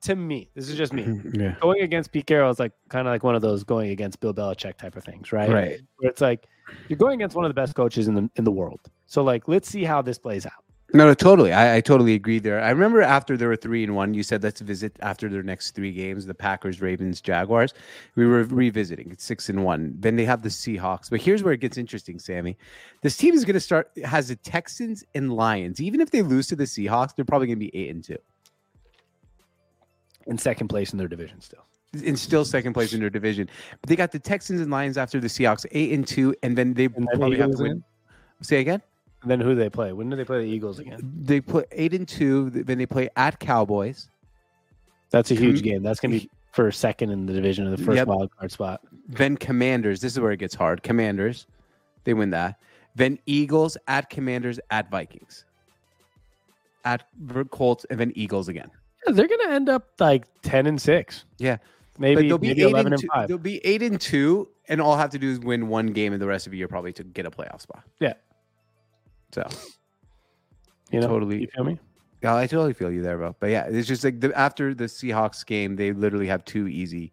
to 0.02 0.14
me, 0.14 0.50
this 0.54 0.68
is 0.68 0.76
just 0.76 0.92
me. 0.92 1.20
Yeah. 1.32 1.56
Going 1.60 1.82
against 1.82 2.12
Pete 2.12 2.26
Carroll 2.26 2.50
is 2.50 2.58
like 2.58 2.72
kind 2.88 3.08
of 3.08 3.12
like 3.12 3.22
one 3.22 3.34
of 3.34 3.42
those 3.42 3.64
going 3.64 3.90
against 3.90 4.20
Bill 4.20 4.34
Belichick 4.34 4.76
type 4.76 4.96
of 4.96 5.04
things, 5.04 5.32
right? 5.32 5.48
Right. 5.48 5.80
Where 5.96 6.10
it's 6.10 6.20
like 6.20 6.46
you're 6.88 6.98
going 6.98 7.14
against 7.14 7.34
one 7.34 7.44
of 7.44 7.48
the 7.48 7.54
best 7.54 7.74
coaches 7.74 8.06
in 8.06 8.14
the 8.14 8.30
in 8.36 8.44
the 8.44 8.52
world. 8.52 8.80
So 9.06 9.22
like 9.22 9.48
let's 9.48 9.68
see 9.68 9.84
how 9.84 10.02
this 10.02 10.18
plays 10.18 10.46
out. 10.46 10.64
No, 10.94 11.06
no, 11.06 11.12
totally. 11.12 11.52
I, 11.52 11.76
I 11.76 11.80
totally 11.82 12.14
agree 12.14 12.38
there. 12.38 12.62
I 12.62 12.70
remember 12.70 13.02
after 13.02 13.36
they 13.36 13.44
were 13.44 13.56
three 13.56 13.84
and 13.84 13.94
one, 13.94 14.14
you 14.14 14.22
said 14.22 14.42
let's 14.42 14.62
visit 14.62 14.96
after 15.00 15.28
their 15.28 15.42
next 15.42 15.72
three 15.72 15.92
games, 15.92 16.24
the 16.24 16.32
Packers, 16.32 16.80
Ravens, 16.80 17.20
Jaguars. 17.20 17.74
We 18.16 18.26
were 18.26 18.44
revisiting. 18.44 19.10
It's 19.10 19.22
six 19.22 19.50
and 19.50 19.64
one. 19.64 19.94
Then 19.98 20.16
they 20.16 20.24
have 20.24 20.40
the 20.40 20.48
Seahawks. 20.48 21.10
But 21.10 21.20
here's 21.20 21.42
where 21.42 21.52
it 21.52 21.60
gets 21.60 21.76
interesting, 21.76 22.18
Sammy. 22.18 22.56
This 23.02 23.18
team 23.18 23.34
is 23.34 23.44
going 23.44 23.54
to 23.54 23.60
start 23.60 23.90
has 24.02 24.28
the 24.28 24.36
Texans 24.36 25.04
and 25.14 25.34
Lions. 25.34 25.78
Even 25.78 26.00
if 26.00 26.10
they 26.10 26.22
lose 26.22 26.46
to 26.46 26.56
the 26.56 26.64
Seahawks, 26.64 27.14
they're 27.14 27.24
probably 27.26 27.48
going 27.48 27.58
to 27.58 27.66
be 27.70 27.76
eight 27.76 27.90
and 27.94 28.02
two, 28.02 28.18
in 30.26 30.38
second 30.38 30.68
place 30.68 30.92
in 30.92 30.98
their 30.98 31.08
division 31.08 31.42
still. 31.42 31.66
and 31.92 32.18
still 32.18 32.46
second 32.46 32.72
place 32.72 32.94
in 32.94 33.00
their 33.00 33.10
division. 33.10 33.50
But 33.82 33.90
they 33.90 33.96
got 33.96 34.10
the 34.10 34.18
Texans 34.18 34.62
and 34.62 34.70
Lions 34.70 34.96
after 34.96 35.20
the 35.20 35.28
Seahawks, 35.28 35.66
eight 35.72 35.92
and 35.92 36.08
two, 36.08 36.34
and 36.42 36.56
then 36.56 36.72
they 36.72 36.86
and 36.86 37.06
probably 37.12 37.36
have 37.36 37.50
to 37.50 37.62
win. 37.62 37.70
again? 37.72 37.84
Say 38.40 38.60
again. 38.60 38.80
Then 39.24 39.40
who 39.40 39.50
do 39.50 39.54
they 39.56 39.70
play? 39.70 39.92
When 39.92 40.08
do 40.10 40.16
they 40.16 40.24
play 40.24 40.40
the 40.44 40.50
Eagles 40.50 40.78
again? 40.78 41.00
They 41.22 41.40
put 41.40 41.66
eight 41.72 41.92
and 41.92 42.06
two. 42.06 42.50
Then 42.50 42.78
they 42.78 42.86
play 42.86 43.08
at 43.16 43.40
Cowboys. 43.40 44.08
That's 45.10 45.30
a 45.30 45.34
huge 45.34 45.62
game. 45.62 45.82
That's 45.82 46.00
gonna 46.00 46.18
be 46.18 46.30
for 46.52 46.70
second 46.70 47.10
in 47.10 47.26
the 47.26 47.32
division 47.32 47.66
of 47.66 47.76
the 47.76 47.84
first 47.84 47.96
Yep. 47.96 48.08
wild 48.08 48.36
card 48.36 48.52
spot. 48.52 48.80
Then 49.08 49.36
Commanders. 49.36 50.00
This 50.00 50.12
is 50.12 50.20
where 50.20 50.32
it 50.32 50.38
gets 50.38 50.54
hard. 50.54 50.82
Commanders, 50.82 51.46
they 52.04 52.14
win 52.14 52.30
that. 52.30 52.60
Then 52.94 53.18
Eagles 53.26 53.76
at 53.86 54.10
Commanders 54.10 54.60
at 54.70 54.90
Vikings, 54.90 55.44
at 56.84 57.04
Colts, 57.50 57.86
and 57.90 57.98
then 57.98 58.12
Eagles 58.14 58.48
again. 58.48 58.70
They're 59.06 59.28
gonna 59.28 59.52
end 59.54 59.68
up 59.68 59.88
like 59.98 60.26
ten 60.42 60.66
and 60.66 60.80
six. 60.80 61.24
Yeah. 61.38 61.58
Maybe 61.98 62.28
they'll 62.28 62.38
be 62.38 62.48
maybe 62.48 62.62
eight 62.62 62.70
eleven 62.70 62.92
and 62.92 63.02
and, 63.02 63.10
five. 63.12 63.28
They'll 63.28 63.38
be 63.38 63.64
eight 63.66 63.82
and 63.82 64.00
two, 64.00 64.48
and 64.68 64.80
all 64.80 64.92
I 64.92 65.00
have 65.00 65.10
to 65.10 65.18
do 65.18 65.30
is 65.30 65.40
win 65.40 65.68
one 65.68 65.88
game 65.88 66.12
in 66.12 66.20
the 66.20 66.26
rest 66.26 66.46
of 66.46 66.52
the 66.52 66.58
year, 66.58 66.68
probably 66.68 66.92
to 66.92 67.02
get 67.02 67.26
a 67.26 67.30
playoff 67.30 67.60
spot. 67.60 67.82
Yeah. 67.98 68.14
So 69.32 69.46
You 70.90 71.00
know, 71.00 71.08
totally. 71.08 71.42
You 71.42 71.48
feel 71.54 71.64
me? 71.64 71.78
yeah, 72.22 72.34
I 72.36 72.46
totally 72.46 72.72
feel 72.72 72.90
you 72.90 73.02
there, 73.02 73.16
bro. 73.18 73.34
But 73.38 73.50
yeah, 73.50 73.66
it's 73.66 73.86
just 73.88 74.04
like 74.04 74.20
the, 74.20 74.36
after 74.38 74.74
the 74.74 74.84
Seahawks 74.84 75.44
game, 75.44 75.76
they 75.76 75.92
literally 75.92 76.26
have 76.28 76.44
two 76.44 76.66
easy 76.68 77.12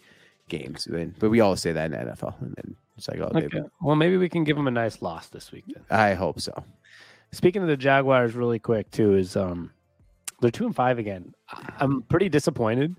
games. 0.50 0.88
And- 0.88 1.18
But 1.20 1.30
we 1.30 1.42
all 1.42 1.56
say 1.56 1.72
that 1.72 1.86
in 1.86 1.92
the 1.92 1.98
NFL, 2.14 2.42
and 2.42 2.54
then 2.56 2.76
it's 2.98 3.08
like, 3.08 3.20
oh, 3.20 3.32
Okay. 3.36 3.62
Well, 3.82 3.96
maybe 3.96 4.18
we 4.18 4.30
can 4.30 4.44
give 4.44 4.56
them 4.56 4.68
a 4.68 4.72
nice 4.72 5.02
loss 5.02 5.28
this 5.28 5.52
week. 5.52 5.66
Then. 5.68 5.84
I 5.90 6.14
hope 6.14 6.40
so. 6.40 6.54
Speaking 7.32 7.62
of 7.62 7.68
the 7.68 7.76
Jaguars, 7.78 8.34
really 8.34 8.60
quick 8.60 8.90
too, 8.92 9.16
is 9.16 9.36
um, 9.36 9.72
they're 10.40 10.52
two 10.52 10.66
and 10.66 10.76
five 10.76 10.98
again. 11.00 11.34
I'm 11.80 12.02
pretty 12.04 12.30
disappointed 12.30 12.96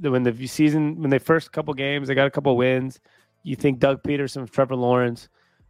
that 0.00 0.10
when 0.10 0.22
the 0.22 0.46
season, 0.46 1.00
when 1.00 1.10
they 1.10 1.18
first 1.18 1.52
couple 1.52 1.74
games, 1.74 2.08
they 2.08 2.14
got 2.14 2.26
a 2.26 2.30
couple 2.30 2.56
wins. 2.56 3.00
You 3.42 3.54
think 3.56 3.78
Doug 3.78 4.02
Pederson, 4.02 4.48
Trevor 4.50 4.76
Lawrence, 4.76 5.28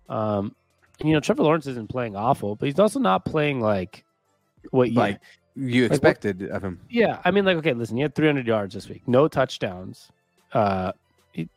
um, 0.08 0.54
you 1.02 1.12
know, 1.12 1.20
Trevor 1.20 1.42
Lawrence 1.42 1.66
isn't 1.66 1.88
playing 1.88 2.16
awful, 2.16 2.56
but 2.56 2.66
he's 2.66 2.78
also 2.78 2.98
not 3.00 3.24
playing 3.24 3.60
like 3.60 4.04
what 4.70 4.90
you 4.90 4.96
Like 4.98 5.20
you 5.54 5.82
what- 5.84 5.92
expected 5.92 6.42
of 6.50 6.62
him. 6.62 6.80
Yeah, 6.90 7.20
I 7.24 7.30
mean, 7.30 7.44
like, 7.44 7.56
okay, 7.58 7.72
listen, 7.72 7.96
he 7.96 8.02
had 8.02 8.14
300 8.14 8.46
yards 8.46 8.74
this 8.74 8.88
week, 8.88 9.02
no 9.06 9.28
touchdowns. 9.28 10.10
Uh, 10.52 10.92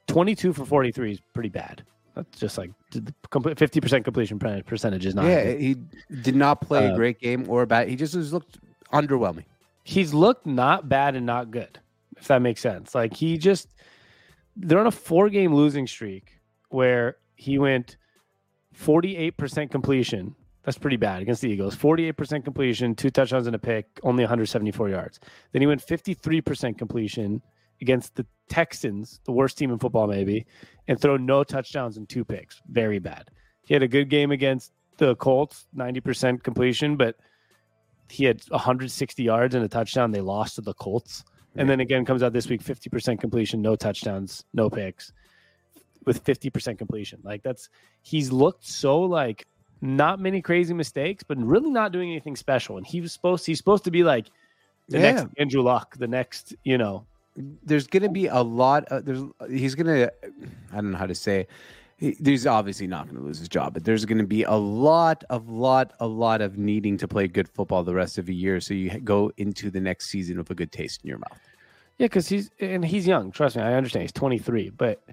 22 0.07 0.51
for 0.53 0.65
43 0.65 1.11
is 1.13 1.19
pretty 1.33 1.49
bad. 1.49 1.83
That's 2.15 2.37
just 2.39 2.57
like 2.57 2.71
50% 2.91 4.03
completion 4.03 4.39
percentage 4.39 5.05
is 5.05 5.15
not. 5.15 5.25
yeah, 5.25 5.43
good. 5.45 5.61
he 5.61 5.75
did 6.21 6.35
not 6.35 6.59
play 6.61 6.87
a 6.87 6.91
Uh, 6.93 6.95
great 6.95 7.19
game 7.19 7.45
or 7.49 7.61
a 7.61 7.67
bad. 7.67 7.87
He 7.87 7.95
just 7.95 8.13
looked 8.15 8.59
underwhelming. 8.91 9.45
he's 9.83 10.13
looked 10.13 10.45
not 10.45 10.89
bad 10.89 11.15
and 11.15 11.25
not 11.25 11.49
good, 11.51 11.79
if 12.17 12.27
that 12.27 12.41
makes 12.41 12.59
sense. 12.61 12.93
Like 12.93 13.13
he 13.13 13.37
just 13.37 13.69
they're 14.57 14.79
on 14.79 14.87
a 14.87 14.91
four 14.91 15.29
game 15.29 15.53
losing 15.53 15.87
streak 15.87 16.33
where 16.69 17.15
he 17.35 17.57
went 17.57 17.95
48% 18.79 19.71
completion. 19.71 20.35
That's 20.63 20.77
pretty 20.77 20.97
bad 20.97 21.21
against 21.21 21.41
the 21.41 21.49
Eagles. 21.49 21.75
48% 21.75 22.43
completion, 22.43 22.95
two 22.95 23.09
touchdowns 23.09 23.47
and 23.47 23.55
a 23.55 23.59
pick, 23.59 23.87
only 24.03 24.23
174 24.23 24.89
yards. 24.89 25.19
Then 25.51 25.61
he 25.61 25.67
went 25.67 25.85
53% 25.85 26.77
completion 26.77 27.41
against 27.81 28.15
the 28.15 28.25
Texans, 28.49 29.19
the 29.25 29.31
worst 29.31 29.57
team 29.57 29.71
in 29.71 29.79
football, 29.79 30.07
maybe, 30.07 30.45
and 30.87 30.99
throw 30.99 31.17
no 31.17 31.43
touchdowns 31.43 31.97
and 31.97 32.07
two 32.07 32.25
picks. 32.25 32.61
Very 32.69 32.99
bad. 32.99 33.29
He 33.65 33.73
had 33.73 33.83
a 33.83 33.87
good 33.87 34.09
game 34.09 34.31
against 34.31 34.73
the 34.97 35.15
Colts, 35.15 35.67
90% 35.75 36.43
completion, 36.43 36.97
but 36.97 37.15
he 38.09 38.25
had 38.25 38.41
160 38.49 39.23
yards 39.23 39.55
and 39.55 39.63
a 39.63 39.69
touchdown. 39.69 40.11
They 40.11 40.21
lost 40.21 40.55
to 40.55 40.61
the 40.61 40.73
Colts. 40.73 41.23
And 41.55 41.69
then 41.69 41.79
again, 41.79 42.05
comes 42.05 42.21
out 42.21 42.31
this 42.31 42.47
week 42.47 42.63
50% 42.63 43.19
completion, 43.19 43.61
no 43.61 43.75
touchdowns, 43.75 44.45
no 44.53 44.69
picks, 44.69 45.11
with 46.09 46.23
50% 46.25 46.77
completion. 46.77 47.19
Like 47.23 47.41
that's, 47.43 47.69
he's 48.01 48.31
looked 48.33 48.65
so 48.67 48.99
like 48.99 49.45
not 49.81 50.19
many 50.19 50.41
crazy 50.41 50.73
mistakes, 50.73 51.23
but 51.23 51.37
really 51.37 51.69
not 51.69 51.93
doing 51.93 52.09
anything 52.11 52.35
special. 52.35 52.77
And 52.77 52.85
he 52.85 52.99
was 52.99 53.13
supposed, 53.13 53.45
he's 53.45 53.59
supposed 53.59 53.83
to 53.85 53.91
be 53.91 54.03
like 54.03 54.25
the 54.89 54.97
Yeah. 54.97 55.11
next 55.11 55.27
Andrew 55.37 55.61
Luck, 55.61 55.95
the 55.97 56.07
next, 56.07 56.55
you 56.65 56.77
know, 56.77 57.05
There's 57.63 57.87
gonna 57.87 58.09
be 58.09 58.25
a 58.27 58.41
lot. 58.41 58.83
Of, 58.91 59.05
there's 59.05 59.23
he's 59.49 59.75
gonna. 59.75 60.09
I 60.73 60.75
don't 60.75 60.91
know 60.91 60.97
how 60.97 61.05
to 61.05 61.15
say. 61.15 61.41
it. 61.41 61.49
He, 61.97 62.15
he's 62.31 62.47
obviously 62.47 62.87
not 62.87 63.05
going 63.05 63.17
to 63.17 63.23
lose 63.27 63.39
his 63.39 63.49
job, 63.49 63.73
but 63.75 63.83
there's 63.83 64.03
going 64.05 64.17
to 64.19 64.27
be 64.27 64.43
a 64.43 64.55
lot 64.55 65.23
of 65.29 65.49
lot 65.49 65.93
a 65.99 66.07
lot 66.07 66.41
of 66.41 66.57
needing 66.57 66.97
to 66.97 67.07
play 67.07 67.27
good 67.27 67.47
football 67.47 67.83
the 67.83 67.93
rest 67.93 68.17
of 68.17 68.25
the 68.25 68.35
year, 68.35 68.59
so 68.61 68.73
you 68.73 68.99
go 69.01 69.31
into 69.37 69.69
the 69.69 69.79
next 69.79 70.09
season 70.09 70.37
with 70.37 70.49
a 70.49 70.55
good 70.55 70.71
taste 70.71 71.01
in 71.03 71.09
your 71.09 71.19
mouth. 71.19 71.39
Yeah, 71.97 72.05
because 72.07 72.27
he's 72.29 72.49
and 72.59 72.83
he's 72.83 73.05
young. 73.05 73.31
Trust 73.31 73.55
me, 73.57 73.61
I 73.63 73.73
understand. 73.75 74.03
He's 74.03 74.13
23, 74.13 74.69
but 74.71 75.03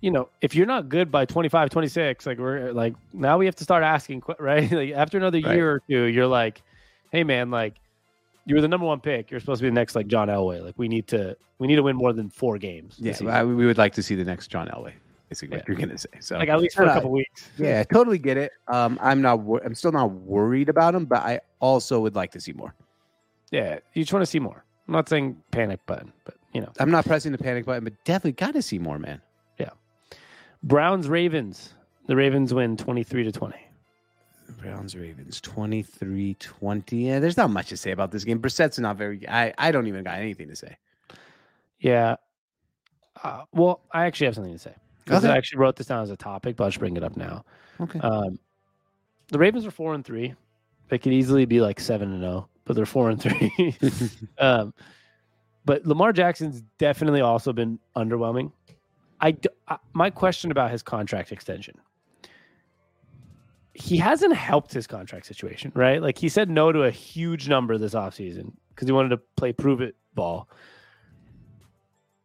you 0.00 0.10
know, 0.10 0.28
if 0.40 0.54
you're 0.54 0.66
not 0.66 0.88
good 0.88 1.10
by 1.10 1.24
25, 1.24 1.70
26, 1.70 2.26
like 2.26 2.38
we're 2.38 2.72
like 2.72 2.94
now 3.12 3.38
we 3.38 3.46
have 3.46 3.56
to 3.56 3.64
start 3.64 3.82
asking, 3.82 4.22
right? 4.38 4.70
like 4.70 4.92
after 4.92 5.16
another 5.16 5.40
Right. 5.40 5.56
year 5.56 5.70
or 5.72 5.82
two, 5.88 6.04
you're 6.04 6.26
like, 6.26 6.62
hey 7.12 7.24
man, 7.24 7.50
like 7.50 7.74
you 8.46 8.54
were 8.54 8.60
the 8.60 8.68
number 8.68 8.86
one 8.86 9.00
pick. 9.00 9.30
You're 9.30 9.40
supposed 9.40 9.58
to 9.60 9.64
be 9.64 9.68
the 9.70 9.74
next 9.74 9.94
like 9.96 10.06
John 10.06 10.28
Elway. 10.28 10.62
Like 10.64 10.74
we 10.78 10.88
need 10.88 11.06
to 11.08 11.36
we 11.58 11.66
need 11.66 11.76
to 11.76 11.82
win 11.82 11.96
more 11.96 12.12
than 12.12 12.30
four 12.30 12.58
games. 12.58 12.94
Yeah. 12.98 13.16
I, 13.28 13.44
we 13.44 13.66
would 13.66 13.78
like 13.78 13.92
to 13.94 14.02
see 14.02 14.14
the 14.14 14.24
next 14.24 14.48
John 14.48 14.68
Elway. 14.68 14.92
Basically, 15.28 15.56
what 15.56 15.58
Yeah. 15.58 15.64
you're 15.68 15.76
going 15.76 15.90
to 15.90 15.98
say. 15.98 16.08
So 16.20 16.38
like 16.38 16.48
at 16.48 16.58
least 16.60 16.76
for 16.76 16.84
a 16.84 16.92
couple 16.94 17.10
weeks. 17.10 17.50
yeah, 17.58 17.80
I 17.80 17.84
totally 17.92 18.16
get 18.18 18.36
it. 18.38 18.52
Um, 18.68 18.98
I'm 19.02 19.20
not. 19.20 19.40
wor- 19.40 19.60
I'm 19.64 19.74
still 19.74 19.92
not 19.92 20.10
worried 20.12 20.68
about 20.70 20.94
him, 20.94 21.04
but 21.04 21.18
I 21.18 21.40
also 21.60 22.00
would 22.00 22.14
like 22.14 22.30
to 22.32 22.40
see 22.40 22.52
more. 22.52 22.74
Yeah, 23.50 23.78
you 23.94 24.02
just 24.04 24.12
want 24.12 24.22
to 24.22 24.26
see 24.30 24.38
more. 24.38 24.64
I'm 24.86 24.92
not 24.94 25.06
saying 25.08 25.36
panic 25.50 25.84
button, 25.84 26.12
but 26.24 26.36
you 26.54 26.62
know, 26.62 26.72
I'm 26.80 26.90
not 26.90 27.04
pressing 27.04 27.32
the 27.32 27.36
panic 27.38 27.66
button, 27.66 27.84
but 27.84 27.92
definitely 28.04 28.32
got 28.32 28.54
to 28.54 28.62
see 28.62 28.78
more, 28.78 28.98
man. 28.98 29.20
Browns 30.62 31.08
Ravens. 31.08 31.74
The 32.06 32.16
Ravens 32.16 32.54
win 32.54 32.76
23 32.76 33.24
to 33.24 33.32
20. 33.32 33.56
Browns 34.60 34.96
Ravens 34.96 35.40
23 35.40 36.34
20. 36.34 36.96
Yeah, 36.96 37.20
there's 37.20 37.36
not 37.36 37.50
much 37.50 37.68
to 37.68 37.76
say 37.76 37.90
about 37.90 38.10
this 38.10 38.24
game. 38.24 38.38
Brissett's 38.38 38.78
not 38.78 38.96
very 38.96 39.28
I, 39.28 39.52
I 39.58 39.70
don't 39.70 39.86
even 39.86 40.04
got 40.04 40.18
anything 40.18 40.48
to 40.48 40.56
say. 40.56 40.76
Yeah. 41.80 42.16
Uh, 43.22 43.44
well, 43.52 43.82
I 43.92 44.06
actually 44.06 44.26
have 44.26 44.34
something 44.34 44.52
to 44.52 44.58
say. 44.58 44.74
Okay. 45.10 45.28
I 45.28 45.36
actually 45.36 45.58
wrote 45.58 45.76
this 45.76 45.86
down 45.86 46.02
as 46.02 46.10
a 46.10 46.16
topic, 46.16 46.56
but 46.56 46.64
I'll 46.64 46.70
just 46.70 46.80
bring 46.80 46.96
it 46.96 47.04
up 47.04 47.16
now. 47.16 47.44
Okay. 47.80 47.98
Um, 48.00 48.38
the 49.28 49.38
Ravens 49.38 49.66
are 49.66 49.70
four 49.70 49.94
and 49.94 50.04
three. 50.04 50.34
They 50.88 50.98
could 50.98 51.12
easily 51.12 51.44
be 51.44 51.60
like 51.60 51.80
seven 51.80 52.12
and 52.12 52.22
zero, 52.22 52.48
but 52.64 52.76
they're 52.76 52.86
four 52.86 53.10
and 53.10 53.20
three. 53.20 53.76
um, 54.38 54.74
but 55.64 55.86
Lamar 55.86 56.12
Jackson's 56.12 56.62
definitely 56.78 57.20
also 57.20 57.52
been 57.52 57.78
underwhelming. 57.96 58.52
I, 59.20 59.28
I- 59.28 59.74
uh, 59.74 59.76
my 59.92 60.10
question 60.10 60.50
about 60.50 60.70
his 60.70 60.82
contract 60.82 61.32
extension. 61.32 61.74
He 63.74 63.96
hasn't 63.96 64.34
helped 64.34 64.72
his 64.72 64.86
contract 64.86 65.26
situation, 65.26 65.70
right? 65.74 66.02
Like 66.02 66.18
he 66.18 66.28
said 66.28 66.50
no 66.50 66.72
to 66.72 66.82
a 66.82 66.90
huge 66.90 67.48
number 67.48 67.78
this 67.78 67.94
offseason 67.94 68.52
because 68.74 68.88
he 68.88 68.92
wanted 68.92 69.10
to 69.10 69.18
play 69.36 69.52
prove 69.52 69.80
it 69.80 69.94
ball. 70.14 70.48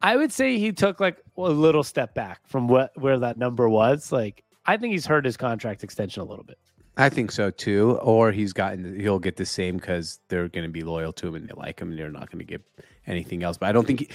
I 0.02 0.18
would 0.18 0.32
say 0.32 0.58
he 0.58 0.72
took 0.72 1.00
like 1.00 1.18
a 1.38 1.42
little 1.42 1.84
step 1.84 2.14
back 2.16 2.42
from 2.48 2.68
what 2.68 2.92
where 3.00 3.20
that 3.20 3.38
number 3.38 3.70
was. 3.70 4.12
Like 4.12 4.44
I 4.66 4.78
think 4.78 4.94
he's 4.94 5.06
hurt 5.06 5.26
his 5.26 5.38
contract 5.38 5.84
extension 5.84 6.22
a 6.22 6.26
little 6.26 6.44
bit. 6.44 6.58
I 6.98 7.10
think 7.10 7.32
so 7.32 7.52
too. 7.52 8.00
Or 8.02 8.32
he's 8.32 8.52
gotten 8.54 9.00
he'll 9.00 9.20
get 9.20 9.36
the 9.36 9.46
same 9.46 9.78
because 9.78 10.20
they're 10.30 10.48
going 10.50 10.66
to 10.66 10.72
be 10.72 10.82
loyal 10.82 11.14
to 11.14 11.28
him 11.28 11.36
and 11.36 11.48
they 11.48 11.54
like 11.56 11.80
him 11.80 11.92
and 11.92 12.00
they're 12.00 12.12
not 12.12 12.32
going 12.32 12.40
to 12.40 12.46
give 12.46 12.62
anything 13.08 13.44
else. 13.44 13.58
But 13.58 13.70
I 13.70 13.72
don't 13.72 13.86
think 13.86 14.00
he, 14.00 14.10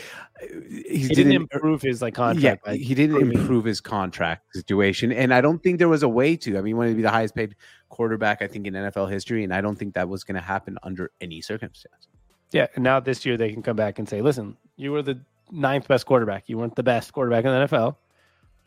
he, 0.88 0.98
He 0.98 1.08
didn't 1.08 1.32
improve 1.32 1.82
his 1.82 2.02
like 2.02 2.14
contract. 2.14 2.42
Yeah, 2.42 2.72
by 2.72 2.76
he 2.76 2.94
didn't 2.94 3.20
improve 3.20 3.64
his 3.64 3.80
contract 3.80 4.54
situation, 4.54 5.12
and 5.12 5.32
I 5.34 5.40
don't 5.40 5.62
think 5.62 5.78
there 5.78 5.88
was 5.88 6.02
a 6.02 6.08
way 6.08 6.36
to. 6.36 6.52
I 6.52 6.60
mean, 6.60 6.66
he 6.66 6.74
wanted 6.74 6.90
to 6.90 6.96
be 6.96 7.02
the 7.02 7.10
highest 7.10 7.34
paid 7.34 7.54
quarterback, 7.88 8.42
I 8.42 8.46
think, 8.46 8.66
in 8.66 8.74
NFL 8.74 9.10
history, 9.10 9.44
and 9.44 9.52
I 9.52 9.60
don't 9.60 9.76
think 9.76 9.94
that 9.94 10.08
was 10.08 10.24
going 10.24 10.36
to 10.36 10.40
happen 10.40 10.78
under 10.82 11.10
any 11.20 11.40
circumstance. 11.40 12.08
Yeah, 12.50 12.66
and 12.74 12.84
now 12.84 13.00
this 13.00 13.26
year 13.26 13.36
they 13.36 13.52
can 13.52 13.62
come 13.62 13.76
back 13.76 13.98
and 13.98 14.08
say, 14.08 14.22
"Listen, 14.22 14.56
you 14.76 14.92
were 14.92 15.02
the 15.02 15.18
ninth 15.50 15.88
best 15.88 16.06
quarterback. 16.06 16.44
You 16.48 16.58
weren't 16.58 16.76
the 16.76 16.82
best 16.82 17.12
quarterback 17.12 17.44
in 17.44 17.50
the 17.50 17.66
NFL. 17.66 17.96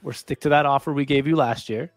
We're 0.04 0.14
stick 0.14 0.40
to 0.42 0.50
that 0.50 0.66
offer 0.66 0.94
we 0.94 1.06
gave 1.06 1.28
you 1.28 1.36
last 1.36 1.70
year. 1.70 1.92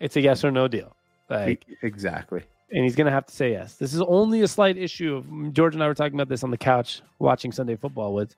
It's 0.00 0.16
a 0.16 0.20
yes 0.20 0.44
or 0.44 0.50
no 0.50 0.68
deal." 0.68 0.94
Like, 1.28 1.66
exactly. 1.82 2.42
And 2.70 2.84
he's 2.84 2.96
going 2.96 3.06
to 3.06 3.12
have 3.12 3.26
to 3.26 3.34
say 3.34 3.52
yes. 3.52 3.74
This 3.74 3.94
is 3.94 4.00
only 4.02 4.42
a 4.42 4.48
slight 4.48 4.76
issue. 4.76 5.16
Of, 5.16 5.26
mm, 5.26 5.52
George 5.52 5.74
and 5.74 5.82
I 5.82 5.86
were 5.86 5.94
talking 5.94 6.14
about 6.14 6.28
this 6.28 6.42
on 6.42 6.50
the 6.50 6.58
couch 6.58 7.02
watching 7.18 7.52
Sunday 7.52 7.76
football. 7.76 8.14
With 8.14 8.34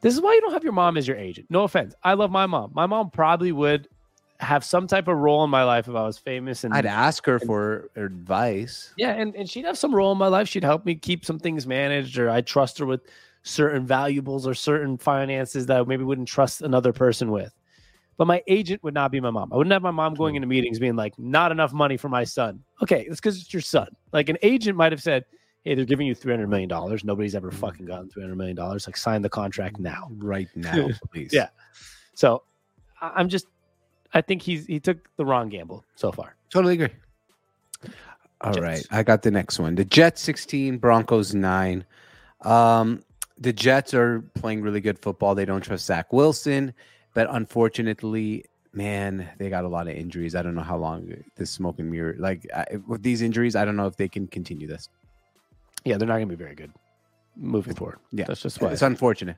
this 0.00 0.14
is 0.14 0.20
why 0.20 0.34
you 0.34 0.40
don't 0.40 0.52
have 0.52 0.64
your 0.64 0.72
mom 0.72 0.96
as 0.96 1.06
your 1.06 1.16
agent. 1.16 1.46
No 1.50 1.64
offense, 1.64 1.94
I 2.02 2.14
love 2.14 2.30
my 2.30 2.46
mom. 2.46 2.72
My 2.74 2.86
mom 2.86 3.10
probably 3.10 3.52
would 3.52 3.88
have 4.40 4.64
some 4.64 4.86
type 4.86 5.06
of 5.06 5.16
role 5.18 5.44
in 5.44 5.50
my 5.50 5.64
life 5.64 5.86
if 5.86 5.94
I 5.94 6.02
was 6.02 6.16
famous 6.16 6.64
and 6.64 6.72
I'd 6.72 6.86
ask 6.86 7.26
her 7.26 7.38
for 7.38 7.90
advice. 7.94 8.94
yeah, 8.96 9.12
and, 9.12 9.34
and 9.34 9.48
she'd 9.48 9.66
have 9.66 9.76
some 9.76 9.94
role 9.94 10.12
in 10.12 10.18
my 10.18 10.28
life. 10.28 10.48
She'd 10.48 10.64
help 10.64 10.86
me 10.86 10.94
keep 10.94 11.26
some 11.26 11.38
things 11.38 11.66
managed, 11.66 12.18
or 12.18 12.30
I'd 12.30 12.46
trust 12.46 12.78
her 12.78 12.86
with 12.86 13.02
certain 13.42 13.86
valuables 13.86 14.46
or 14.46 14.54
certain 14.54 14.96
finances 14.96 15.66
that 15.66 15.80
I 15.80 15.84
maybe 15.84 16.04
wouldn't 16.04 16.28
trust 16.28 16.62
another 16.62 16.92
person 16.92 17.30
with. 17.30 17.52
But 18.20 18.26
my 18.26 18.42
agent 18.48 18.84
would 18.84 18.92
not 18.92 19.10
be 19.10 19.18
my 19.18 19.30
mom. 19.30 19.50
I 19.50 19.56
wouldn't 19.56 19.72
have 19.72 19.80
my 19.80 19.90
mom 19.90 20.12
going 20.12 20.34
into 20.34 20.46
meetings 20.46 20.78
being 20.78 20.94
like, 20.94 21.18
not 21.18 21.52
enough 21.52 21.72
money 21.72 21.96
for 21.96 22.10
my 22.10 22.22
son. 22.22 22.62
Okay, 22.82 23.06
it's 23.08 23.18
because 23.18 23.40
it's 23.40 23.50
your 23.50 23.62
son. 23.62 23.88
Like 24.12 24.28
an 24.28 24.36
agent 24.42 24.76
might 24.76 24.92
have 24.92 25.00
said, 25.02 25.24
Hey, 25.64 25.74
they're 25.74 25.86
giving 25.86 26.06
you 26.06 26.14
$300 26.14 26.46
million. 26.46 26.68
Nobody's 27.02 27.34
ever 27.34 27.50
fucking 27.50 27.86
gotten 27.86 28.10
$300 28.10 28.36
million. 28.36 28.56
Like, 28.56 28.98
sign 28.98 29.22
the 29.22 29.30
contract 29.30 29.78
now. 29.78 30.10
Right 30.18 30.48
now, 30.54 30.90
please. 31.14 31.30
Yeah. 31.32 31.48
So 32.12 32.42
I'm 33.00 33.30
just, 33.30 33.46
I 34.12 34.20
think 34.20 34.42
he's, 34.42 34.66
he 34.66 34.80
took 34.80 34.98
the 35.16 35.24
wrong 35.24 35.48
gamble 35.48 35.82
so 35.94 36.12
far. 36.12 36.36
Totally 36.50 36.74
agree. 36.74 36.94
All 38.42 38.52
Jets. 38.52 38.62
right, 38.62 38.86
I 38.90 39.02
got 39.02 39.22
the 39.22 39.30
next 39.30 39.58
one. 39.58 39.76
The 39.76 39.86
Jets 39.86 40.20
16, 40.20 40.76
Broncos 40.76 41.34
9. 41.34 41.86
Um, 42.42 43.02
the 43.38 43.54
Jets 43.54 43.94
are 43.94 44.20
playing 44.34 44.60
really 44.60 44.82
good 44.82 44.98
football. 44.98 45.34
They 45.34 45.46
don't 45.46 45.62
trust 45.62 45.86
Zach 45.86 46.12
Wilson, 46.12 46.74
but 47.14 47.28
unfortunately, 47.30 48.44
man, 48.72 49.28
they 49.38 49.50
got 49.50 49.64
a 49.64 49.68
lot 49.68 49.88
of 49.88 49.94
injuries. 49.94 50.34
I 50.34 50.42
don't 50.42 50.54
know 50.54 50.62
how 50.62 50.76
long 50.76 51.12
this 51.36 51.50
smoke 51.50 51.78
and 51.78 51.90
mirror, 51.90 52.14
like 52.18 52.46
I, 52.54 52.66
with 52.86 53.02
these 53.02 53.22
injuries, 53.22 53.56
I 53.56 53.64
don't 53.64 53.76
know 53.76 53.86
if 53.86 53.96
they 53.96 54.08
can 54.08 54.26
continue 54.26 54.66
this. 54.66 54.88
Yeah, 55.84 55.96
they're 55.96 56.08
not 56.08 56.16
going 56.16 56.28
to 56.28 56.36
be 56.36 56.42
very 56.42 56.54
good 56.54 56.72
moving 57.36 57.74
forward. 57.74 57.98
Yeah, 58.12 58.24
That's 58.26 58.42
just 58.42 58.60
why. 58.60 58.70
It's 58.70 58.82
unfortunate. 58.82 59.36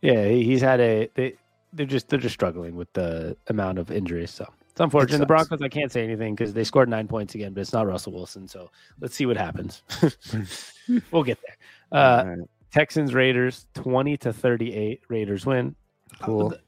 Yeah, 0.00 0.28
he's 0.28 0.60
had 0.60 0.80
a 0.80 1.08
they 1.14 1.34
they're 1.72 1.86
just 1.86 2.08
they're 2.08 2.18
just 2.18 2.34
struggling 2.34 2.76
with 2.76 2.92
the 2.92 3.36
amount 3.48 3.78
of 3.78 3.90
injuries. 3.90 4.30
So 4.30 4.46
it's 4.70 4.80
unfortunate. 4.80 5.18
The. 5.18 5.26
Broncos, 5.26 5.62
I 5.62 5.68
can't 5.68 5.92
say 5.92 6.04
anything 6.04 6.34
because 6.34 6.52
they 6.52 6.64
scored 6.64 6.88
nine 6.88 7.08
points 7.08 7.34
again, 7.34 7.52
but 7.52 7.60
it's 7.60 7.72
not 7.72 7.86
Russell 7.86 8.12
Wilson. 8.12 8.48
So 8.48 8.70
let's 9.00 9.14
see 9.14 9.26
what 9.26 9.36
happens. 9.36 9.82
we'll 11.10 11.22
get 11.22 11.38
there. 11.46 12.00
Uh, 12.00 12.24
right. 12.26 12.38
Texans 12.72 13.14
Raiders 13.14 13.66
twenty 13.74 14.16
to 14.18 14.32
thirty 14.32 14.74
eight. 14.74 15.02
Raiders 15.08 15.46
win. 15.46 15.74
Cool. 16.22 16.52
Uh, 16.54 16.58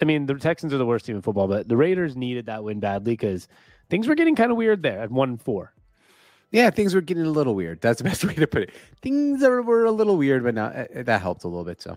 I 0.00 0.04
mean, 0.04 0.26
the 0.26 0.34
Texans 0.34 0.74
are 0.74 0.78
the 0.78 0.86
worst 0.86 1.06
team 1.06 1.16
in 1.16 1.22
football, 1.22 1.48
but 1.48 1.68
the 1.68 1.76
Raiders 1.76 2.16
needed 2.16 2.46
that 2.46 2.62
win 2.62 2.80
badly 2.80 3.12
because 3.12 3.48
things 3.88 4.06
were 4.06 4.14
getting 4.14 4.36
kind 4.36 4.50
of 4.50 4.56
weird 4.56 4.82
there 4.82 5.00
at 5.00 5.10
one 5.10 5.30
and 5.30 5.42
four. 5.42 5.72
Yeah, 6.52 6.70
things 6.70 6.94
were 6.94 7.00
getting 7.00 7.24
a 7.24 7.30
little 7.30 7.54
weird. 7.54 7.80
That's 7.80 7.98
the 7.98 8.04
best 8.08 8.24
way 8.24 8.34
to 8.34 8.46
put 8.46 8.62
it. 8.62 8.70
Things 9.02 9.42
are, 9.42 9.62
were 9.62 9.84
a 9.84 9.90
little 9.90 10.16
weird, 10.16 10.44
but 10.44 10.54
now 10.54 10.66
uh, 10.66 10.86
that 10.94 11.20
helped 11.20 11.44
a 11.44 11.48
little 11.48 11.64
bit. 11.64 11.80
So 11.80 11.96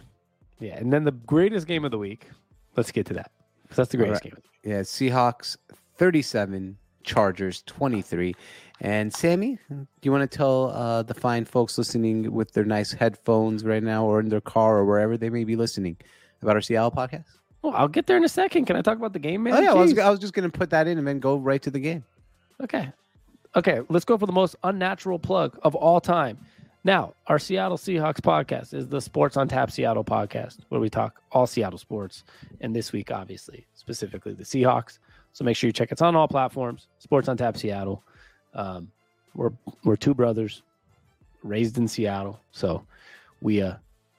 Yeah, 0.59 0.77
and 0.77 0.91
then 0.91 1.03
the 1.03 1.11
greatest 1.11 1.67
game 1.67 1.85
of 1.85 1.91
the 1.91 1.97
week. 1.97 2.27
Let's 2.75 2.91
get 2.91 3.05
to 3.07 3.13
that. 3.15 3.31
that's 3.75 3.91
the 3.91 3.97
greatest 3.97 4.23
right. 4.23 4.31
game. 4.31 4.37
Of 4.37 4.43
the 4.43 4.69
week. 4.69 4.75
Yeah, 4.75 4.81
Seahawks 4.81 5.57
37, 5.97 6.77
Chargers 7.03 7.63
23. 7.63 8.35
And 8.81 9.13
Sammy, 9.13 9.59
do 9.69 9.85
you 10.03 10.11
want 10.11 10.29
to 10.29 10.37
tell 10.37 10.71
uh, 10.71 11.03
the 11.03 11.13
fine 11.13 11.43
folks 11.43 11.77
listening 11.77 12.31
with 12.31 12.53
their 12.53 12.63
nice 12.63 12.93
headphones 12.93 13.65
right 13.65 13.83
now 13.83 14.05
or 14.05 14.21
in 14.21 14.29
their 14.29 14.39
car 14.39 14.77
or 14.77 14.85
wherever 14.85 15.17
they 15.17 15.29
may 15.29 15.43
be 15.43 15.57
listening 15.57 15.97
about 16.41 16.55
our 16.55 16.61
Seattle 16.61 16.91
podcast? 16.91 17.25
Well, 17.61 17.73
I'll 17.75 17.87
get 17.87 18.07
there 18.07 18.17
in 18.17 18.23
a 18.23 18.29
second. 18.29 18.65
Can 18.65 18.75
I 18.75 18.81
talk 18.81 18.97
about 18.97 19.13
the 19.13 19.19
game, 19.19 19.43
man? 19.43 19.53
oh, 19.53 19.59
yeah, 19.59 19.71
I 19.71 19.75
was, 19.75 19.97
I 19.97 20.09
was 20.09 20.19
just 20.19 20.33
going 20.33 20.49
to 20.49 20.57
put 20.57 20.69
that 20.69 20.87
in 20.87 20.97
and 20.97 21.07
then 21.07 21.19
go 21.19 21.37
right 21.37 21.61
to 21.61 21.69
the 21.69 21.79
game. 21.79 22.03
Okay. 22.61 22.91
Okay, 23.55 23.81
let's 23.89 24.05
go 24.05 24.17
for 24.17 24.25
the 24.25 24.31
most 24.31 24.55
unnatural 24.63 25.17
plug 25.19 25.57
of 25.63 25.75
all 25.75 25.99
time. 25.99 26.37
Now, 26.83 27.13
our 27.27 27.39
Seattle 27.39 27.77
Seahawks 27.77 28.21
podcast 28.21 28.73
is 28.73 28.87
the 28.87 29.01
Sports 29.01 29.35
on 29.35 29.47
Tap 29.47 29.69
Seattle 29.71 30.03
podcast, 30.03 30.59
where 30.69 30.79
we 30.79 30.89
talk 30.89 31.21
all 31.31 31.45
Seattle 31.45 31.79
sports. 31.79 32.23
And 32.61 32.73
this 32.73 32.93
week, 32.93 33.11
obviously, 33.11 33.65
specifically 33.73 34.33
the 34.33 34.43
Seahawks. 34.43 34.99
So 35.33 35.43
make 35.43 35.57
sure 35.57 35.67
you 35.67 35.73
check 35.73 35.91
us 35.91 36.01
on 36.01 36.15
all 36.15 36.27
platforms. 36.27 36.87
Sports 36.99 37.27
on 37.27 37.37
Tap 37.37 37.57
Seattle. 37.57 38.03
Um, 38.53 38.91
we're 39.35 39.51
we're 39.83 39.95
two 39.95 40.13
brothers 40.13 40.63
raised 41.43 41.77
in 41.77 41.87
Seattle, 41.87 42.39
so 42.51 42.83
we 43.41 43.61
uh, 43.61 43.75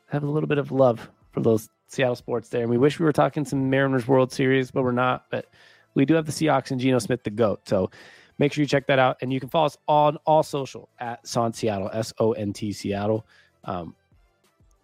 have 0.09 0.22
a 0.22 0.26
little 0.26 0.46
bit 0.46 0.59
of 0.59 0.70
love 0.70 1.11
for 1.33 1.40
those 1.40 1.68
Seattle 1.90 2.14
sports 2.14 2.48
there. 2.48 2.62
And 2.62 2.70
we 2.70 2.79
wish 2.79 2.98
we 2.98 3.05
were 3.05 3.12
talking 3.12 3.44
some 3.44 3.68
Mariners 3.68 4.07
World 4.07 4.33
Series, 4.33 4.70
but 4.70 4.85
we're 4.85 4.92
not. 4.92 5.26
But 5.31 5.46
we 5.94 6.05
do 6.05 6.14
have 6.14 6.26
the 6.26 6.33
Seahawks 6.33 6.70
and 6.70 6.81
Geno 6.81 6.98
Smith, 6.98 7.24
the 7.24 7.31
goat. 7.31 7.68
So 7.68 7.90
make 8.38 8.53
sure 8.53 8.62
you 8.62 8.68
check 8.68 8.87
that 8.87 8.98
out. 8.98 9.18
And 9.22 9.33
you 9.33 9.40
can 9.40 9.48
follow 9.48 9.66
us 9.66 9.76
on 9.88 10.16
all 10.24 10.42
social 10.42 10.88
at 11.00 11.26
Sont 11.26 11.55
Seattle, 11.55 11.90
S 11.92 12.12
O 12.18 12.33
N 12.33 12.53
T 12.53 12.72
Seattle. 12.72 13.26
Um, 13.64 13.94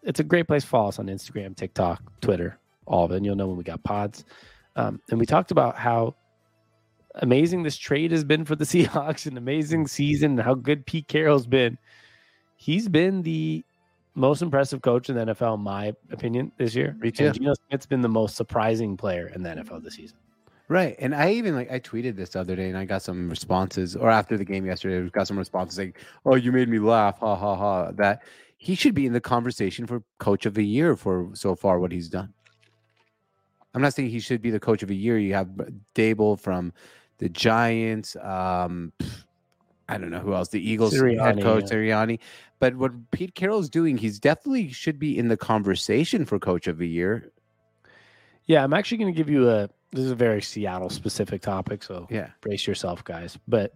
it's 0.03 0.21
a 0.21 0.25
great 0.25 0.47
place 0.49 0.63
to 0.63 0.69
follow 0.69 0.89
us 0.89 0.99
on 0.99 1.07
Instagram, 1.07 1.57
TikTok, 1.57 2.03
Twitter, 2.21 2.59
all 2.87 3.05
of 3.05 3.13
it. 3.13 3.17
And 3.17 3.25
you'll 3.25 3.37
know 3.37 3.47
when 3.47 3.57
we 3.57 3.65
got 3.65 3.83
pods. 3.85 4.25
Um, 4.75 5.01
and 5.11 5.19
we 5.19 5.27
talked 5.27 5.53
about 5.53 5.77
how 5.77 6.17
amazing 7.17 7.63
this 7.63 7.77
trade 7.77 8.11
has 8.11 8.25
been 8.25 8.45
for 8.45 8.57
the 8.57 8.65
Seahawks, 8.67 9.27
an 9.27 9.37
amazing 9.37 9.87
season, 9.87 10.33
and 10.33 10.43
how 10.43 10.55
good 10.55 10.85
Pete 10.87 11.09
Carroll's 11.09 11.47
been. 11.47 11.79
He's 12.57 12.89
been 12.89 13.23
the 13.23 13.65
most 14.17 14.43
impressive 14.43 14.83
coach 14.83 15.09
in 15.09 15.15
the 15.15 15.27
NFL, 15.27 15.57
in 15.57 15.61
my 15.61 15.95
opinion, 16.11 16.51
this 16.57 16.75
year. 16.75 16.97
Too. 17.01 17.27
And 17.27 17.35
Geno 17.35 17.55
Smith's 17.69 17.87
been 17.87 18.01
the 18.01 18.09
most 18.09 18.35
surprising 18.35 18.97
player 18.97 19.31
in 19.35 19.43
the 19.43 19.51
NFL 19.51 19.85
this 19.85 19.95
season. 19.95 20.17
Right. 20.69 20.97
And 20.99 21.15
I 21.15 21.31
even 21.33 21.55
like 21.55 21.71
I 21.71 21.79
tweeted 21.79 22.17
this 22.17 22.31
the 22.31 22.41
other 22.41 22.57
day 22.57 22.69
and 22.69 22.77
I 22.77 22.85
got 22.85 23.03
some 23.03 23.29
responses 23.29 23.95
or 23.95 24.11
after 24.11 24.37
the 24.37 24.45
game 24.45 24.67
yesterday, 24.67 25.05
I 25.07 25.09
got 25.11 25.29
some 25.29 25.39
responses 25.39 25.79
like, 25.79 26.01
Oh, 26.25 26.35
you 26.35 26.51
made 26.51 26.69
me 26.69 26.81
laugh, 26.81 27.19
ha 27.21 27.37
ha 27.37 27.55
ha. 27.55 27.93
That 27.93 28.23
he 28.57 28.75
should 28.75 28.95
be 28.95 29.07
in 29.07 29.13
the 29.13 29.21
conversation 29.21 29.87
for 29.87 30.03
coach 30.19 30.45
of 30.45 30.55
the 30.55 30.65
year 30.65 30.97
for 30.97 31.31
so 31.35 31.55
far 31.55 31.79
what 31.79 31.93
he's 31.93 32.09
done. 32.09 32.33
I'm 33.75 33.83
not 33.83 33.95
saying 33.95 34.09
he 34.09 34.19
should 34.19 34.43
be 34.43 34.51
the 34.51 34.59
coach 34.59 34.83
of 34.83 34.89
the 34.89 34.97
year. 34.97 35.19
You 35.19 35.35
have 35.35 35.49
Daboll 35.95 36.41
from 36.41 36.73
the 37.19 37.29
Giants, 37.29 38.17
um 38.17 38.93
I 39.89 39.99
don't 39.99 40.11
know 40.11 40.19
who 40.19 40.35
else, 40.35 40.49
the 40.49 40.61
Eagles 40.71 40.99
head 40.99 41.41
coach 41.41 41.65
yeah. 41.71 41.77
Sirianni. 41.77 42.19
But 42.59 42.75
what 42.77 42.93
Pete 43.13 43.35
Carroll's 43.35 43.69
doing, 43.69 43.99
he's 43.99 44.19
definitely 44.19 44.71
should 44.73 44.99
be 44.99 45.17
in 45.17 45.29
the 45.29 45.37
conversation 45.37 46.25
for 46.25 46.39
coach 46.39 46.67
of 46.67 46.79
the 46.79 46.89
year. 46.89 47.31
Yeah, 48.47 48.63
I'm 48.65 48.73
actually 48.73 48.99
going 48.99 49.13
to 49.13 49.17
give 49.17 49.29
you 49.29 49.49
a. 49.51 49.69
This 49.93 50.05
is 50.05 50.11
a 50.11 50.17
very 50.17 50.43
Seattle 50.43 50.91
specific 50.91 51.43
topic, 51.43 51.83
so 51.83 52.07
Yeah. 52.11 52.31
brace 52.41 52.67
yourself, 52.67 53.05
guys. 53.05 53.39
But 53.47 53.75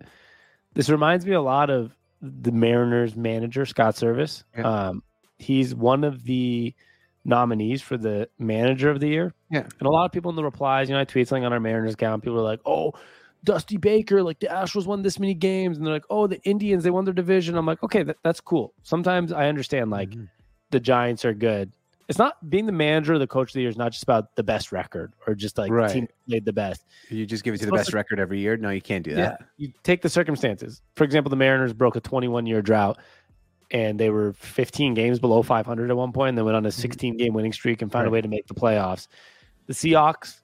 this 0.75 0.89
reminds 0.91 1.25
me 1.25 1.33
a 1.35 1.41
lot 1.41 1.71
of 1.71 1.93
the 2.21 2.53
Mariners 2.53 3.17
manager 3.17 3.65
Scott 3.65 3.95
Servais. 3.95 4.43
Yeah. 4.57 4.89
Um, 4.89 5.03
he's 5.39 5.75
one 5.75 6.05
of 6.05 6.25
the 6.25 6.75
nominees 7.25 7.81
for 7.83 7.97
the 7.97 8.29
manager 8.39 8.91
of 8.91 9.01
the 9.01 9.09
year. 9.09 9.35
Yeah. 9.51 9.61
and 9.79 9.87
a 9.87 9.91
lot 9.91 10.05
of 10.07 10.13
people 10.13 10.31
in 10.31 10.37
the 10.37 10.45
replies, 10.45 10.89
you 10.89 10.95
know, 10.95 11.01
I 11.01 11.05
tweet 11.05 11.29
something 11.29 11.45
on 11.45 11.53
our 11.53 11.61
Mariners 11.61 11.95
account. 11.95 12.23
People 12.23 12.39
are 12.41 12.43
like, 12.45 12.61
"Oh, 12.67 12.93
Dusty 13.45 13.77
Baker, 13.77 14.23
like 14.23 14.39
the 14.41 14.47
Astros 14.49 14.87
won 14.87 15.03
this 15.03 15.19
many 15.19 15.35
games," 15.35 15.77
and 15.79 15.87
they're 15.87 15.95
like, 15.95 16.05
"Oh, 16.11 16.27
the 16.27 16.41
Indians, 16.43 16.85
they 16.85 16.91
won 16.91 17.05
their 17.05 17.15
division." 17.15 17.57
I'm 17.57 17.67
like, 17.67 17.83
okay, 17.83 18.03
that, 18.03 18.17
that's 18.23 18.41
cool. 18.41 18.75
Sometimes 18.83 19.33
I 19.33 19.49
understand 19.49 19.91
like 19.91 20.11
Mhm. 20.11 20.29
the 20.71 20.81
Giants 20.81 21.25
are 21.25 21.33
good. 21.35 21.73
It's 22.09 22.19
not 22.19 22.51
being 22.51 22.67
the 22.67 22.73
manager 22.73 23.15
or 23.15 23.19
the 23.21 23.27
coach 23.29 23.51
of 23.51 23.55
the 23.55 23.61
year 23.61 23.69
is 23.71 23.77
not 23.77 23.93
just 23.93 24.03
about 24.03 24.35
the 24.35 24.43
best 24.43 24.73
record 24.73 25.13
or 25.29 25.35
just 25.37 25.57
like 25.57 25.71
Right. 25.71 25.87
the 25.89 25.95
team 25.95 26.09
played 26.29 26.45
the 26.45 26.53
best. 26.53 26.85
You 27.09 27.25
just 27.25 27.45
give 27.45 27.55
it 27.55 27.59
to 27.59 27.67
the 27.67 27.73
best 27.73 27.91
to- 27.91 27.97
record 27.97 28.19
every 28.19 28.41
year. 28.41 28.57
No, 28.57 28.71
you 28.71 28.81
can't 28.83 29.05
do 29.05 29.15
that. 29.15 29.43
You 29.59 29.73
take 29.85 30.03
the 30.03 30.09
circumstances. 30.09 30.83
For 30.97 31.05
example, 31.05 31.31
the 31.31 31.37
Mariners 31.37 31.73
broke 31.73 31.95
a 31.95 32.01
21 32.01 32.47
year 32.47 32.63
drought 32.63 32.99
and 33.71 34.01
they 34.01 34.11
were 34.11 34.33
15 34.33 34.95
games 34.95 35.21
below 35.21 35.43
500 35.43 35.89
at 35.89 35.97
one 35.97 36.11
point 36.11 36.31
and 36.31 36.39
they 36.39 36.43
went 36.43 36.57
on 36.57 36.67
a 36.67 36.73
16 36.73 37.17
game 37.17 37.33
winning 37.33 37.53
streak 37.53 37.81
and 37.81 37.93
found 37.93 38.09
a 38.09 38.11
way 38.11 38.21
to 38.21 38.27
make 38.29 38.49
the 38.49 38.55
playoffs. 38.55 39.07
The 39.69 39.73
Seahawks 39.73 40.40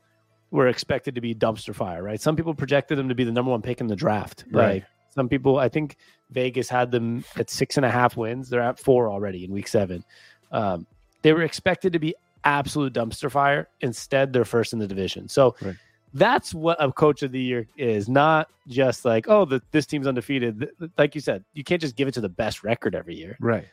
were 0.50 0.68
expected 0.68 1.14
to 1.14 1.20
be 1.20 1.34
dumpster 1.34 1.74
fire, 1.74 2.02
right? 2.02 2.20
Some 2.20 2.36
people 2.36 2.54
projected 2.54 2.98
them 2.98 3.08
to 3.08 3.14
be 3.14 3.24
the 3.24 3.32
number 3.32 3.50
one 3.50 3.62
pick 3.62 3.80
in 3.80 3.86
the 3.86 3.96
draft. 3.96 4.44
Right. 4.50 4.74
Like 4.74 4.84
some 5.14 5.28
people, 5.28 5.58
I 5.58 5.68
think 5.68 5.96
Vegas 6.30 6.68
had 6.68 6.90
them 6.90 7.24
at 7.36 7.50
six 7.50 7.76
and 7.76 7.84
a 7.86 7.90
half 7.90 8.16
wins. 8.16 8.48
They're 8.48 8.60
at 8.60 8.78
four 8.78 9.10
already 9.10 9.44
in 9.44 9.50
week 9.52 9.68
seven. 9.68 10.04
Um, 10.52 10.86
they 11.22 11.32
were 11.32 11.42
expected 11.42 11.92
to 11.94 11.98
be 11.98 12.14
absolute 12.44 12.92
dumpster 12.92 13.30
fire. 13.30 13.68
Instead, 13.80 14.32
they're 14.32 14.44
first 14.44 14.72
in 14.72 14.78
the 14.78 14.86
division. 14.86 15.28
So 15.28 15.56
Right. 15.60 15.74
that's 16.14 16.54
what 16.54 16.76
a 16.82 16.92
coach 16.92 17.22
of 17.24 17.32
the 17.32 17.40
year 17.40 17.66
is, 17.76 18.08
not 18.08 18.48
just 18.68 19.04
like, 19.04 19.26
oh, 19.28 19.44
the, 19.44 19.60
this 19.72 19.86
team's 19.86 20.06
undefeated. 20.06 20.70
Like 20.96 21.14
you 21.16 21.20
said, 21.20 21.44
you 21.54 21.64
can't 21.64 21.80
just 21.80 21.96
give 21.96 22.06
it 22.06 22.14
to 22.14 22.20
the 22.20 22.28
best 22.28 22.62
record 22.62 22.94
every 22.94 23.16
year. 23.16 23.36
Right. 23.40 23.66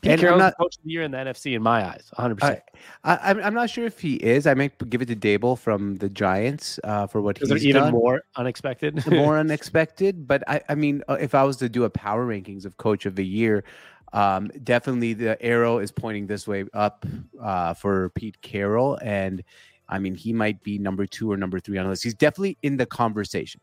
Pete 0.00 0.12
And 0.12 0.20
Carroll's 0.20 0.38
not- 0.38 0.56
the 0.56 0.64
coach 0.64 0.76
of 0.78 0.84
the 0.84 0.90
year 0.90 1.02
in 1.02 1.10
the 1.10 1.18
NFC 1.18 1.54
in 1.54 1.62
my 1.62 1.84
eyes, 1.86 2.10
100%. 2.16 2.42
I, 2.42 2.62
I, 3.04 3.30
I'm 3.30 3.40
I'm 3.40 3.54
not 3.54 3.68
sure 3.68 3.84
if 3.84 4.00
he 4.00 4.14
is. 4.14 4.46
I 4.46 4.54
might 4.54 4.88
give 4.88 5.02
it 5.02 5.06
to 5.06 5.16
Daboll 5.16 5.58
from 5.58 5.96
the 5.96 6.08
Giants 6.08 6.80
uh, 6.84 7.06
for 7.06 7.20
what 7.20 7.38
he's 7.38 7.64
even 7.64 7.82
done. 7.82 7.92
more 7.92 8.22
unexpected. 8.36 9.06
more 9.10 9.38
unexpected. 9.44 10.26
But 10.26 10.42
I, 10.48 10.62
I 10.68 10.74
mean, 10.74 11.02
uh, 11.08 11.18
if 11.20 11.34
I 11.34 11.44
was 11.44 11.56
to 11.58 11.68
do 11.68 11.84
a 11.84 11.90
power 11.90 12.26
rankings 12.26 12.64
of 12.64 12.76
coach 12.78 13.04
of 13.04 13.14
the 13.14 13.26
year, 13.26 13.62
um, 14.12 14.50
definitely 14.64 15.12
the 15.12 15.40
arrow 15.42 15.78
is 15.78 15.90
pointing 15.92 16.26
this 16.26 16.48
way 16.48 16.64
up 16.72 17.04
uh, 17.40 17.74
for 17.74 18.08
Pete 18.10 18.40
Carroll, 18.40 18.98
and 19.02 19.42
I 19.88 19.98
mean 19.98 20.14
he 20.14 20.32
might 20.32 20.62
be 20.62 20.78
number 20.78 21.04
two 21.06 21.30
or 21.30 21.36
number 21.36 21.60
three 21.60 21.76
on 21.78 21.84
the 21.84 21.90
list. 21.90 22.04
He's 22.04 22.14
definitely 22.14 22.56
in 22.62 22.76
the 22.76 22.86
conversation. 22.86 23.60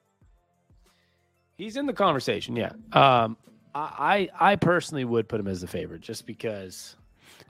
He's 1.58 1.76
in 1.78 1.88
the 1.88 1.94
conversation, 1.94 2.56
yeah. 2.56 2.72
Um, 2.94 3.36
I, 3.78 4.30
I 4.40 4.52
I 4.52 4.56
personally 4.56 5.06
would 5.06 5.30
put 5.30 5.40
him 5.40 5.48
as 5.48 5.62
the 5.62 5.68
favorite 5.68 6.02
just 6.02 6.26
because 6.26 6.96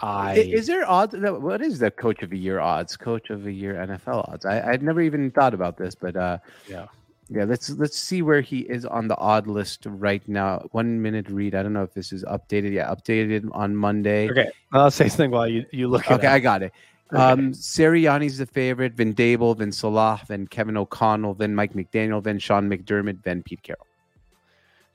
I 0.02 0.32
I, 0.32 0.34
is 0.36 0.68
there 0.68 0.90
odds? 0.90 1.16
What 1.16 1.62
is 1.62 1.80
the 1.80 1.90
coach 1.90 2.22
of 2.22 2.30
the 2.30 2.38
year 2.38 2.60
odds? 2.60 2.98
Coach 2.98 3.30
of 3.30 3.44
the 3.44 3.52
year 3.52 3.76
NFL 3.76 4.28
odds? 4.30 4.46
I, 4.46 4.72
I'd 4.72 4.84
never 4.84 5.02
even 5.02 5.32
thought 5.32 5.54
about 5.54 5.78
this, 5.78 5.96
but 5.96 6.16
uh, 6.16 6.38
yeah. 6.70 6.88
yeah, 7.30 7.46
let's 7.46 7.70
let's 7.72 7.98
see 7.98 8.22
where 8.22 8.42
he 8.42 8.60
is 8.60 8.86
on 8.86 9.08
the 9.08 9.18
odd 9.18 9.48
list 9.48 9.86
right 9.86 10.28
now. 10.28 10.68
One 10.72 11.02
minute 11.02 11.30
read. 11.30 11.56
I 11.56 11.64
don't 11.64 11.74
know 11.74 11.84
if 11.84 11.94
this 11.94 12.12
is 12.12 12.24
updated. 12.26 12.74
Yeah, 12.74 12.94
updated 12.94 13.48
on 13.54 13.76
Monday. 13.76 14.30
Okay, 14.30 14.52
I'll 14.74 14.92
say 14.92 15.08
something 15.08 15.32
while 15.32 15.48
you 15.48 15.66
you 15.72 15.88
look. 15.88 16.12
At 16.12 16.20
Okay, 16.20 16.28
I 16.28 16.40
got 16.40 16.62
it. 16.62 16.74
Okay. 17.14 17.24
Um, 17.24 17.54
Sirianni's 17.54 18.38
the 18.38 18.46
favorite, 18.46 18.98
then 18.98 19.14
Daboll, 19.14 19.58
then 19.58 19.72
Salah, 19.72 20.20
then 20.28 20.46
Kevin 20.46 20.76
O'Connell, 20.76 21.36
then 21.36 21.56
Mike 21.56 21.74
McDaniel, 21.74 22.22
then 22.22 22.38
Sean 22.38 22.70
McDermott, 22.70 23.24
then 23.24 23.44
Pete 23.44 23.64
Carroll. 23.64 23.87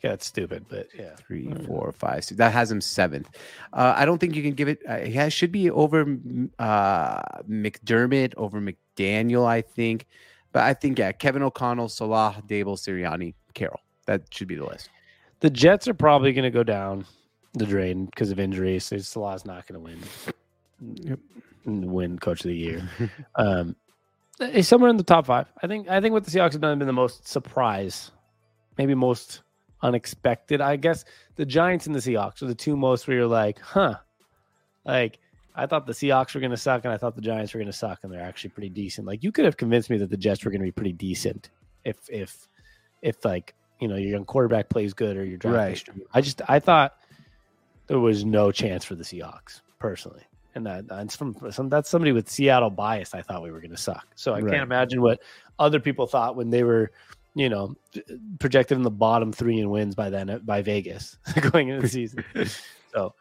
Yeah, 0.02 0.14
it's 0.14 0.26
stupid, 0.26 0.66
but 0.68 0.88
yeah. 0.98 1.14
Three, 1.14 1.52
four, 1.64 1.92
five, 1.92 2.24
six. 2.24 2.36
That 2.36 2.52
has 2.52 2.72
him 2.72 2.80
seventh. 2.80 3.28
Uh, 3.72 3.94
I 3.96 4.04
don't 4.04 4.18
think 4.18 4.34
you 4.34 4.42
can 4.42 4.54
give 4.54 4.66
it. 4.66 4.80
Uh, 4.86 4.98
he 4.98 5.12
has, 5.12 5.32
should 5.32 5.52
be 5.52 5.70
over 5.70 6.18
uh, 6.58 7.22
McDermott, 7.48 8.34
over 8.36 8.60
McDaniel, 8.60 9.46
I 9.46 9.60
think. 9.60 10.06
But 10.52 10.64
I 10.64 10.74
think 10.74 10.98
yeah, 10.98 11.12
Kevin 11.12 11.42
O'Connell, 11.42 11.88
Salah, 11.88 12.42
Daboll, 12.48 12.76
Sirianni, 12.76 13.34
Carroll. 13.54 13.80
That 14.06 14.22
should 14.34 14.48
be 14.48 14.56
the 14.56 14.66
list. 14.66 14.90
The 15.38 15.50
Jets 15.50 15.86
are 15.86 15.94
probably 15.94 16.32
going 16.32 16.44
to 16.44 16.50
go 16.50 16.64
down 16.64 17.06
the 17.54 17.66
drain 17.66 18.06
because 18.06 18.32
of 18.32 18.40
injuries. 18.40 18.84
So 18.84 18.98
Salah's 18.98 19.44
not 19.44 19.66
going 19.68 19.80
to 19.80 19.84
win. 19.84 19.98
Yep. 20.80 21.18
Win 21.64 22.18
Coach 22.18 22.40
of 22.40 22.48
the 22.48 22.56
Year. 22.56 22.88
um, 23.36 23.76
somewhere 24.62 24.90
in 24.90 24.96
the 24.96 25.04
top 25.04 25.26
five. 25.26 25.46
I 25.62 25.68
think. 25.68 25.88
I 25.88 26.00
think 26.00 26.12
what 26.12 26.24
the 26.24 26.30
Seahawks 26.30 26.52
have 26.52 26.60
done 26.60 26.70
have 26.70 26.78
been 26.80 26.88
the 26.88 26.92
most 26.92 27.28
surprise, 27.28 28.10
maybe 28.78 28.96
most 28.96 29.42
unexpected. 29.82 30.60
I 30.60 30.76
guess 30.76 31.04
the 31.36 31.44
Giants 31.46 31.86
and 31.86 31.94
the 31.94 32.00
Seahawks 32.00 32.42
are 32.42 32.46
the 32.46 32.54
two 32.54 32.76
most 32.76 33.06
where 33.06 33.16
you're 33.16 33.26
like, 33.26 33.58
huh, 33.60 33.96
like. 34.84 35.18
I 35.54 35.66
thought 35.66 35.84
the 35.84 35.92
Seahawks 35.92 36.32
were 36.32 36.40
going 36.40 36.52
to 36.52 36.56
suck, 36.56 36.86
and 36.86 36.94
I 36.94 36.96
thought 36.96 37.14
the 37.14 37.20
Giants 37.20 37.52
were 37.52 37.58
going 37.58 37.66
to 37.66 37.74
suck, 37.74 37.98
and 38.02 38.10
they're 38.10 38.22
actually 38.22 38.48
pretty 38.48 38.70
decent. 38.70 39.06
Like 39.06 39.22
you 39.22 39.30
could 39.30 39.44
have 39.44 39.58
convinced 39.58 39.90
me 39.90 39.98
that 39.98 40.08
the 40.08 40.16
Jets 40.16 40.42
were 40.46 40.50
going 40.50 40.62
to 40.62 40.66
be 40.66 40.72
pretty 40.72 40.94
decent 40.94 41.50
if, 41.84 41.98
if, 42.08 42.48
if 43.02 43.22
like 43.22 43.54
you 43.78 43.86
know 43.86 43.96
your 43.96 44.12
young 44.12 44.24
quarterback 44.24 44.70
plays 44.70 44.94
good 44.94 45.14
or 45.14 45.26
your 45.26 45.36
draft 45.36 45.88
Right. 45.88 46.06
I 46.14 46.22
just 46.22 46.40
I 46.48 46.58
thought 46.58 46.96
there 47.86 48.00
was 48.00 48.24
no 48.24 48.50
chance 48.50 48.82
for 48.82 48.94
the 48.94 49.04
Seahawks 49.04 49.60
personally, 49.78 50.22
and 50.54 50.64
that 50.64 50.88
that's 50.88 51.16
from 51.16 51.36
some 51.50 51.68
that's 51.68 51.90
somebody 51.90 52.12
with 52.12 52.30
Seattle 52.30 52.70
bias. 52.70 53.12
I 53.14 53.20
thought 53.20 53.42
we 53.42 53.50
were 53.50 53.60
going 53.60 53.72
to 53.72 53.76
suck, 53.76 54.06
so 54.14 54.32
I 54.32 54.40
Right. 54.40 54.52
can't 54.52 54.62
imagine 54.62 55.02
what 55.02 55.20
other 55.58 55.80
people 55.80 56.06
thought 56.06 56.34
when 56.34 56.48
they 56.48 56.62
were, 56.64 56.92
you 57.34 57.48
know, 57.48 57.74
projected 58.38 58.76
in 58.76 58.82
the 58.82 58.90
bottom 58.90 59.32
three 59.32 59.58
in 59.58 59.70
wins 59.70 59.94
by 59.94 60.10
then 60.10 60.40
by 60.44 60.62
Vegas 60.62 61.16
going 61.52 61.68
into 61.68 61.82
the 61.82 61.88
season. 61.88 62.24
so 62.92 63.14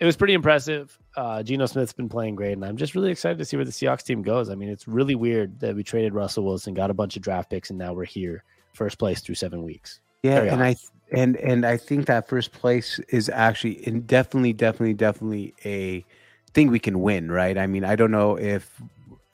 it 0.00 0.04
was 0.04 0.16
pretty 0.16 0.34
impressive. 0.34 0.96
Uh, 1.16 1.42
Geno 1.42 1.66
Smith's 1.66 1.92
been 1.92 2.08
playing 2.08 2.36
great, 2.36 2.52
and 2.52 2.64
I'm 2.64 2.76
just 2.76 2.94
really 2.94 3.10
excited 3.10 3.38
to 3.38 3.44
see 3.44 3.56
where 3.56 3.64
the 3.64 3.72
Seahawks 3.72 4.04
team 4.04 4.22
goes. 4.22 4.50
I 4.50 4.54
mean, 4.54 4.68
it's 4.68 4.86
really 4.86 5.14
weird 5.14 5.58
that 5.60 5.74
we 5.74 5.82
traded 5.82 6.14
Russell 6.14 6.44
Wilson, 6.44 6.74
got 6.74 6.90
a 6.90 6.94
bunch 6.94 7.16
of 7.16 7.22
draft 7.22 7.50
picks, 7.50 7.70
and 7.70 7.78
now 7.78 7.92
we're 7.92 8.04
here, 8.04 8.44
first 8.74 8.98
place 8.98 9.20
through 9.20 9.34
seven 9.34 9.64
weeks. 9.64 10.00
Yeah, 10.22 10.42
and 10.42 10.62
I 10.62 10.76
and 11.12 11.36
and 11.36 11.64
I 11.64 11.76
think 11.76 12.06
that 12.06 12.28
first 12.28 12.52
place 12.52 13.00
is 13.08 13.28
actually 13.28 13.86
in 13.86 14.02
definitely, 14.02 14.52
definitely, 14.52 14.94
definitely 14.94 15.54
a 15.64 16.04
thing 16.54 16.70
we 16.70 16.78
can 16.78 17.00
win, 17.00 17.30
right? 17.30 17.56
I 17.56 17.66
mean, 17.66 17.84
I 17.84 17.96
don't 17.96 18.10
know 18.10 18.36
if 18.36 18.80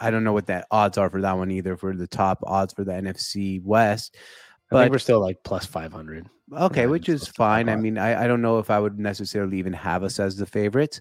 I 0.04 0.10
don't 0.10 0.24
know 0.24 0.32
what 0.32 0.46
that 0.46 0.66
odds 0.70 0.98
are 0.98 1.08
for 1.08 1.20
that 1.22 1.36
one 1.36 1.50
either 1.50 1.76
for 1.76 1.94
the 1.94 2.06
top 2.06 2.40
odds 2.46 2.74
for 2.74 2.84
the 2.84 2.92
NFC 2.92 3.62
West. 3.62 4.14
I 4.14 4.18
think 4.18 4.30
But- 4.70 4.90
we're 4.90 4.98
still 4.98 5.20
like 5.20 5.42
plus 5.44 5.64
500. 5.64 6.28
Okay, 6.52 6.86
which 6.86 7.08
is 7.08 7.26
fine. 7.26 7.70
I 7.70 7.76
mean, 7.76 7.96
I, 7.96 8.24
I 8.24 8.26
don't 8.26 8.42
know 8.42 8.58
if 8.58 8.70
I 8.70 8.78
would 8.78 8.98
necessarily 8.98 9.58
even 9.58 9.72
have 9.72 10.02
us 10.02 10.20
as 10.20 10.36
the 10.36 10.44
favorites, 10.44 11.00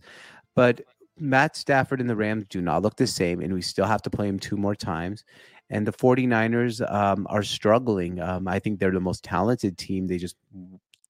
but 0.56 0.82
Matt 1.18 1.58
Stafford 1.58 2.00
and 2.00 2.10
the 2.10 2.16
Rams 2.16 2.46
do 2.50 2.62
not 2.62 2.82
look 2.82 2.96
the 2.96 3.06
same, 3.06 3.42
and 3.42 3.54
we 3.54 3.62
still 3.62 3.86
have 3.86 4.02
to 4.04 4.10
play 4.10 4.28
him 4.28 4.40
two 4.40 4.56
more 4.56 4.74
times. 4.74 5.26
And 5.70 5.86
the 5.86 5.92
49ers 5.92 6.82
um, 6.92 7.28
are 7.30 7.44
struggling. 7.44 8.22
Um, 8.22 8.48
I 8.48 8.60
think 8.60 8.80
they're 8.80 8.92
the 8.92 9.00
most 9.02 9.24
talented 9.24 9.78
team. 9.78 10.08
They 10.08 10.18
just 10.18 10.38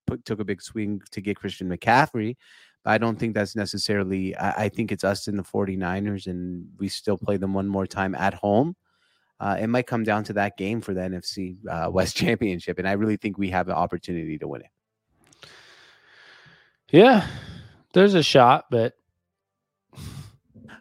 put, 0.07 0.25
took 0.25 0.39
a 0.39 0.45
big 0.45 0.61
swing 0.61 1.01
to 1.11 1.21
get 1.21 1.37
Christian 1.37 1.69
McCaffrey. 1.69 2.35
I 2.85 2.97
don't 2.97 3.17
think 3.17 3.33
that's 3.33 3.55
necessarily, 3.55 4.35
I, 4.35 4.65
I 4.65 4.69
think 4.69 4.91
it's 4.91 5.03
us 5.03 5.27
and 5.27 5.39
the 5.39 5.43
49ers, 5.43 6.27
and 6.27 6.67
we 6.77 6.89
still 6.89 7.17
play 7.17 7.37
them 7.37 7.53
one 7.53 7.67
more 7.67 7.87
time 7.87 8.13
at 8.15 8.33
home. 8.33 8.75
Uh, 9.39 9.57
it 9.59 9.67
might 9.67 9.87
come 9.87 10.03
down 10.03 10.23
to 10.25 10.33
that 10.33 10.57
game 10.57 10.81
for 10.81 10.93
the 10.93 11.01
NFC 11.01 11.55
uh, 11.67 11.89
West 11.89 12.15
Championship, 12.23 12.79
and 12.79 12.87
I 12.87 12.93
really 12.93 13.17
think 13.17 13.37
we 13.37 13.49
have 13.51 13.67
an 13.67 13.75
opportunity 13.75 14.37
to 14.37 14.47
win 14.47 14.61
it. 14.61 15.47
Yeah, 16.91 17.25
there's 17.93 18.13
a 18.13 18.23
shot, 18.23 18.65
but 18.69 18.93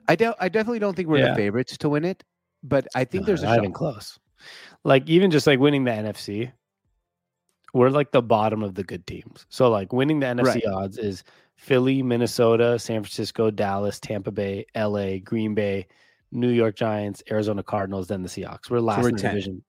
I 0.08 0.16
de- 0.16 0.36
I 0.38 0.48
definitely 0.48 0.78
don't 0.80 0.94
think 0.94 1.08
we're 1.08 1.18
Yeah. 1.18 1.30
the 1.30 1.36
favorites 1.36 1.78
to 1.78 1.88
win 1.88 2.04
it, 2.04 2.22
but 2.62 2.86
I 2.94 3.04
think 3.04 3.24
there's 3.26 3.42
a 3.42 3.46
not 3.46 3.52
shot. 3.56 3.58
even 3.58 3.72
close. 3.72 4.18
Like 4.84 5.08
even 5.08 5.30
just 5.30 5.46
like 5.46 5.58
winning 5.58 5.84
the 5.84 5.92
NFC, 5.92 6.52
we're 7.72 7.88
like 7.88 8.10
the 8.12 8.20
bottom 8.22 8.62
of 8.62 8.74
the 8.74 8.82
good 8.84 9.06
teams. 9.06 9.46
So 9.48 9.70
like 9.70 9.92
winning 9.92 10.20
the 10.20 10.26
NFC 10.26 10.66
odds 10.70 10.98
is 10.98 11.24
Philly, 11.62 12.02
Minnesota, 12.02 12.76
San 12.76 13.04
Francisco, 13.04 13.48
Dallas, 13.48 14.00
Tampa 14.00 14.32
Bay, 14.32 14.66
LA, 14.74 15.18
Green 15.18 15.54
Bay, 15.54 15.86
New 16.32 16.48
York 16.48 16.74
Giants, 16.74 17.22
Arizona 17.30 17.62
Cardinals, 17.62 18.08
then 18.08 18.20
the 18.20 18.28
Seahawks. 18.28 18.68
We're 18.68 18.80
last 18.80 19.02
we're 19.02 19.10
in 19.10 19.14
the 19.14 19.22
10. 19.22 19.30
division. 19.30 19.64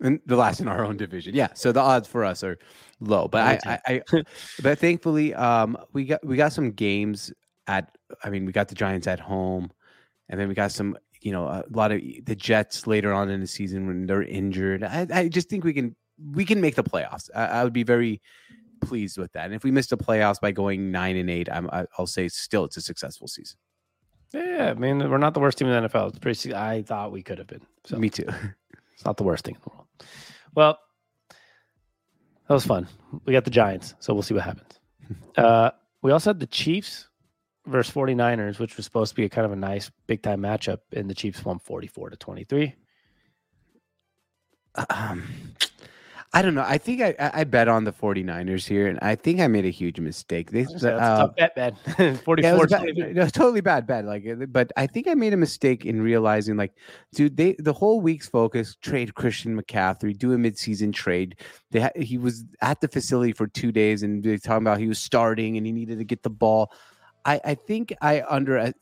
And 0.00 0.20
the 0.26 0.34
last 0.34 0.58
in 0.58 0.66
our 0.66 0.84
own 0.84 0.96
division. 0.96 1.32
Yeah. 1.32 1.50
So 1.54 1.70
the 1.70 1.78
odds 1.78 2.08
for 2.08 2.24
us 2.24 2.42
are 2.42 2.58
low. 2.98 3.28
But 3.28 3.64
I, 3.64 3.80
I, 3.86 4.02
I 4.12 4.22
but 4.64 4.80
thankfully, 4.80 5.32
um, 5.32 5.78
we 5.92 6.06
got 6.06 6.26
we 6.26 6.36
got 6.36 6.52
some 6.52 6.72
games 6.72 7.32
at 7.68 7.96
I 8.24 8.30
mean, 8.30 8.44
we 8.44 8.50
got 8.50 8.66
the 8.66 8.74
Giants 8.74 9.06
at 9.06 9.20
home, 9.20 9.70
and 10.28 10.40
then 10.40 10.48
we 10.48 10.54
got 10.54 10.72
some, 10.72 10.98
you 11.20 11.30
know, 11.30 11.46
a 11.46 11.62
lot 11.70 11.92
of 11.92 12.00
the 12.24 12.34
Jets 12.34 12.88
later 12.88 13.12
on 13.12 13.30
in 13.30 13.40
the 13.40 13.46
season 13.46 13.86
when 13.86 14.06
they're 14.06 14.24
injured. 14.24 14.82
I, 14.82 15.06
I 15.12 15.28
just 15.28 15.48
think 15.48 15.62
we 15.62 15.72
can 15.72 15.94
we 16.32 16.44
can 16.44 16.60
make 16.60 16.74
the 16.74 16.82
playoffs. 16.82 17.30
I, 17.32 17.46
I 17.46 17.64
would 17.64 17.72
be 17.72 17.84
very 17.84 18.20
pleased 18.80 19.18
with 19.18 19.32
that. 19.32 19.46
And 19.46 19.54
if 19.54 19.64
we 19.64 19.70
missed 19.70 19.90
the 19.90 19.96
playoffs 19.96 20.40
by 20.40 20.52
going 20.52 20.90
nine 20.90 21.16
and 21.16 21.28
eight, 21.30 21.48
I'm, 21.50 21.68
I, 21.72 21.86
I'll 21.98 22.06
say 22.06 22.28
still 22.28 22.64
it's 22.64 22.76
a 22.76 22.80
successful 22.82 23.28
season. 23.28 23.58
Yeah, 24.32 24.68
I 24.70 24.74
mean 24.74 24.98
we're 25.10 25.18
not 25.18 25.34
the 25.34 25.40
worst 25.40 25.58
team 25.58 25.68
in 25.68 25.82
the 25.82 25.88
NFL. 25.88 26.08
It's 26.10 26.18
pretty. 26.18 26.54
I 26.54 26.82
thought 26.82 27.12
we 27.12 27.22
could 27.22 27.38
have 27.38 27.46
been. 27.46 27.62
So 27.84 27.96
Me 27.98 28.10
too. 28.10 28.26
It's 28.94 29.04
not 29.04 29.18
the 29.18 29.24
worst 29.24 29.44
thing 29.44 29.54
in 29.56 29.60
the 29.62 29.70
world. 29.74 29.86
Well, 30.54 30.78
that 32.48 32.54
was 32.54 32.64
fun. 32.64 32.88
We 33.26 33.34
got 33.34 33.44
the 33.44 33.50
Giants, 33.50 33.94
so 33.98 34.14
we'll 34.14 34.22
see 34.22 34.34
what 34.34 34.44
happens. 34.44 34.80
Uh, 35.36 35.70
we 36.02 36.10
also 36.12 36.30
had 36.30 36.40
the 36.40 36.46
Chiefs 36.46 37.08
versus 37.66 37.94
49ers, 37.94 38.58
which 38.58 38.76
was 38.76 38.84
supposed 38.86 39.10
to 39.10 39.14
be 39.16 39.24
a 39.24 39.28
kind 39.28 39.44
of 39.44 39.52
a 39.52 39.56
nice 39.56 39.90
big 40.06 40.22
time 40.22 40.40
matchup, 40.40 40.78
and 40.92 41.10
the 41.10 41.14
Chiefs 41.14 41.44
won 41.44 41.58
44 41.58 42.10
to 42.10 42.16
23. 42.16 42.74
um, 44.90 45.22
I 46.36 46.42
don't 46.42 46.54
know. 46.54 46.66
I 46.66 46.76
think 46.76 47.00
I, 47.00 47.14
I 47.18 47.44
bet 47.44 47.66
on 47.66 47.84
the 47.84 47.92
49ers 47.94 48.68
here, 48.68 48.88
and 48.88 48.98
I 49.00 49.14
think 49.14 49.40
I 49.40 49.46
made 49.46 49.64
a 49.64 49.70
huge 49.70 49.98
mistake. 49.98 50.50
They, 50.50 50.66
uh, 50.66 50.78
tough 50.80 51.34
bet, 51.34 51.56
man. 51.56 52.18
44 52.18 52.38
yeah, 52.42 52.54
it 52.54 52.58
was, 52.58 52.70
bad, 52.70 52.80
23. 52.82 53.22
it 53.22 53.32
totally 53.32 53.60
bad, 53.62 53.86
bad. 53.86 54.04
Like, 54.04 54.26
uh, 54.26 54.44
but 54.44 54.70
I 54.76 54.86
think 54.86 55.08
I 55.08 55.14
made 55.14 55.32
a 55.32 55.38
mistake 55.38 55.86
in 55.86 56.02
realizing, 56.02 56.58
like, 56.58 56.74
dude, 57.14 57.38
they 57.38 57.56
the 57.58 57.72
whole 57.72 58.02
week's 58.02 58.28
focus 58.28 58.76
trade 58.82 59.14
Christian 59.14 59.58
McCaffrey, 59.58 60.16
do 60.16 60.34
a 60.34 60.36
midseason 60.36 60.92
trade. 60.92 61.36
They 61.70 61.80
ha- 61.80 61.96
he 61.96 62.18
was 62.18 62.44
at 62.60 62.82
the 62.82 62.88
facility 62.88 63.32
for 63.32 63.46
two 63.46 63.72
days, 63.72 64.02
and 64.02 64.22
they're 64.22 64.36
talking 64.36 64.66
about 64.66 64.78
he 64.78 64.88
was 64.88 64.98
starting 64.98 65.56
and 65.56 65.64
he 65.64 65.72
needed 65.72 65.96
to 65.96 66.04
get 66.04 66.22
the 66.22 66.28
ball. 66.28 66.70
I 67.24 67.40
I 67.46 67.54
think 67.54 67.94
I 68.02 68.22
under, 68.28 68.58
uh, 68.58 68.72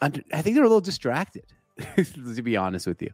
under 0.00 0.22
I 0.32 0.40
think 0.40 0.56
they're 0.56 0.64
a 0.64 0.68
little 0.68 0.80
distracted, 0.80 1.44
to 1.96 2.42
be 2.42 2.56
honest 2.56 2.86
with 2.86 3.02
you. 3.02 3.10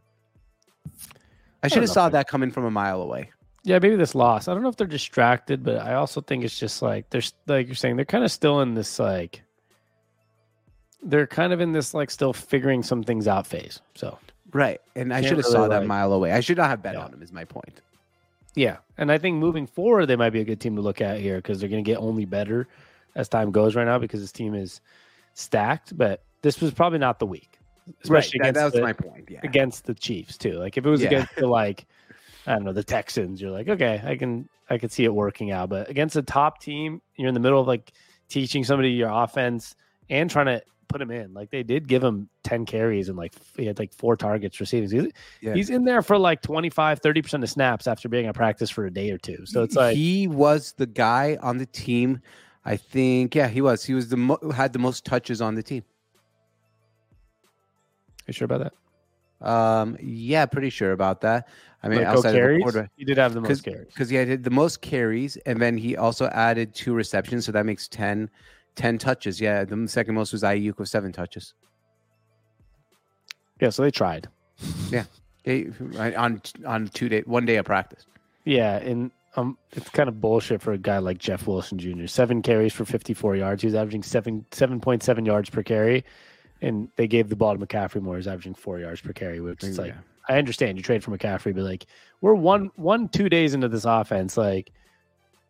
I 1.63 1.67
should 1.67 1.81
have 1.81 1.91
saw 1.91 2.07
that 2.07 2.29
coming 2.29 2.51
from 2.51 2.63
a 2.63 2.71
mile 2.71 3.01
away. 3.01 3.31
Yeah, 3.67 3.79
maybe 3.79 3.97
this 3.97 4.15
loss. 4.15 4.47
I 4.47 4.53
don't 4.53 4.63
know 4.63 4.69
if 4.69 4.77
they're 4.77 4.87
distracted, 4.87 5.61
but 5.61 5.79
I 5.79 5.95
also 5.95 6.21
think 6.21 6.45
it's 6.45 6.57
just 6.57 6.81
like 6.81 7.09
there's 7.09 7.33
like 7.47 7.67
you're 7.67 7.75
saying 7.75 7.97
they're 7.97 8.05
kind 8.05 8.23
of 8.23 8.31
still 8.31 8.61
in 8.61 8.73
this 8.75 8.97
like 8.97 9.41
they're 11.03 11.27
kind 11.27 11.51
of 11.53 11.59
in 11.61 11.73
this 11.73 11.93
like 11.93 12.09
still 12.09 12.31
figuring 12.33 12.81
some 12.81 13.03
things 13.03 13.27
out 13.27 13.45
phase. 13.45 13.81
So 13.95 14.17
Right. 14.53 14.79
And 14.95 15.13
I 15.13 15.19
should 15.19 15.31
have 15.31 15.39
really, 15.39 15.51
saw 15.51 15.67
that 15.67 15.79
like- 15.79 15.87
mile 15.87 16.13
away. 16.13 16.31
I 16.31 16.39
should 16.39 16.55
not 16.55 16.69
have 16.69 16.81
bet 16.81 16.93
Yeah. 16.93 17.01
on 17.03 17.11
them. 17.11 17.21
is 17.21 17.33
my 17.33 17.43
point. 17.43 17.81
yeah, 18.55 18.77
and 18.97 19.11
I 19.11 19.17
think 19.17 19.35
moving 19.35 19.67
forward, 19.67 20.05
they 20.07 20.15
might 20.15 20.29
be 20.31 20.39
a 20.39 20.45
good 20.45 20.61
team 20.61 20.75
to 20.77 20.81
look 20.81 21.01
at 21.01 21.19
here 21.19 21.35
because 21.35 21.59
they're 21.59 21.67
going 21.69 21.83
to 21.83 21.91
get 21.91 21.97
only 21.99 22.23
better 22.25 22.67
as 23.15 23.27
time 23.27 23.51
goes 23.51 23.75
right 23.75 23.85
now 23.85 23.99
because 23.99 24.21
this 24.21 24.31
team 24.31 24.55
is 24.55 24.79
stacked. 25.33 25.95
But 25.97 26.23
this 26.41 26.61
was 26.61 26.71
probably 26.73 26.99
not 26.99 27.19
the 27.19 27.25
week, 27.27 27.59
especially 28.01 28.39
Right. 28.39 28.53
That, 28.53 28.59
against 28.59 28.59
that 28.59 28.63
was 28.63 28.73
the, 28.73 28.81
my 28.81 28.93
point. 28.93 29.27
Yeah. 29.29 29.41
against 29.43 29.85
the 29.85 29.93
Chiefs 29.93 30.37
too. 30.37 30.53
Like 30.53 30.77
if 30.77 30.85
it 30.85 30.89
was 30.89 31.01
Yeah. 31.01 31.07
against 31.07 31.35
the 31.35 31.47
like 31.47 31.85
I 32.47 32.53
don't 32.53 32.63
know 32.63 32.73
the 32.73 32.83
Texans, 32.83 33.39
you're 33.41 33.51
like 33.51 33.67
okay, 33.67 34.01
I 34.03 34.15
can 34.15 34.47
I 34.69 34.77
can 34.77 34.89
see 34.89 35.03
it 35.03 35.13
working 35.13 35.51
out. 35.51 35.69
But 35.69 35.89
against 35.89 36.15
a 36.15 36.21
top 36.23 36.59
team, 36.61 37.01
you're 37.17 37.27
in 37.27 37.33
the 37.33 37.39
middle 37.39 37.59
of 37.61 37.67
like 37.67 37.91
teaching 38.29 38.63
somebody 38.63 38.89
your 38.91 39.09
offense 39.09 39.75
and 40.09 40.29
trying 40.29 40.47
to 40.47 40.61
put 40.89 41.01
him 41.01 41.11
in. 41.11 41.33
Like 41.33 41.49
they 41.51 41.63
did 41.63 41.87
give 41.87 42.03
him 42.03 42.29
10 42.43 42.65
carries 42.65 43.09
and 43.09 43.17
like 43.17 43.33
he 43.57 43.65
had 43.65 43.77
like 43.77 43.93
four 43.93 44.15
targets 44.15 44.59
receiving. 44.59 44.89
He's, 44.89 45.11
Yeah. 45.41 45.53
he's 45.53 45.69
in 45.69 45.83
there 45.85 46.01
for 46.01 46.17
like 46.17 46.41
25, 46.41 47.01
30% 47.01 47.43
of 47.43 47.49
snaps 47.49 47.87
after 47.87 48.07
being 48.09 48.25
at 48.25 48.35
practice 48.35 48.69
for 48.69 48.85
a 48.85 48.91
day 48.91 49.11
or 49.11 49.17
two. 49.17 49.45
So 49.45 49.63
it's 49.63 49.75
like 49.75 49.95
he 49.97 50.27
was 50.29 50.73
the 50.77 50.85
guy 50.85 51.37
on 51.41 51.57
the 51.57 51.65
team. 51.65 52.21
I 52.65 52.75
think, 52.77 53.35
yeah, 53.35 53.47
he 53.47 53.61
was. 53.61 53.83
He 53.85 53.93
was 53.93 54.09
the 54.09 54.17
mo- 54.17 54.51
had 54.53 54.71
the 54.73 54.79
most 54.79 55.05
touches 55.05 55.41
on 55.41 55.55
the 55.55 55.63
team. 55.63 55.83
you 58.27 58.33
sure 58.33 58.45
about 58.45 58.59
that? 59.39 59.47
Um, 59.47 59.97
yeah, 60.01 60.45
pretty 60.45 60.69
sure 60.69 60.91
about 60.91 61.21
that. 61.21 61.47
I 61.83 61.89
mean, 61.89 61.99
Like, 61.99 62.07
go 62.07 62.11
outside 62.13 62.35
of 62.35 62.49
the 62.55 62.59
quarterback, 62.61 62.91
He 62.95 63.05
did 63.05 63.17
have 63.17 63.33
the 63.33 63.41
most 63.41 63.63
carries. 63.63 63.87
because 63.87 64.09
he 64.09 64.15
had 64.15 64.43
the 64.43 64.49
most 64.49 64.81
carries, 64.81 65.37
and 65.45 65.61
then 65.61 65.77
he 65.77 65.95
also 65.95 66.25
added 66.27 66.73
two 66.73 66.93
receptions, 66.93 67.45
so 67.45 67.51
that 67.51 67.65
makes 67.65 67.87
10, 67.87 68.29
10 68.75 68.97
touches. 68.97 69.39
Yeah, 69.39 69.63
the 69.63 69.87
second 69.87 70.15
most 70.15 70.31
was 70.33 70.41
Aiyuk 70.43 70.77
with 70.79 70.89
seven 70.89 71.11
touches. 71.11 71.53
Yeah, 73.61 73.69
so 73.69 73.83
they 73.83 73.91
tried. 73.91 74.27
They, 75.43 75.67
on 75.95 76.41
on 76.65 76.87
two 76.89 77.07
day, 77.09 77.23
one 77.25 77.45
day 77.45 77.55
of 77.55 77.65
practice. 77.65 78.05
Yeah, 78.43 78.77
and 78.77 79.11
um, 79.35 79.57
it's 79.71 79.89
kind 79.89 80.09
of 80.09 80.19
bullshit 80.19 80.61
for 80.61 80.73
a 80.73 80.77
guy 80.77 80.97
like 80.97 81.19
Jeff 81.19 81.47
Wilson 81.47 81.77
Jr. 81.77 82.07
Seven 82.07 82.41
carries 82.41 82.73
for 82.73 82.83
54 82.85 83.35
yards. 83.37 83.61
He 83.61 83.67
was 83.67 83.75
averaging 83.75 84.03
seven 84.03 84.45
7.7 84.51 85.25
yards 85.25 85.49
per 85.49 85.63
carry, 85.63 86.03
and 86.61 86.89
they 86.97 87.07
gave 87.07 87.29
the 87.29 87.35
ball 87.35 87.57
to 87.57 87.65
McCaffrey 87.65 88.01
more. 88.01 88.17
He's 88.17 88.27
averaging 88.27 88.55
four 88.55 88.79
yards 88.79 88.99
per 89.01 89.13
carry, 89.13 89.39
which 89.39 89.63
is 89.63 89.77
like 89.77 89.93
Yeah. 89.93 89.99
I 90.29 90.37
understand 90.37 90.77
you 90.77 90.83
trade 90.83 91.03
for 91.03 91.15
McCaffrey, 91.17 91.53
but 91.55 91.63
like 91.63 91.85
we're 92.21 92.33
one 92.33 92.69
one 92.75 93.07
two 93.09 93.29
days 93.29 93.53
into 93.53 93.67
this 93.69 93.85
offense, 93.85 94.37
like 94.37 94.71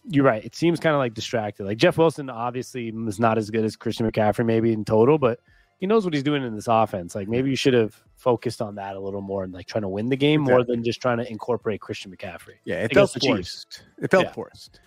you're 0.10 0.24
right. 0.26 0.44
It 0.46 0.56
seems 0.56 0.80
kind 0.80 0.94
of 0.96 1.00
like 1.00 1.14
distracted. 1.14 1.66
Like 1.66 1.78
Jeff 1.78 1.98
Wilson 1.98 2.30
obviously 2.30 2.90
is 2.90 3.20
not 3.20 3.38
as 3.38 3.50
good 3.50 3.66
as 3.66 3.76
Christian 3.76 4.10
McCaffrey, 4.10 4.46
maybe 4.46 4.72
in 4.72 4.86
total, 4.86 5.18
but 5.18 5.40
he 5.80 5.86
knows 5.88 6.06
what 6.06 6.14
he's 6.14 6.24
doing 6.24 6.44
in 6.44 6.56
this 6.56 6.68
offense. 6.68 7.14
Like 7.16 7.28
maybe 7.28 7.50
you 7.50 7.56
should 7.56 7.74
have 7.74 7.96
focused 8.16 8.62
on 8.62 8.76
that 8.76 8.96
a 8.96 9.00
little 9.00 9.22
more 9.22 9.44
and 9.44 9.54
like 9.54 9.68
trying 9.68 9.82
to 9.84 9.90
win 9.90 10.10
the 10.10 10.16
game 10.16 10.42
more 10.42 10.64
than 10.64 10.84
just 10.84 11.02
trying 11.02 11.18
to 11.18 11.30
incorporate 11.30 11.82
Christian 11.82 12.16
McCaffrey. 12.16 12.56
Yeah, 12.66 12.84
it 12.84 12.94
felt 12.94 13.16
forced. 13.22 13.84
It 14.02 14.10
felt 14.10 14.26
Yeah. 14.26 14.32
forced. 14.32 14.80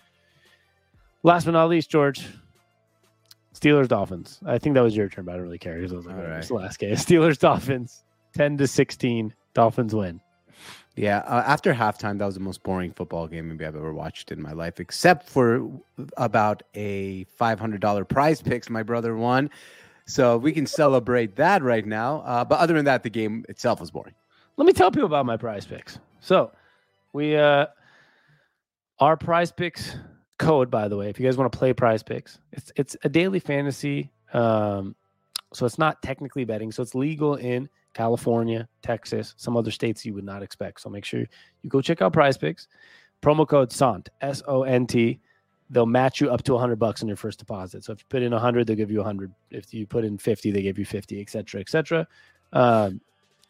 Last 1.23 1.45
but 1.45 1.51
not 1.51 1.69
least, 1.69 1.89
George. 1.91 2.25
Steelers 3.53 3.87
Dolphins. 3.87 4.39
I 4.45 4.57
think 4.57 4.73
that 4.75 4.81
was 4.81 4.95
your 4.95 5.07
turn, 5.07 5.25
but 5.25 5.33
I 5.33 5.35
don't 5.35 5.43
really 5.43 5.59
care 5.59 5.75
because 5.75 5.93
I 5.93 5.95
was 5.97 6.05
like, 6.05 6.15
All 6.15 6.21
"Oh, 6.21 6.27
right. 6.29 6.37
it's 6.39 6.47
the 6.47 6.55
last 6.55 6.79
game. 6.79 6.95
Steelers 6.95 7.37
Dolphins, 7.37 8.03
ten 8.33 8.57
to 8.57 8.65
sixteen. 8.67 9.33
Dolphins 9.53 9.93
win. 9.93 10.21
Yeah, 10.95 11.19
uh, 11.19 11.43
after 11.45 11.73
halftime, 11.73 12.19
that 12.19 12.25
was 12.25 12.35
the 12.35 12.41
most 12.41 12.63
boring 12.63 12.91
football 12.91 13.27
game 13.27 13.47
maybe 13.47 13.65
I've 13.65 13.75
ever 13.75 13.93
watched 13.93 14.31
in 14.31 14.41
my 14.41 14.51
life, 14.51 14.79
except 14.79 15.29
for 15.29 15.69
about 16.17 16.63
a 16.75 17.23
five 17.37 17.59
hundred 17.59 17.79
dollar 17.81 18.03
prize 18.03 18.41
picks 18.41 18.69
my 18.69 18.83
brother 18.83 19.15
won. 19.15 19.49
So 20.05 20.37
we 20.37 20.51
can 20.51 20.65
celebrate 20.65 21.37
that 21.37 21.63
right 21.63 21.85
now. 21.85 22.21
Uh, 22.25 22.43
but 22.43 22.59
other 22.59 22.73
than 22.73 22.85
that, 22.85 23.03
the 23.03 23.09
game 23.09 23.45
itself 23.47 23.79
was 23.79 23.89
boring. 23.89 24.13
Let 24.57 24.65
me 24.65 24.73
tell 24.73 24.91
people 24.91 25.05
about 25.05 25.25
my 25.25 25.37
prize 25.37 25.65
picks. 25.65 25.97
So 26.19 26.51
we 27.13 27.35
uh 27.37 27.67
our 28.99 29.17
prize 29.17 29.51
picks 29.51 29.95
code, 30.37 30.69
by 30.69 30.87
the 30.87 30.97
way, 30.97 31.09
if 31.09 31.19
you 31.19 31.25
guys 31.25 31.37
want 31.37 31.51
to 31.51 31.57
play 31.57 31.73
prize 31.73 32.03
picks, 32.03 32.39
it's 32.51 32.71
it's 32.75 32.97
a 33.03 33.09
daily 33.09 33.39
fantasy. 33.39 34.11
Um 34.33 34.95
so 35.53 35.65
it's 35.65 35.77
not 35.77 36.01
technically 36.01 36.43
betting. 36.45 36.71
So 36.71 36.83
it's 36.83 36.95
legal 36.95 37.35
in 37.35 37.69
California, 37.93 38.67
Texas, 38.81 39.33
some 39.37 39.57
other 39.57 39.71
states 39.71 40.05
you 40.05 40.13
would 40.13 40.23
not 40.23 40.43
expect. 40.43 40.81
So 40.81 40.89
make 40.89 41.05
sure 41.05 41.19
you 41.19 41.69
go 41.69 41.81
check 41.81 42.01
out 42.01 42.13
prize 42.13 42.37
picks. 42.37 42.67
Promo 43.21 43.47
code 43.47 43.71
SONT, 43.71 44.09
S 44.21 44.41
O 44.47 44.63
N 44.63 44.87
T. 44.87 45.19
They'll 45.69 45.85
match 45.85 46.19
you 46.19 46.29
up 46.29 46.43
to 46.43 46.53
100 46.53 46.77
bucks 46.77 47.01
on 47.01 47.07
your 47.07 47.15
first 47.17 47.39
deposit. 47.39 47.83
So 47.85 47.93
if 47.93 47.99
you 47.99 48.05
put 48.09 48.23
in 48.23 48.31
100, 48.33 48.67
they'll 48.67 48.75
give 48.75 48.91
you 48.91 48.97
100. 48.97 49.31
If 49.51 49.73
you 49.73 49.87
put 49.87 50.03
in 50.03 50.17
50, 50.17 50.51
they 50.51 50.61
give 50.61 50.77
you 50.77 50.85
50, 50.85 51.21
et 51.21 51.29
cetera, 51.29 51.61
et 51.61 51.69
cetera. 51.69 52.07
Um, 52.51 52.99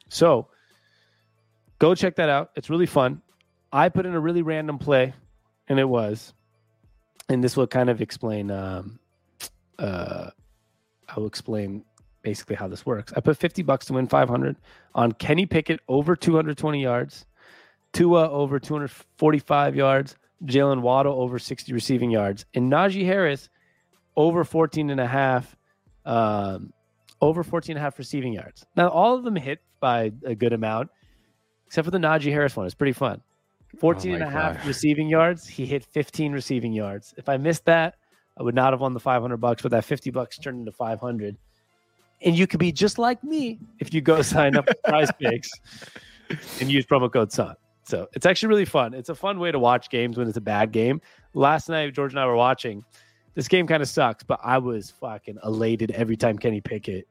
so 0.10 0.48
go 1.80 1.96
check 1.96 2.16
that 2.18 2.30
out. 2.30 2.52
It's 2.56 2.70
really 2.70 2.86
fun. 2.86 3.22
I 3.72 3.90
put 3.90 4.06
in 4.06 4.14
a 4.14 4.20
really 4.20 4.44
random 4.44 4.78
play, 4.78 5.14
and 5.68 5.80
it 5.80 5.88
was, 5.88 6.34
and 7.30 7.44
this 7.44 7.58
will 7.58 7.68
kind 7.68 7.90
of 7.90 8.02
explain. 8.02 8.52
Um, 8.52 9.00
uh, 9.80 10.30
I 11.08 11.20
will 11.20 11.28
explain 11.28 11.84
basically 12.22 12.56
how 12.56 12.68
this 12.68 12.86
works. 12.86 13.14
I 13.16 13.20
put 13.20 13.38
50 13.38 13.64
bucks 13.64 13.86
to 13.88 13.94
win 13.94 14.08
500 14.08 14.56
on 14.96 15.12
Kenny 15.14 15.46
Pickett 15.46 15.80
over 15.88 16.16
220 16.16 16.82
yards, 16.82 17.26
Tua 17.94 18.30
over 18.30 18.60
245 18.60 19.76
yards, 19.76 20.16
Jalen 20.46 20.82
Waddle 20.82 21.22
over 21.22 21.40
60 21.40 21.74
receiving 21.74 22.12
yards, 22.12 22.46
and 22.54 22.72
Najee 22.72 23.06
Harris 23.06 23.50
over 24.16 24.44
14 24.44 24.90
and 24.90 25.00
a 25.00 25.08
half, 25.08 25.56
um, 26.06 26.74
over 27.22 27.44
14 27.44 27.76
and 27.76 27.80
a 27.80 27.84
half 27.84 27.98
receiving 27.98 28.34
yards. 28.34 28.66
Now, 28.76 28.90
all 28.90 29.16
of 29.16 29.24
them 29.24 29.36
hit 29.36 29.60
by 29.80 30.12
a 30.26 30.36
good 30.36 30.54
amount, 30.54 30.90
except 31.68 31.86
for 31.86 31.92
the 31.92 31.98
Najee 31.98 32.32
Harris 32.32 32.56
one. 32.56 32.66
It's 32.66 32.76
pretty 32.76 32.94
fun. 32.94 33.22
14 33.80 34.14
and 34.14 34.22
my 34.22 34.28
a 34.28 34.30
half 34.30 34.58
God. 34.58 34.66
receiving 34.68 35.08
yards. 35.08 35.48
He 35.48 35.66
hit 35.66 35.86
15 35.86 36.34
receiving 36.34 36.74
yards. 36.74 37.14
If 37.18 37.30
I 37.30 37.38
missed 37.38 37.66
that, 37.66 37.96
I 38.38 38.44
would 38.44 38.56
not 38.56 38.74
have 38.74 38.82
won 38.82 38.94
the 38.94 39.00
500 39.00 39.38
bucks, 39.38 39.62
but 39.62 39.72
that 39.72 39.86
50 39.86 40.12
bucks 40.12 40.38
turned 40.38 40.60
into 40.60 40.72
500. 40.72 41.38
And 42.24 42.38
you 42.38 42.48
could 42.48 42.60
be 42.60 42.72
just 42.72 42.98
like 42.98 43.24
me 43.24 43.60
if 43.80 43.94
you 43.94 44.02
go 44.02 44.22
sign 44.22 44.56
up 44.56 44.68
for 44.68 44.76
prize 44.86 45.10
picks 45.20 45.52
and 46.60 46.72
use 46.72 46.86
promo 46.86 47.12
code 47.12 47.32
SUN. 47.32 47.56
So 47.84 48.08
it's 48.14 48.26
actually 48.26 48.50
really 48.50 48.66
fun. 48.66 48.94
It's 48.94 49.10
a 49.10 49.16
fun 49.16 49.40
way 49.40 49.52
to 49.52 49.60
watch 49.60 49.90
games 49.90 50.18
when 50.18 50.28
it's 50.28 50.38
a 50.38 50.42
bad 50.42 50.72
game. 50.72 51.02
Last 51.34 51.68
night, 51.68 51.94
George 51.94 52.14
and 52.14 52.20
I 52.20 52.26
were 52.26 52.36
watching. 52.36 52.84
This 53.34 53.48
game 53.48 53.66
kind 53.66 53.82
of 53.82 53.90
sucks, 53.90 54.24
but 54.24 54.40
I 54.44 54.58
was 54.58 54.92
fucking 54.92 55.40
elated 55.44 55.92
every 55.92 56.18
time 56.18 56.38
Kenny 56.38 56.62
Pickett 56.62 57.08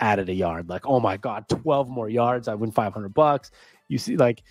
added 0.00 0.28
a 0.28 0.34
yard. 0.34 0.68
Like, 0.68 0.86
oh 0.86 1.00
my 1.00 1.16
god, 1.16 1.48
twelve 1.48 1.88
more 1.88 2.08
yards, 2.08 2.48
I 2.48 2.54
win 2.54 2.70
five 2.70 2.92
hundred 2.92 3.14
bucks. 3.14 3.50
You 3.88 3.98
see, 3.98 4.16
like, 4.16 4.42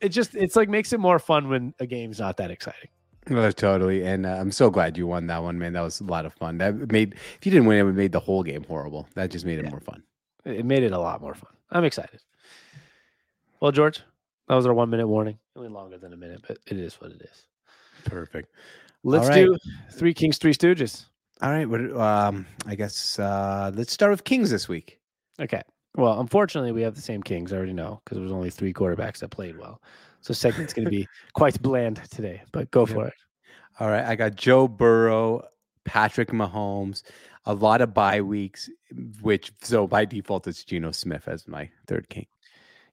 it 0.00 0.10
just 0.10 0.34
it's 0.34 0.56
like 0.56 0.68
makes 0.68 0.92
it 0.92 1.00
more 1.00 1.18
fun 1.18 1.48
when 1.48 1.74
a 1.78 1.86
game's 1.86 2.18
not 2.18 2.36
that 2.38 2.50
exciting. 2.50 2.90
No, 3.28 3.50
totally. 3.50 4.04
And 4.04 4.24
uh, 4.24 4.36
I'm 4.36 4.52
so 4.52 4.70
glad 4.70 4.96
you 4.96 5.06
won 5.06 5.26
that 5.26 5.42
one, 5.42 5.58
man. 5.58 5.72
That 5.72 5.80
was 5.80 6.00
a 6.00 6.04
lot 6.04 6.26
of 6.26 6.32
fun. 6.34 6.58
That 6.58 6.92
made 6.92 7.14
if 7.14 7.44
you 7.44 7.50
didn't 7.50 7.66
win, 7.66 7.78
it 7.78 7.82
would 7.82 7.96
made 7.96 8.12
the 8.12 8.20
whole 8.20 8.42
game 8.42 8.64
horrible. 8.64 9.08
That 9.14 9.30
just 9.30 9.44
made 9.44 9.58
it 9.58 9.64
Yeah. 9.64 9.70
more 9.70 9.80
fun. 9.80 10.02
It 10.44 10.64
made 10.64 10.84
it 10.84 10.92
a 10.92 10.98
lot 10.98 11.20
more 11.20 11.34
fun. 11.34 11.50
I'm 11.70 11.84
excited. 11.84 12.20
Well, 13.60 13.72
George, 13.72 14.02
that 14.48 14.54
was 14.54 14.66
our 14.66 14.74
one 14.74 14.90
minute 14.90 15.08
warning. 15.08 15.38
Only 15.56 15.70
longer 15.70 15.98
than 15.98 16.12
a 16.12 16.16
minute, 16.16 16.44
but 16.46 16.58
it 16.66 16.78
is 16.78 16.94
what 17.00 17.10
it 17.10 17.22
is. 17.22 17.46
Perfect. 18.04 18.52
Let's 19.02 19.28
right. 19.28 19.46
do 19.46 19.58
Three 19.92 20.14
Kings, 20.14 20.38
Three 20.38 20.54
Stooges. 20.54 21.06
All 21.42 21.50
right. 21.50 21.68
What, 21.68 21.80
um, 22.00 22.46
I 22.66 22.74
guess 22.76 23.18
uh, 23.18 23.72
let's 23.74 23.92
start 23.92 24.10
with 24.10 24.24
Kings 24.24 24.50
this 24.50 24.68
week. 24.68 25.00
Okay. 25.40 25.62
Well, 25.96 26.20
unfortunately, 26.20 26.72
we 26.72 26.82
have 26.82 26.94
the 26.94 27.02
same 27.02 27.22
Kings. 27.22 27.52
I 27.52 27.56
already 27.56 27.72
know 27.72 28.00
because 28.04 28.16
there 28.16 28.22
was 28.22 28.32
only 28.32 28.50
three 28.50 28.72
quarterbacks 28.72 29.18
that 29.18 29.30
played 29.30 29.58
well. 29.58 29.80
So 30.26 30.34
segment's 30.34 30.72
going 30.72 30.86
to 30.86 30.90
be 30.90 31.06
quite 31.34 31.62
bland 31.62 32.02
today. 32.10 32.42
But 32.50 32.68
go 32.72 32.80
Yeah. 32.80 32.94
for 32.94 33.06
it. 33.06 33.14
All 33.78 33.88
right. 33.88 34.04
I 34.04 34.16
got 34.16 34.34
Joe 34.34 34.66
Burrow, 34.66 35.44
Patrick 35.84 36.30
Mahomes, 36.30 37.04
a 37.44 37.54
lot 37.54 37.80
of 37.80 37.94
bye 37.94 38.20
weeks, 38.20 38.68
which 39.20 39.52
so 39.62 39.86
by 39.86 40.04
default 40.04 40.48
it's 40.48 40.64
Geno 40.64 40.90
Smith 40.90 41.28
as 41.28 41.46
my 41.46 41.70
third 41.86 42.08
king. 42.08 42.26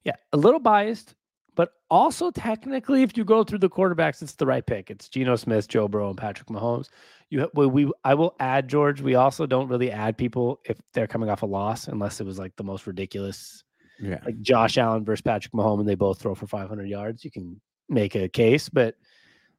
Yeah, 0.04 0.16
a 0.32 0.38
little 0.38 0.60
biased, 0.60 1.16
but 1.56 1.72
also 1.90 2.30
technically, 2.30 3.02
if 3.02 3.18
you 3.18 3.24
go 3.24 3.44
through 3.44 3.60
the 3.60 3.70
quarterbacks, 3.70 4.22
it's 4.22 4.34
the 4.36 4.46
right 4.46 4.64
pick. 4.64 4.92
It's 4.92 5.10
Geno 5.10 5.36
Smith, 5.36 5.68
Joe 5.68 5.88
Burrow, 5.88 6.10
and 6.10 6.18
Patrick 6.18 6.50
Mahomes. 6.50 6.90
You 7.32 7.50
we, 7.56 7.66
we 7.66 7.92
I 8.04 8.14
will 8.14 8.36
add 8.40 8.68
George. 8.68 9.02
We 9.02 9.16
also 9.16 9.48
don't 9.48 9.70
really 9.70 9.90
add 9.90 10.20
people 10.20 10.60
if 10.66 10.78
they're 10.94 11.08
coming 11.08 11.32
off 11.32 11.42
a 11.42 11.48
loss, 11.48 11.88
unless 11.88 12.20
it 12.22 12.28
was 12.28 12.38
like 12.38 12.56
the 12.58 12.64
most 12.64 12.86
ridiculous, 12.86 13.64
Yeah. 14.04 14.20
like 14.26 14.40
Josh 14.42 14.78
Allen 14.78 15.06
versus 15.06 15.22
Patrick 15.22 15.54
Mahomes, 15.54 15.80
and 15.82 15.90
they 15.90 15.96
both 15.96 16.20
throw 16.20 16.36
for 16.36 16.48
500 16.48 16.88
yards. 16.88 17.24
You 17.24 17.32
can 17.32 17.60
make 17.90 18.16
a 18.16 18.28
case, 18.30 18.70
but 18.70 18.96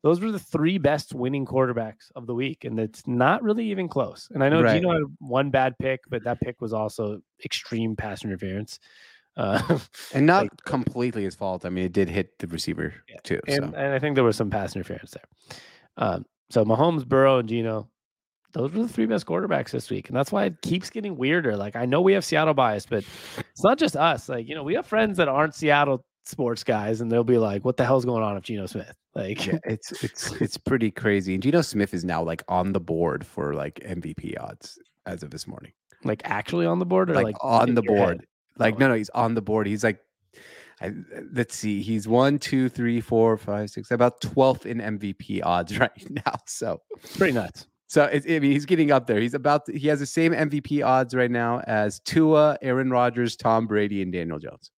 those 0.03 0.20
were 0.20 0.30
the 0.30 0.38
three 0.38 0.76
best 0.76 1.14
winning 1.14 1.47
quarterbacks 1.47 2.11
of 2.14 2.26
the 2.26 2.34
week, 2.34 2.64
and 2.64 2.78
it's 2.78 3.07
not 3.07 3.42
really 3.42 3.70
even 3.70 3.88
close. 3.88 4.28
And 4.34 4.45
I 4.45 4.51
know 4.51 4.62
Right. 4.62 4.74
Geno 4.82 4.92
had 4.92 5.03
one 5.18 5.51
bad 5.51 5.76
pick, 5.78 6.01
but 6.11 6.24
that 6.24 6.40
pick 6.40 6.61
was 6.61 6.72
also 6.74 7.20
extreme 7.45 7.97
pass 7.97 8.24
interference. 8.24 8.78
Uh, 9.36 9.80
And 10.12 10.26
not 10.26 10.45
Like- 10.45 10.64
completely 10.64 11.24
his 11.24 11.34
fault. 11.34 11.66
I 11.66 11.68
mean, 11.68 11.86
it 11.86 11.92
did 11.92 12.09
hit 12.09 12.38
the 12.38 12.47
receiver 12.47 12.95
Yeah. 13.09 13.16
too. 13.24 13.40
and, 13.49 13.57
so 13.57 13.72
and 13.76 13.92
I 13.92 13.99
think 13.99 14.14
there 14.14 14.22
was 14.22 14.36
some 14.36 14.49
pass 14.49 14.76
interference 14.76 15.11
there. 15.11 15.24
Um, 15.97 16.24
so 16.51 16.64
Mahomes, 16.64 17.05
Burrow, 17.05 17.40
and 17.40 17.49
Geno, 17.49 17.88
those 18.55 18.72
were 18.72 18.82
the 18.84 18.88
three 18.88 19.07
best 19.07 19.26
quarterbacks 19.26 19.70
this 19.72 19.90
week. 19.90 20.09
And 20.09 20.16
that's 20.16 20.32
why 20.32 20.44
it 20.46 20.61
keeps 20.62 20.88
getting 20.88 21.16
weirder. 21.16 21.57
Like 21.57 21.76
I 21.76 21.84
know 21.84 22.00
we 22.00 22.12
have 22.14 22.24
Seattle 22.24 22.55
bias, 22.55 22.86
but 22.86 23.05
it's 23.38 23.62
not 23.62 23.78
just 23.78 23.96
us. 23.96 24.28
Like, 24.28 24.48
you 24.48 24.55
know, 24.55 24.62
we 24.62 24.74
have 24.74 24.86
friends 24.86 25.16
that 25.18 25.28
aren't 25.28 25.55
Seattle 25.55 26.05
sports 26.24 26.64
guys, 26.64 27.00
and 27.02 27.12
they'll 27.12 27.22
be 27.24 27.36
like, 27.36 27.64
What 27.64 27.76
the 27.76 27.84
hell's 27.84 28.05
going 28.07 28.22
on 28.22 28.34
with 28.36 28.44
Geno 28.44 28.64
Smith? 28.66 28.94
Like 29.14 29.44
Yeah, 29.46 29.59
it's 29.64 29.92
it's 30.02 30.32
it's 30.40 30.57
pretty 30.57 30.90
crazy. 30.90 31.34
And 31.34 31.42
Geno 31.42 31.61
Smith 31.61 31.92
is 31.92 32.05
now 32.05 32.22
like 32.22 32.42
on 32.48 32.72
the 32.72 32.80
board 32.80 33.26
for 33.26 33.55
like 33.55 33.74
MVP 33.80 34.40
odds 34.40 34.78
as 35.07 35.22
of 35.22 35.30
this 35.30 35.46
morning. 35.46 35.72
like 36.05 36.22
actually 36.24 36.64
on 36.66 36.78
the 36.78 36.86
board 36.86 37.11
or 37.11 37.14
Like, 37.14 37.24
like, 37.26 37.36
on 37.40 37.74
the 37.74 37.82
your 37.82 37.96
head? 37.96 38.05
board. 38.07 38.26
Like 38.57 38.74
Oh. 38.76 38.78
no, 38.78 38.88
no, 38.88 38.94
he's 38.94 39.11
on 39.11 39.34
the 39.34 39.42
board. 39.42 39.66
He's 39.66 39.82
like, 39.84 39.98
I, 40.80 40.92
let's 41.32 41.55
see, 41.57 41.82
he's 41.82 42.07
one, 42.09 42.38
two, 42.38 42.68
three, 42.68 43.00
four, 43.00 43.36
five, 43.36 43.70
six, 43.70 43.90
about 43.90 44.20
twelfth 44.20 44.64
in 44.66 44.78
MVP 44.78 45.40
odds 45.44 45.78
right 45.80 46.11
now. 46.11 46.34
So 46.46 46.80
pretty 47.16 47.32
nuts. 47.32 47.66
So 47.87 48.05
I 48.05 48.20
mean, 48.26 48.43
he's 48.43 48.66
getting 48.66 48.91
up 48.91 49.07
there. 49.07 49.20
He's 49.20 49.35
about. 49.35 49.66
To, 49.66 49.78
he 49.78 49.89
has 49.89 50.01
the 50.01 50.07
same 50.07 50.32
MVP 50.32 50.85
odds 50.85 51.14
right 51.14 51.30
now 51.30 51.61
as 51.61 52.01
Tua, 52.01 52.57
Aaron 52.62 52.91
Rodgers, 52.91 53.37
Tom 53.37 53.66
Brady, 53.66 54.01
and 54.03 54.12
Daniel 54.12 54.39
Jones. 54.39 54.70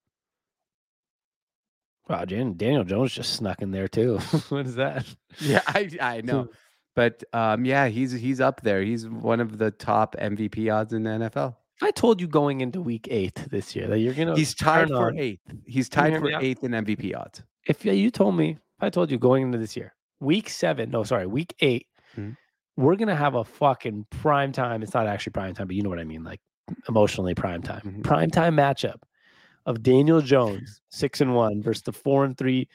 Wow, 2.09 2.25
Daniel 2.25 2.85
Jones 2.85 3.13
just 3.13 3.35
snuck 3.35 3.63
in 3.63 3.73
there 3.73 3.89
too. 3.89 4.19
what 4.49 4.67
is 4.67 4.77
that? 4.77 5.05
Yeah, 5.41 5.61
I 5.67 5.91
I 6.01 6.21
know, 6.21 6.49
but 6.95 7.23
um, 7.33 7.65
yeah, 7.65 7.89
he's 7.89 8.13
he's 8.13 8.41
up 8.41 8.61
there. 8.63 8.83
He's 8.83 9.09
one 9.09 9.41
of 9.41 9.59
the 9.59 9.71
top 9.73 10.15
MVP 10.17 10.73
odds 10.73 10.93
in 10.93 11.03
the 11.03 11.11
NFL. 11.11 11.57
I 11.83 11.91
told 11.91 12.21
you 12.21 12.27
going 12.29 12.61
into 12.61 12.81
week 12.81 13.07
eight 13.11 13.35
this 13.51 13.75
year 13.77 13.87
that 13.89 13.99
you're 13.99 14.15
gonna 14.15 14.37
He's 14.37 14.55
tied 14.55 14.89
for 14.89 15.09
on- 15.09 15.19
eighth. 15.19 15.41
He's 15.67 15.89
tied 15.89 16.19
for 16.19 16.31
eighth 16.41 16.63
in 16.65 16.71
MVP 16.73 17.15
odds. 17.15 17.43
if 17.67 17.85
you- 17.85 17.93
you 17.93 18.11
told 18.11 18.37
me, 18.37 18.51
if 18.53 18.83
I 18.83 18.89
told 18.89 19.11
you 19.11 19.19
going 19.19 19.43
into 19.43 19.59
this 19.59 19.77
year, 19.77 19.95
week 20.21 20.49
seven, 20.49 20.91
no, 20.91 21.03
sorry, 21.03 21.27
week 21.27 21.55
8 21.61 21.87
Mhm. 22.17 22.37
We're 22.77 22.97
gonna 22.97 23.17
have 23.17 23.35
a 23.35 23.45
fucking 23.45 24.07
prime 24.11 24.53
time. 24.53 24.83
It's 24.83 24.95
not 24.95 25.07
actually 25.07 25.33
prime 25.33 25.55
time, 25.55 25.67
but 25.67 25.77
you 25.77 25.83
know 25.83 25.91
what 25.91 25.99
I 25.99 26.05
mean, 26.05 26.25
like 26.25 26.41
emotionally 26.89 27.35
prime 27.35 27.63
time, 27.63 27.81
Mhm. 27.83 28.05
prime 28.05 28.31
time 28.31 28.57
matchup 28.57 29.03
of 29.67 29.83
Daniel 29.83 30.21
Jones 30.21 30.81
six 30.91 31.21
and 31.21 31.35
one 31.35 31.63
versus 31.63 31.83
the 31.83 31.93
four 31.93 32.25
and 32.25 32.37
three 32.37 32.69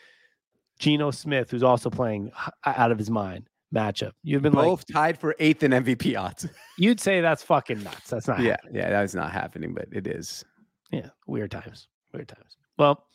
Geno 0.80 1.12
Smith, 1.12 1.52
who's 1.52 1.64
also 1.64 1.90
playing 1.90 2.32
out 2.66 2.92
of 2.92 2.98
his 2.98 3.10
mind 3.12 3.48
matchup. 3.74 4.12
You've 4.24 4.42
been 4.42 4.54
like, 4.54 4.66
Both 4.66 4.86
tied 4.92 5.18
for 5.18 5.36
eighth 5.40 5.62
in 5.64 5.72
MVP 5.72 6.16
odds. 6.20 6.48
you'd 6.78 7.00
say 7.00 7.22
that's 7.22 7.44
fucking 7.44 7.84
nuts. 7.84 8.10
That's 8.10 8.28
not 8.28 8.40
yeah, 8.42 8.58
yeah, 8.72 8.90
that's 8.90 9.14
not 9.14 9.32
happening, 9.32 9.74
but 9.74 9.88
it 9.92 10.08
is. 10.08 10.44
Yeah, 10.92 11.10
weird 11.28 11.52
times. 11.52 11.88
Weird 12.14 12.28
times. 12.28 12.58
Well, 12.78 13.06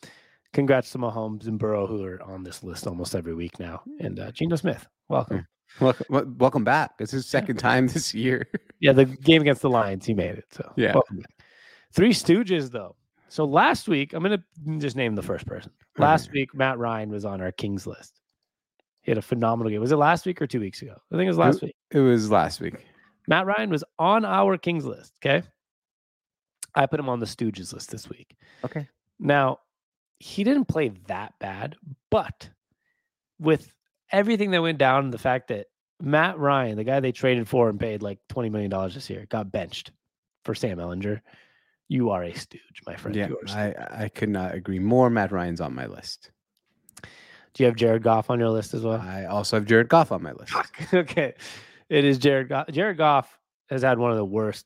congrats 0.53 0.91
to 0.91 0.97
Mahomes 0.97 1.45
and 1.47 1.59
Burrow, 1.59 1.85
who 1.85 2.03
are 2.05 2.21
on 2.23 2.43
this 2.43 2.63
list 2.63 2.87
almost 2.87 3.13
every 3.15 3.35
week 3.35 3.59
now. 3.59 3.83
And 3.99 4.19
uh, 4.19 4.31
Geno 4.31 4.55
Smith, 4.55 4.87
welcome. 5.09 5.45
Welcome, 5.79 6.37
welcome 6.37 6.63
back. 6.63 6.93
It's 6.99 7.11
his 7.11 7.27
second 7.27 7.57
time 7.57 7.87
this 7.87 8.13
year. 8.13 8.47
Yeah, 8.79 8.91
the 8.91 9.05
game 9.05 9.41
against 9.41 9.63
the 9.63 9.71
Lions, 9.71 10.05
he 10.05 10.13
made 10.13 10.35
it. 10.37 10.45
So 10.51 10.71
Yeah. 10.75 10.93
Three 11.93 12.11
Stooges, 12.11 12.69
though. 12.69 12.95
So 13.27 13.43
last 13.43 13.87
week, 13.87 14.13
I'm 14.13 14.21
gonna 14.21 14.43
just 14.77 14.95
name 14.95 15.15
the 15.15 15.23
first 15.23 15.47
person. 15.47 15.71
Last 15.97 16.31
week, 16.31 16.53
Matt 16.53 16.77
Ryan 16.77 17.09
was 17.09 17.25
on 17.25 17.41
our 17.41 17.51
Kings 17.51 17.87
list. 17.87 18.19
He 19.01 19.09
had 19.09 19.17
a 19.17 19.21
phenomenal 19.23 19.71
game. 19.71 19.81
Was 19.81 19.91
it 19.91 19.95
last 19.97 20.27
week 20.27 20.41
or 20.43 20.47
two 20.47 20.59
weeks 20.59 20.83
ago? 20.83 20.93
I 21.11 21.15
think 21.15 21.25
it 21.25 21.29
was 21.29 21.39
last 21.39 21.61
week. 21.63 21.75
It 21.89 21.99
was 21.99 22.29
last 22.29 22.61
week. 22.61 22.75
Matt 23.27 23.47
Ryan 23.47 23.71
was 23.71 23.83
on 23.97 24.25
our 24.25 24.57
Kings 24.59 24.85
list. 24.85 25.13
Okay. 25.25 25.41
I 26.75 26.85
put 26.85 26.99
him 26.99 27.09
on 27.09 27.19
the 27.19 27.25
Stooges 27.25 27.73
list 27.73 27.89
this 27.89 28.07
week. 28.07 28.37
Okay. 28.63 28.87
Now, 29.19 29.59
he 30.19 30.43
didn't 30.43 30.65
play 30.65 30.89
that 31.07 31.33
bad, 31.39 31.75
but 32.11 32.49
with 33.39 33.71
everything 34.11 34.51
that 34.51 34.61
went 34.61 34.77
down, 34.77 35.09
the 35.09 35.17
fact 35.17 35.49
that 35.49 35.67
Matt 36.01 36.37
Ryan, 36.37 36.77
the 36.77 36.83
guy 36.83 36.99
they 36.99 37.11
traded 37.11 37.47
for 37.47 37.69
and 37.69 37.79
paid 37.79 38.01
like 38.01 38.19
$20 38.29 38.51
million 38.51 38.71
this 38.93 39.09
year, 39.09 39.25
got 39.29 39.51
benched 39.51 39.91
for 40.45 40.53
Sam 40.53 40.77
Ehlinger. 40.77 41.21
You 41.89 42.11
are 42.11 42.23
a 42.23 42.33
stooge, 42.33 42.81
my 42.85 42.95
friend. 42.95 43.15
Yeah, 43.15 43.29
You 43.29 43.39
are 43.39 43.57
a 43.57 43.91
I. 43.91 44.03
I 44.03 44.09
could 44.09 44.29
not 44.29 44.53
agree 44.53 44.79
more. 44.79 45.09
Matt 45.09 45.31
Ryan's 45.31 45.61
on 45.61 45.73
my 45.73 45.87
list. 45.87 46.31
Do 47.01 47.63
you 47.63 47.65
have 47.65 47.75
Jared 47.75 48.03
Goff 48.03 48.29
on 48.29 48.39
your 48.39 48.49
list 48.49 48.73
as 48.73 48.83
well? 48.83 49.01
I 49.01 49.25
also 49.25 49.57
have 49.57 49.65
Jared 49.65 49.89
Goff 49.89 50.11
on 50.11 50.21
my 50.21 50.33
list. 50.33 50.53
okay. 50.93 51.33
It 51.89 52.05
is 52.05 52.19
Jared 52.19 52.49
Goff. 52.49 52.67
Jared 52.69 52.97
Goff 52.97 53.39
has 53.69 53.81
had 53.81 53.97
one 53.97 54.11
of 54.11 54.17
the 54.17 54.25
worst 54.25 54.65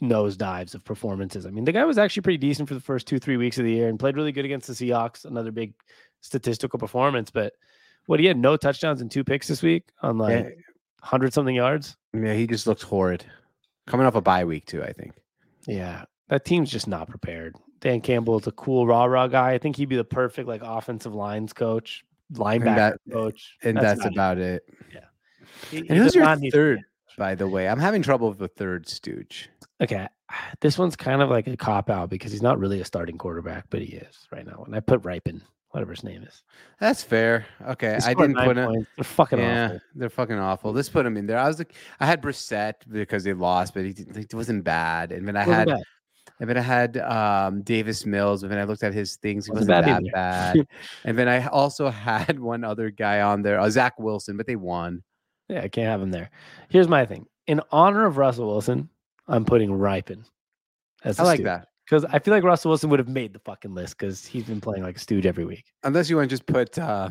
nosedives 0.00 0.74
of 0.74 0.84
performances. 0.84 1.44
I 1.44 1.50
mean, 1.50 1.64
the 1.64 1.72
guy 1.72 1.84
was 1.84 1.98
actually 1.98 2.22
pretty 2.22 2.38
decent 2.38 2.68
for 2.68 2.74
the 2.74 2.80
first 2.80 3.06
two, 3.06 3.18
three 3.18 3.36
weeks 3.36 3.58
of 3.58 3.64
the 3.64 3.72
year 3.72 3.88
and 3.88 3.98
played 3.98 4.16
really 4.16 4.32
good 4.32 4.44
against 4.44 4.68
the 4.68 4.72
Seahawks. 4.72 5.24
Another 5.24 5.50
big 5.50 5.74
statistical 6.20 6.78
performance. 6.78 7.30
But 7.30 7.52
what 8.06 8.20
he 8.20 8.26
had 8.26 8.36
no 8.38 8.56
touchdowns 8.56 9.00
and 9.00 9.10
two 9.10 9.24
picks 9.24 9.48
this 9.48 9.62
week 9.62 9.84
on 10.02 10.18
like 10.18 10.44
Yeah, 10.44 10.50
hundred 11.02 11.32
something 11.32 11.54
yards. 11.54 11.96
yeah, 12.12 12.34
he 12.34 12.46
just 12.46 12.66
looks 12.66 12.82
horrid. 12.82 13.24
Coming 13.86 14.06
off 14.06 14.14
a 14.14 14.20
bye 14.20 14.44
week 14.44 14.66
too, 14.66 14.82
I 14.82 14.92
think. 14.92 15.12
Yeah, 15.66 16.04
that 16.28 16.44
team's 16.44 16.70
just 16.70 16.88
not 16.88 17.08
prepared. 17.08 17.56
Dan 17.80 18.00
Campbell 18.00 18.38
is 18.38 18.46
a 18.46 18.52
cool 18.52 18.86
rah 18.86 19.04
rah 19.04 19.26
guy. 19.26 19.52
I 19.52 19.58
think 19.58 19.76
he'd 19.76 19.88
be 19.90 19.96
the 19.96 20.04
perfect 20.04 20.48
like 20.48 20.62
offensive 20.64 21.14
lines 21.14 21.52
coach, 21.52 22.04
linebacker 22.32 22.76
that- 22.76 23.00
coach, 23.12 23.56
And 23.62 23.76
that's, 23.76 24.04
about 24.04 24.38
it. 24.38 24.62
it. 24.90 25.04
He- 25.70 25.80
he 25.82 25.88
And 25.88 25.98
who's 25.98 26.14
your 26.14 26.24
not 26.24 26.38
need 26.40 26.50
to 26.50 26.56
be 26.56 26.58
third, 26.58 26.80
by 27.18 27.34
the 27.34 27.46
way? 27.48 27.68
I'm 27.68 27.78
having 27.78 28.02
trouble 28.02 28.28
with 28.30 28.38
the 28.38 28.48
third 28.48 28.88
stooge. 28.88 29.50
Okay, 29.82 30.06
this 30.60 30.78
one's 30.78 30.96
kind 30.96 31.20
of 31.20 31.28
like 31.28 31.46
a 31.46 31.56
cop 31.56 31.90
out 31.90 32.08
because 32.08 32.32
he's 32.32 32.42
not 32.42 32.58
really 32.58 32.80
a 32.80 32.84
starting 32.84 33.18
quarterback, 33.18 33.66
but 33.70 33.82
he 33.82 33.96
is 33.96 34.26
right 34.32 34.46
now. 34.46 34.62
And 34.64 34.74
I 34.74 34.80
put 34.80 35.02
Rypien, 35.02 35.42
whatever 35.74 35.92
his 35.92 36.04
name 36.04 36.22
is. 36.22 36.42
That's 36.78 37.02
fair. 37.02 37.46
Okay, 37.68 37.98
I 38.04 38.14
didn't 38.14 38.36
put 38.36 38.56
him. 38.56 38.66
points. 38.66 38.90
They're 38.96 39.04
fucking 39.04 39.38
Yeah, 39.40 39.64
awful. 39.66 39.80
they're 39.96 40.08
fucking 40.10 40.38
awful. 40.38 40.72
Let's 40.72 40.88
put 40.88 41.04
him 41.04 41.16
in 41.16 41.26
there. 41.26 41.38
I 41.38 41.48
was 41.48 41.58
like, 41.58 41.74
I 41.98 42.06
had 42.06 42.22
Brissett 42.22 42.74
because 42.88 43.24
they 43.24 43.32
lost, 43.32 43.74
but 43.74 43.84
he, 43.84 43.92
didn't- 43.92 44.16
he 44.30 44.36
wasn't 44.36 44.62
bad. 44.62 45.10
And 45.10 45.26
then 45.26 45.36
I 45.36 45.42
had, 45.42 45.66
bad. 45.66 45.82
and 46.38 46.48
then 46.48 46.56
I 46.56 46.60
had 46.60 46.96
um, 46.98 47.62
Davis 47.62 48.06
Mills. 48.06 48.44
And 48.44 48.52
then 48.52 48.60
I 48.60 48.64
looked 48.64 48.84
at 48.84 48.94
his 48.94 49.16
things. 49.16 49.46
He 49.46 49.52
Wasn't 49.52 49.68
wasn't, 49.68 49.86
bad 49.86 50.04
that 50.04 50.54
bad. 50.56 50.68
and 51.04 51.18
then 51.18 51.28
I 51.28 51.44
also 51.48 51.90
had 51.90 52.38
one 52.38 52.62
other 52.62 52.90
guy 52.90 53.20
on 53.22 53.42
there, 53.42 53.58
uh, 53.58 53.68
Zach 53.68 53.98
Wilson, 53.98 54.36
but 54.36 54.46
they 54.46 54.56
won. 54.56 55.02
Yeah, 55.48 55.62
I 55.62 55.68
can't 55.68 55.88
have 55.88 56.00
him 56.00 56.12
there. 56.12 56.30
Here's 56.68 56.88
my 56.88 57.04
thing. 57.04 57.26
In 57.48 57.60
honor 57.72 58.06
of 58.06 58.16
Russell 58.16 58.46
Wilson, 58.46 58.88
I'm 59.26 59.44
putting 59.44 59.70
Rypien. 59.70 60.24
I 61.04 61.22
like 61.24 61.42
that. 61.42 61.66
Because 61.84 62.04
I 62.06 62.18
feel 62.18 62.32
like 62.32 62.44
Russell 62.44 62.70
Wilson 62.70 62.88
would 62.90 62.98
have 62.98 63.08
made 63.08 63.34
the 63.34 63.38
fucking 63.40 63.74
list 63.74 63.98
because 63.98 64.24
he's 64.24 64.44
been 64.44 64.60
playing 64.60 64.82
like 64.82 64.96
a 64.96 65.00
stooge 65.00 65.26
every 65.26 65.44
week. 65.44 65.66
Unless 65.82 66.08
you 66.08 66.16
want 66.16 66.30
to 66.30 66.32
just 66.32 66.46
put 66.46 66.78
uh, 66.78 67.10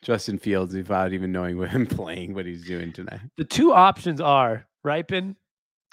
Justin 0.00 0.38
Fields 0.38 0.74
without 0.74 1.12
even 1.12 1.32
knowing 1.32 1.58
what 1.58 1.68
him 1.70 1.86
playing, 1.86 2.34
what 2.34 2.46
he's 2.46 2.64
doing 2.64 2.92
tonight. 2.92 3.20
The 3.36 3.44
two 3.44 3.72
options 3.72 4.20
are 4.20 4.66
Rypien 4.84 5.36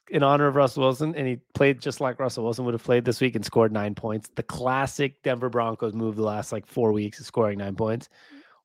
in 0.09 0.23
honor 0.23 0.47
of 0.47 0.55
Russell 0.55 0.83
Wilson, 0.83 1.15
and 1.15 1.27
he 1.27 1.37
played 1.53 1.81
just 1.81 1.99
like 2.01 2.19
Russell 2.19 2.43
Wilson 2.43 2.65
would 2.65 2.73
have 2.73 2.83
played 2.83 3.05
this 3.05 3.21
week 3.21 3.35
and 3.35 3.45
scored 3.45 3.71
nine 3.71 3.95
points. 3.95 4.29
The 4.35 4.43
classic 4.43 5.21
Denver 5.23 5.49
Broncos 5.49 5.93
move 5.93 6.15
the 6.15 6.23
last 6.23 6.51
like 6.51 6.65
four 6.65 6.91
weeks 6.91 7.19
of 7.19 7.25
scoring 7.25 7.57
nine 7.57 7.75
points, 7.75 8.09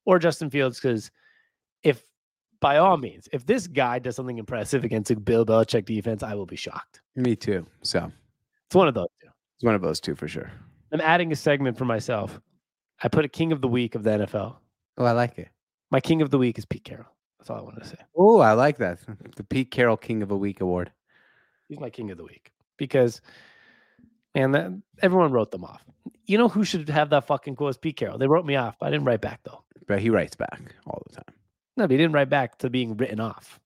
or 0.04 0.18
Justin 0.18 0.50
Fields 0.50 0.80
because 0.80 1.10
if 1.82 2.02
by 2.60 2.78
all 2.78 2.96
means, 2.96 3.28
if 3.32 3.46
this 3.46 3.66
guy 3.66 3.98
does 3.98 4.16
something 4.16 4.38
impressive 4.38 4.84
against 4.84 5.10
a 5.10 5.16
Bill 5.16 5.46
Belichick 5.46 5.84
defense, 5.84 6.22
I 6.22 6.34
will 6.34 6.46
be 6.46 6.56
shocked. 6.56 7.02
Me 7.14 7.36
too. 7.36 7.66
So 7.82 8.10
It's 8.66 8.74
one 8.74 8.88
of 8.88 8.94
those 8.94 9.08
two. 9.20 9.27
It's 9.58 9.64
one 9.64 9.74
of 9.74 9.82
those 9.82 10.00
two 10.00 10.14
for 10.14 10.28
sure. 10.28 10.50
I'm 10.92 11.00
adding 11.00 11.32
a 11.32 11.36
segment 11.36 11.76
for 11.76 11.84
myself. 11.84 12.40
I 13.02 13.08
put 13.08 13.24
a 13.24 13.28
king 13.28 13.52
of 13.52 13.60
the 13.60 13.68
week 13.68 13.94
of 13.94 14.02
the 14.04 14.10
NFL. 14.10 14.56
Oh, 14.96 15.04
I 15.04 15.12
like 15.12 15.38
it. 15.38 15.48
My 15.90 16.00
king 16.00 16.22
of 16.22 16.30
the 16.30 16.38
week 16.38 16.58
is 16.58 16.64
Pete 16.64 16.84
Carroll. 16.84 17.06
That's 17.38 17.50
all 17.50 17.58
I 17.58 17.62
wanted 17.62 17.82
to 17.82 17.88
say. 17.88 17.98
Oh, 18.16 18.38
I 18.40 18.52
like 18.52 18.78
that. 18.78 18.98
The 19.36 19.44
Pete 19.44 19.70
Carroll 19.70 19.96
King 19.96 20.22
of 20.22 20.30
a 20.30 20.36
Week 20.36 20.60
award. 20.60 20.90
He's 21.68 21.78
my 21.78 21.90
king 21.90 22.10
of 22.10 22.16
the 22.18 22.24
week 22.24 22.50
because, 22.76 23.20
man, 24.34 24.52
that, 24.52 24.72
everyone 25.02 25.32
wrote 25.32 25.50
them 25.50 25.64
off. 25.64 25.84
You 26.24 26.38
know 26.38 26.48
who 26.48 26.64
should 26.64 26.88
have 26.88 27.10
that 27.10 27.26
fucking 27.26 27.56
quote? 27.56 27.70
Is 27.70 27.76
Pete 27.78 27.96
Carroll. 27.96 28.18
They 28.18 28.26
wrote 28.26 28.46
me 28.46 28.56
off, 28.56 28.76
but 28.80 28.86
I 28.86 28.90
didn't 28.90 29.04
write 29.06 29.20
back 29.20 29.40
though. 29.44 29.62
But 29.86 30.00
he 30.00 30.10
writes 30.10 30.34
back 30.36 30.74
all 30.86 31.02
the 31.08 31.16
time. 31.16 31.34
No, 31.76 31.84
but 31.84 31.90
he 31.92 31.96
didn't 31.96 32.12
write 32.12 32.28
back 32.30 32.58
to 32.58 32.70
being 32.70 32.96
written 32.96 33.20
off. 33.20 33.60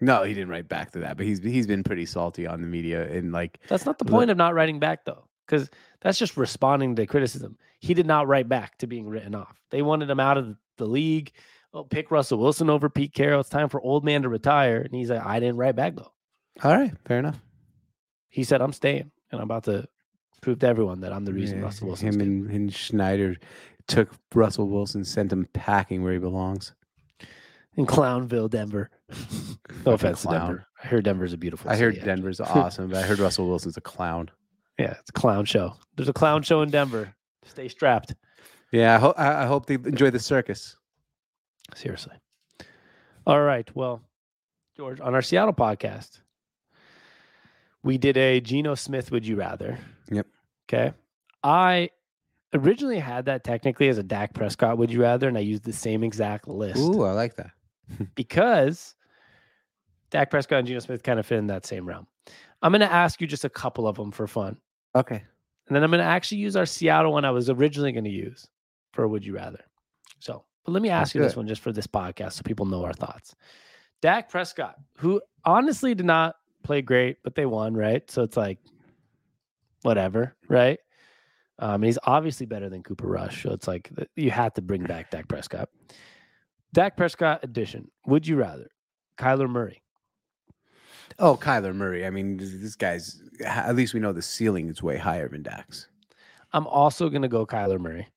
No, 0.00 0.22
he 0.22 0.32
didn't 0.32 0.48
write 0.48 0.68
back 0.68 0.92
to 0.92 1.00
that, 1.00 1.16
but 1.16 1.26
he's 1.26 1.40
he's 1.42 1.66
been 1.66 1.82
pretty 1.82 2.06
salty 2.06 2.46
on 2.46 2.60
the 2.62 2.66
media 2.66 3.06
and 3.12 3.32
like 3.32 3.60
That's 3.68 3.84
not 3.84 3.98
the 3.98 4.04
Look- 4.04 4.12
point 4.12 4.30
of 4.30 4.36
not 4.38 4.54
writing 4.54 4.78
back 4.78 5.04
though, 5.04 5.24
because 5.50 5.68
that's 6.00 6.18
just 6.18 6.36
responding 6.36 6.94
to 6.96 7.06
criticism. 7.06 7.56
He 7.80 7.94
did 7.94 8.06
not 8.06 8.28
write 8.28 8.48
back 8.48 8.78
to 8.78 8.86
being 8.86 9.08
written 9.08 9.34
off. 9.34 9.60
They 9.70 9.82
wanted 9.82 10.08
him 10.08 10.20
out 10.20 10.38
of 10.38 10.56
the 10.76 10.86
league. 10.86 11.32
Oh, 11.74 11.84
pick 11.84 12.10
Russell 12.10 12.38
Wilson 12.38 12.70
over 12.70 12.88
Pete 12.88 13.14
Carroll. 13.14 13.40
It's 13.40 13.48
time 13.48 13.68
for 13.68 13.80
old 13.80 14.04
man 14.04 14.22
to 14.22 14.28
retire. 14.28 14.80
And 14.80 14.94
he's 14.94 15.10
like, 15.10 15.24
I 15.24 15.40
didn't 15.40 15.56
write 15.56 15.76
back 15.76 15.96
though. 15.96 16.12
all 16.62 16.76
right, 16.76 16.92
fair 17.06 17.18
enough. 17.18 17.40
He 18.28 18.44
said, 18.44 18.62
I'm 18.62 18.72
staying, 18.72 19.10
and 19.32 19.40
I'm 19.40 19.44
about 19.46 19.64
to 19.64 19.88
prove 20.40 20.60
to 20.60 20.66
everyone 20.68 21.00
that 21.00 21.12
I'm 21.12 21.24
the 21.24 21.32
reason 21.32 21.58
Yeah, 21.58 21.64
Russell 21.64 21.88
Wilson. 21.88 22.08
him 22.08 22.20
and, 22.20 22.50
and 22.50 22.72
Schneider 22.72 23.36
took 23.88 24.10
Russell 24.34 24.68
Wilson, 24.68 25.04
sent 25.04 25.32
him 25.32 25.46
packing 25.52 26.02
where 26.04 26.12
he 26.12 26.18
belongs. 26.20 26.72
in 27.76 27.86
Clownville, 27.86 28.48
Denver. 28.48 28.90
no 29.84 29.92
offense 29.92 30.22
to. 30.22 30.28
Denver. 30.28 30.66
I 30.82 30.86
heard 30.86 31.04
Denver's 31.04 31.32
a 31.32 31.36
beautiful. 31.38 31.70
I 31.70 31.76
heard 31.76 32.00
Denver's 32.04 32.40
awesome, 32.40 32.88
but 32.88 32.98
I 32.98 33.02
heard 33.02 33.18
Russell 33.18 33.48
Wilson's 33.48 33.76
a 33.76 33.80
clown. 33.80 34.30
Yeah, 34.80 34.94
it's 34.98 35.10
a 35.10 35.12
clown 35.12 35.44
show. 35.44 35.74
There's 35.96 36.08
a 36.08 36.14
clown 36.14 36.42
show 36.42 36.62
in 36.62 36.70
Denver. 36.70 37.12
Stay 37.44 37.68
strapped. 37.68 38.14
Yeah, 38.72 38.94
I 38.94 38.98
hope 38.98 39.14
I 39.18 39.42
I 39.42 39.44
hope 39.44 39.66
they 39.66 39.74
enjoy 39.74 40.08
the 40.08 40.18
circus. 40.18 40.74
Seriously. 41.74 42.14
All 43.26 43.42
right. 43.42 43.68
Well, 43.76 44.00
George, 44.78 44.98
on 45.00 45.14
our 45.14 45.20
Seattle 45.20 45.52
podcast, 45.52 46.22
we 47.82 47.98
did 47.98 48.16
a 48.16 48.40
Geno 48.40 48.74
Smith 48.74 49.10
Would 49.10 49.26
You 49.26 49.36
Rather. 49.36 49.78
Yep. 50.10 50.26
Okay. 50.66 50.94
I 51.44 51.90
originally 52.54 53.00
had 53.00 53.26
that 53.26 53.44
technically 53.44 53.88
as 53.88 53.98
a 53.98 54.02
Dak 54.02 54.32
Prescott 54.32 54.78
Would 54.78 54.90
You 54.90 55.02
Rather, 55.02 55.28
and 55.28 55.36
I 55.36 55.42
used 55.42 55.64
the 55.64 55.74
same 55.74 56.02
exact 56.02 56.48
list 56.48 56.78
Ooh, 56.78 57.02
I 57.02 57.12
like 57.12 57.36
that. 57.36 57.50
because 58.14 58.94
Dak 60.10 60.30
Prescott 60.30 60.60
and 60.60 60.68
Geno 60.68 60.80
Smith 60.80 61.02
kind 61.02 61.20
of 61.20 61.26
fit 61.26 61.36
in 61.36 61.48
that 61.48 61.66
same 61.66 61.86
realm. 61.86 62.06
I'm 62.62 62.72
going 62.72 62.80
to 62.80 62.90
ask 62.90 63.20
you 63.20 63.26
just 63.26 63.44
a 63.44 63.50
couple 63.50 63.86
of 63.86 63.96
them 63.96 64.10
for 64.10 64.26
fun. 64.26 64.56
Okay. 64.94 65.22
And 65.66 65.76
then 65.76 65.84
I'm 65.84 65.90
going 65.90 66.00
to 66.00 66.04
actually 66.04 66.38
use 66.38 66.56
our 66.56 66.66
Seattle 66.66 67.12
one 67.12 67.24
I 67.24 67.30
was 67.30 67.48
originally 67.48 67.92
going 67.92 68.04
to 68.04 68.10
use 68.10 68.48
for 68.92 69.06
Would 69.06 69.24
You 69.24 69.36
Rather. 69.36 69.64
So, 70.18 70.44
but 70.64 70.72
let 70.72 70.82
me 70.82 70.88
ask 70.88 71.12
That's 71.12 71.14
you 71.14 71.22
this 71.22 71.36
one 71.36 71.46
just 71.46 71.62
for 71.62 71.72
this 71.72 71.86
podcast 71.86 72.32
so 72.32 72.42
people 72.42 72.66
know 72.66 72.84
our 72.84 72.92
thoughts. 72.92 73.34
Dak 74.02 74.28
Prescott, 74.28 74.76
who 74.96 75.20
honestly 75.44 75.94
did 75.94 76.06
not 76.06 76.36
play 76.64 76.82
great, 76.82 77.18
but 77.22 77.34
they 77.34 77.46
won, 77.46 77.74
right? 77.74 78.08
So 78.10 78.22
it's 78.22 78.36
like, 78.36 78.58
whatever, 79.82 80.34
right? 80.48 80.78
Um, 81.58 81.82
he's 81.82 81.98
obviously 82.04 82.46
better 82.46 82.68
than 82.68 82.82
Cooper 82.82 83.06
Rush. 83.06 83.42
So 83.42 83.52
it's 83.52 83.68
like 83.68 83.90
you 84.16 84.30
had 84.30 84.54
to 84.54 84.62
bring 84.62 84.82
back 84.82 85.10
Dak 85.10 85.28
Prescott. 85.28 85.68
Dak 86.72 86.96
Prescott 86.96 87.44
edition. 87.44 87.90
Would 88.06 88.26
you 88.26 88.36
rather 88.36 88.68
Kyler 89.18 89.48
Murray? 89.48 89.82
Oh, 91.18 91.36
Kyler 91.36 91.74
Murray. 91.74 92.06
I 92.06 92.10
mean, 92.10 92.36
this 92.38 92.76
guy's 92.76 93.20
at 93.44 93.74
least 93.74 93.94
we 93.94 94.00
know 94.00 94.12
the 94.12 94.22
ceiling 94.22 94.68
is 94.68 94.82
way 94.82 94.96
higher 94.96 95.28
than 95.28 95.42
Dak's. 95.42 95.88
I'm 96.52 96.66
also 96.66 97.08
going 97.08 97.22
to 97.22 97.28
go 97.28 97.46
Kyler 97.46 97.80
Murray. 97.80 98.08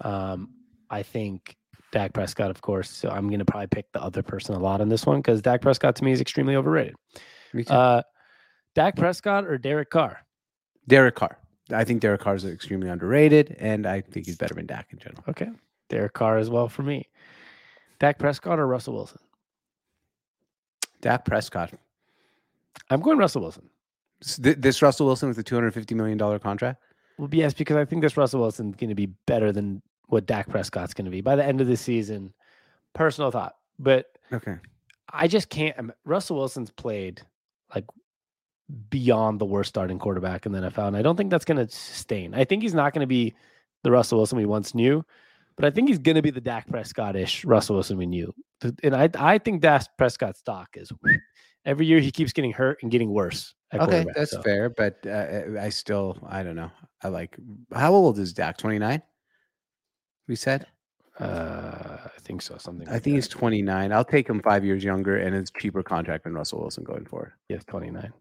Um, 0.00 0.50
I 0.90 1.02
think 1.02 1.56
Dak 1.92 2.12
Prescott, 2.12 2.50
of 2.50 2.60
course. 2.60 2.90
So 2.90 3.10
I'm 3.10 3.28
going 3.28 3.38
to 3.38 3.44
probably 3.44 3.68
pick 3.68 3.90
the 3.92 4.02
other 4.02 4.22
person 4.22 4.54
a 4.54 4.58
lot 4.58 4.80
on 4.80 4.88
this 4.88 5.06
one 5.06 5.18
because 5.18 5.42
Dak 5.42 5.60
Prescott 5.60 5.96
to 5.96 6.04
me 6.04 6.12
is 6.12 6.20
extremely 6.20 6.56
overrated. 6.56 6.94
Me 7.52 7.64
too. 7.64 7.72
Uh, 7.72 8.02
Dak 8.74 8.96
Prescott 8.96 9.46
or 9.46 9.58
Derek 9.58 9.90
Carr? 9.90 10.20
Derek 10.88 11.14
Carr. 11.14 11.38
I 11.70 11.84
think 11.84 12.00
Derek 12.00 12.20
Carr 12.20 12.34
is 12.34 12.44
extremely 12.44 12.88
underrated, 12.88 13.56
and 13.58 13.86
I 13.86 14.00
think 14.00 14.26
he's 14.26 14.36
better 14.36 14.54
than 14.54 14.66
Dak 14.66 14.88
in 14.90 14.98
general. 14.98 15.22
Okay. 15.28 15.48
Derek 15.88 16.12
Carr 16.12 16.38
as 16.38 16.50
well 16.50 16.68
for 16.68 16.82
me. 16.82 17.08
Dak 17.98 18.18
Prescott 18.18 18.58
or 18.58 18.66
Russell 18.66 18.94
Wilson? 18.94 19.20
Dak 21.00 21.24
Prescott. 21.24 21.72
I'm 22.90 23.00
going 23.00 23.18
Russell 23.18 23.42
Wilson. 23.42 23.68
This 24.38 24.82
Russell 24.82 25.06
Wilson 25.06 25.28
with 25.28 25.48
hundred 25.48 25.74
fifty 25.74 25.94
million 25.94 26.16
dollar 26.18 26.38
contract. 26.38 26.82
Well, 27.18 27.28
yes, 27.32 27.54
because 27.54 27.76
I 27.76 27.84
think 27.84 28.02
this 28.02 28.16
Russell 28.16 28.40
Wilson's 28.40 28.76
going 28.76 28.88
to 28.88 28.94
be 28.94 29.06
better 29.26 29.52
than 29.52 29.82
what 30.06 30.26
Dak 30.26 30.48
Prescott's 30.48 30.94
going 30.94 31.04
to 31.06 31.10
be 31.10 31.20
by 31.20 31.36
the 31.36 31.44
end 31.44 31.60
of 31.60 31.66
the 31.66 31.76
season. 31.76 32.32
Personal 32.94 33.30
thought, 33.30 33.56
but 33.78 34.06
Okay. 34.32 34.56
I 35.12 35.28
just 35.28 35.48
can't. 35.48 35.76
im- 35.78 35.92
Russell 36.04 36.36
Wilson's 36.36 36.70
played 36.70 37.20
like 37.74 37.84
beyond 38.90 39.40
the 39.40 39.44
worst 39.44 39.68
starting 39.68 39.98
quarterback 39.98 40.46
in 40.46 40.52
the 40.52 40.60
NFL, 40.60 40.88
and 40.88 40.96
I 40.96 41.02
don't 41.02 41.16
think 41.16 41.30
that's 41.30 41.44
going 41.44 41.64
to 41.64 41.70
sustain. 41.72 42.34
I 42.34 42.44
think 42.44 42.62
he's 42.62 42.74
not 42.74 42.92
going 42.94 43.00
to 43.00 43.06
be 43.06 43.34
the 43.82 43.90
Russell 43.90 44.18
Wilson 44.18 44.38
we 44.38 44.46
once 44.46 44.74
knew, 44.74 45.04
but 45.56 45.64
I 45.64 45.70
think 45.70 45.88
he's 45.88 45.98
going 45.98 46.14
to 46.14 46.22
be 46.22 46.30
the 46.30 46.40
Dak 46.40 46.68
Prescott-ish 46.68 47.44
Russell 47.44 47.76
Wilson 47.76 47.98
we 47.98 48.06
knew. 48.06 48.32
And 48.82 48.94
I, 48.94 49.10
I 49.18 49.38
think 49.38 49.60
Dak 49.60 49.86
Prescott's 49.98 50.38
stock 50.38 50.68
is 50.76 50.92
every 51.64 51.86
year 51.86 52.00
he 52.00 52.10
keeps 52.10 52.32
getting 52.32 52.52
hurt 52.52 52.78
and 52.82 52.90
getting 52.90 53.10
worse. 53.10 53.54
Okay, 53.74 54.04
that's 54.14 54.32
so. 54.32 54.42
fair, 54.42 54.68
but 54.68 54.98
uh, 55.06 55.58
I 55.58 55.70
still 55.70 56.18
I 56.28 56.42
don't 56.42 56.56
know. 56.56 56.70
I 57.02 57.08
like 57.08 57.36
how 57.74 57.94
old 57.94 58.18
is 58.18 58.32
Dak? 58.32 58.58
Twenty 58.58 58.78
nine. 58.78 59.02
We 60.28 60.36
said. 60.36 60.66
Uh, 61.18 61.98
I 62.04 62.20
think 62.20 62.42
so. 62.42 62.56
Something. 62.58 62.88
I 62.88 62.92
think 62.92 63.04
that. 63.04 63.10
he's 63.10 63.28
twenty 63.28 63.62
nine. 63.62 63.92
I'll 63.92 64.04
take 64.04 64.28
him 64.28 64.40
five 64.42 64.64
years 64.64 64.84
younger, 64.84 65.16
and 65.16 65.34
it's 65.34 65.50
cheaper 65.50 65.82
contract 65.82 66.24
than 66.24 66.34
Russell 66.34 66.60
Wilson 66.60 66.84
going 66.84 67.06
forward. 67.06 67.32
Yes, 67.48 67.64
29. 67.66 68.12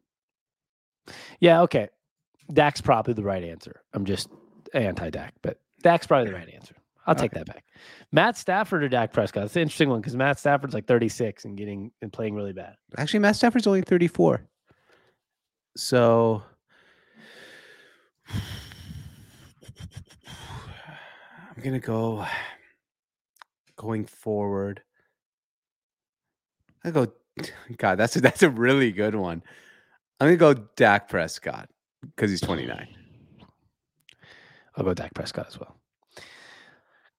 Yeah, 1.39 1.61
okay. 1.61 1.89
Dak's 2.53 2.81
probably 2.81 3.13
the 3.13 3.23
right 3.23 3.43
answer. 3.43 3.81
I'm 3.93 4.05
just 4.05 4.29
anti 4.73 5.09
Dak, 5.09 5.33
but 5.41 5.59
Dak's 5.83 6.07
probably 6.07 6.31
the 6.31 6.37
right 6.37 6.49
answer. 6.53 6.75
I'll 7.08 7.16
take 7.16 7.32
that 7.32 7.47
back. 7.47 7.66
Matt 8.12 8.38
Stafford 8.38 8.84
or 8.84 8.89
Dak 8.89 9.12
Prescott? 9.12 9.43
That's 9.43 9.56
an 9.56 9.64
interesting 9.64 9.89
one 9.89 10.02
because 10.02 10.16
Matt 10.16 10.39
Stafford's 10.39 10.74
like 10.74 10.86
36 10.86 11.45
and 11.45 11.58
getting 11.58 11.91
and 12.02 12.14
playing 12.14 12.36
really 12.36 12.54
bad. 12.54 12.76
Actually, 12.97 13.22
Matt 13.22 13.36
Stafford's 13.36 13.66
only 13.68 13.82
34. 13.82 14.45
So 15.78 16.43
I'm 18.34 18.41
gonna 21.64 21.80
go 21.80 22.26
going 23.78 24.06
forward. 24.06 24.84
I 26.84 26.91
go 26.91 27.08
God, 27.78 27.97
that's 27.97 28.16
a 28.16 28.22
that's 28.22 28.43
a 28.43 28.49
really 28.49 28.91
good 28.91 29.16
one. 29.16 29.41
I'm 30.20 30.28
gonna 30.28 30.38
go 30.38 30.54
Dak 30.76 31.10
Prescott 31.10 31.68
because 32.02 32.30
he's 32.30 32.41
29. 32.41 32.88
I'll 34.76 34.84
go 34.84 34.93
Dak 34.93 35.14
Prescott 35.14 35.47
as 35.47 35.60
well. 35.60 35.76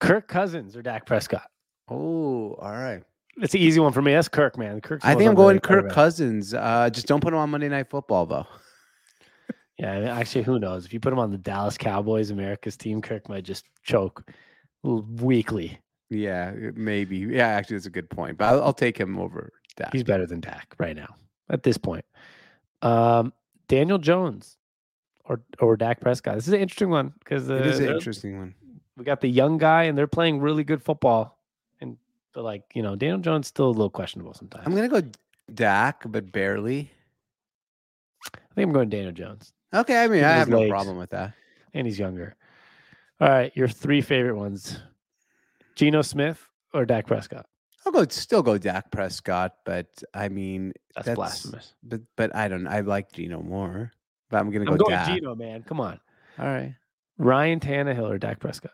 Kirk 0.03 0.28
Cousins 0.28 0.76
or 0.76 0.82
Dak 0.82 1.07
Prescott? 1.07 1.48
Oh, 1.88 2.55
all 2.55 2.72
right. 2.72 3.03
It's 3.36 3.55
an 3.55 3.61
easy 3.61 3.80
one 3.80 3.92
for 3.92 4.03
me. 4.03 4.12
That's 4.12 4.28
Kirk, 4.28 4.59
man. 4.59 4.80
Kirk's 4.80 5.05
I 5.05 5.14
think 5.14 5.28
I'm 5.28 5.34
going 5.34 5.59
Kirk. 5.61 5.90
Cousins. 5.90 6.53
Uh, 6.53 6.90
just 6.90 7.07
don't 7.07 7.22
put 7.22 7.32
him 7.32 7.38
on 7.38 7.50
Monday 7.50 7.68
Night 7.68 7.88
Football 7.88 8.26
though. 8.26 8.46
Yeah, 9.78 10.14
actually, 10.14 10.44
who 10.44 10.59
knows? 10.59 10.84
If 10.84 10.92
you 10.92 11.00
put 11.00 11.12
him 11.12 11.18
on 11.18 11.30
the 11.30 11.38
Dallas 11.38 11.78
Cowboys, 11.78 12.30
America's 12.30 12.76
team, 12.76 13.00
Kirk 13.00 13.28
might 13.28 13.44
just 13.44 13.64
choke 13.82 14.22
weekly. 14.82 15.80
Yeah, 16.11 16.53
maybe. 16.74 17.18
Yeah, 17.18 17.48
actually, 17.48 17.76
that's 17.76 17.86
a 17.86 17.90
good 17.90 18.11
point. 18.11 18.36
But 18.36 18.46
I'll, 18.46 18.62
I'll 18.64 18.72
take 18.74 18.98
him 18.98 19.18
over 19.18 19.50
Dak. 19.76 19.92
He's 19.92 20.05
better 20.05 20.26
than 20.26 20.40
Dak 20.40 20.74
right 20.78 20.94
now 20.94 21.16
at 21.48 21.62
this 21.62 21.78
point. 21.78 22.05
Um, 22.82 23.32
Daniel 23.68 23.98
Jones 23.98 24.59
or 25.24 25.40
or 25.59 25.76
Dak 25.76 26.00
Prescott. 26.00 26.34
This 26.34 26.48
is 26.48 26.53
an 26.53 26.61
interesting 26.61 26.90
one 26.90 27.14
because 27.20 27.48
it 27.48 27.66
is 27.66 27.80
an 27.80 27.88
uh, 27.88 27.94
interesting 27.94 28.38
one. 28.38 28.55
We 28.97 29.05
got 29.05 29.20
the 29.20 29.28
young 29.28 29.59
guy 29.59 29.84
and 29.84 29.97
they're 29.97 30.07
playing 30.07 30.40
really 30.40 30.64
good 30.64 30.82
football, 30.82 31.38
and 31.80 31.97
but 32.32 32.45
like 32.45 32.62
you 32.74 32.82
know, 32.82 32.95
Daniel 32.97 33.18
Jones 33.18 33.47
still 33.47 33.66
a 33.68 33.70
little 33.70 33.90
questionable 33.90 34.34
sometimes. 34.34 34.66
I'm 34.66 34.74
gonna 34.74 34.88
go 34.88 35.03
Dak, 35.53 36.03
but 36.07 36.30
barely. 36.32 36.90
I 38.34 38.55
think 38.55 38.66
I'm 38.68 38.72
going 38.72 38.88
Daniel 38.90 39.12
Jones, 39.12 39.53
Okay, 39.74 40.03
I 40.03 40.07
mean, 40.09 40.22
I 40.24 40.32
have 40.32 40.49
no 40.49 40.68
problem 40.68 40.97
with 40.99 41.11
that. 41.11 41.32
and 41.74 41.86
he's 41.86 41.99
younger. 41.99 42.36
All 43.20 43.28
right, 43.28 43.51
your 43.57 43.68
three 43.68 44.01
favorite 44.03 44.36
ones: 44.36 44.78
Geno 45.74 46.03
Smith 46.03 46.47
or 46.74 46.84
Dak 46.84 47.07
Prescott. 47.07 47.47
I'll 47.86 47.93
go 47.93 48.07
still 48.09 48.43
go 48.43 48.59
Dak 48.59 48.90
Prescott, 48.93 49.53
but 49.64 49.86
I 50.14 50.28
mean, 50.28 50.72
That's, 50.95 51.07
That's- 51.07 51.16
blasphemous. 51.16 51.74
but 51.82 52.01
but 52.16 52.36
I 52.36 52.49
don't. 52.49 52.66
I 52.66 52.80
like 52.80 53.11
Geno 53.12 53.43
more, 53.43 53.90
but 54.28 54.36
I'm 54.38 54.51
gonna 54.51 54.66
go. 54.66 54.72
I'm 54.72 54.78
go 54.78 54.84
going 54.84 54.99
Dak. 54.99 55.09
Geno, 55.09 55.34
man. 55.34 55.62
Come 55.62 55.80
on, 55.80 55.99
All 56.38 56.47
right, 56.47 56.74
Ryan 57.18 57.59
Tannehill 57.59 58.09
or 58.11 58.18
Dak 58.18 58.38
Prescott. 58.38 58.72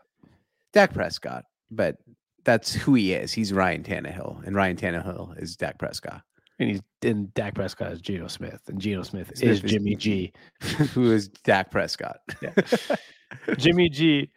Dak 0.73 0.93
Prescott, 0.95 1.45
but 1.71 1.97
that's 2.45 2.73
who 2.75 2.95
he 2.95 3.12
is. 3.12 3.33
He's 3.33 3.53
Ryan 3.53 3.83
Tannehill, 3.83 4.47
and 4.47 4.55
Ryan 4.57 4.77
Tannehill 4.77 5.41
is 5.43 5.57
Dak 5.57 5.79
Prescott, 5.79 6.23
And 6.59 6.71
he's 6.71 6.81
and 7.03 7.33
Dak 7.35 7.55
Prescott 7.55 7.93
is 7.93 8.01
Geno 8.01 8.27
Smith, 8.29 8.61
and 8.69 8.81
Geno 8.81 9.03
Smith, 9.03 9.29
Smith 9.37 9.43
is 9.43 9.62
is- 9.64 9.71
Jimmy 9.71 9.95
G. 9.95 10.33
who 10.95 11.11
is 11.12 11.29
Dak 11.29 11.71
Prescott. 11.71 12.19
Yeah. 12.43 12.53
Jimmy 13.59 13.89
G 13.89 14.31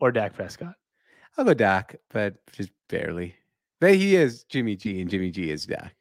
or 0.00 0.10
Dak 0.12 0.34
Prescott. 0.34 0.74
I'll 1.38 1.44
go 1.44 1.54
Dak, 1.54 1.96
but 2.10 2.34
just 2.52 2.70
barely. 2.88 3.34
But 3.80 3.94
he 3.94 4.16
is 4.16 4.44
Jimmy 4.44 4.76
G, 4.76 5.00
and 5.00 5.10
Jimmy 5.10 5.30
G 5.30 5.50
is 5.50 5.66
Dak. 5.66 5.94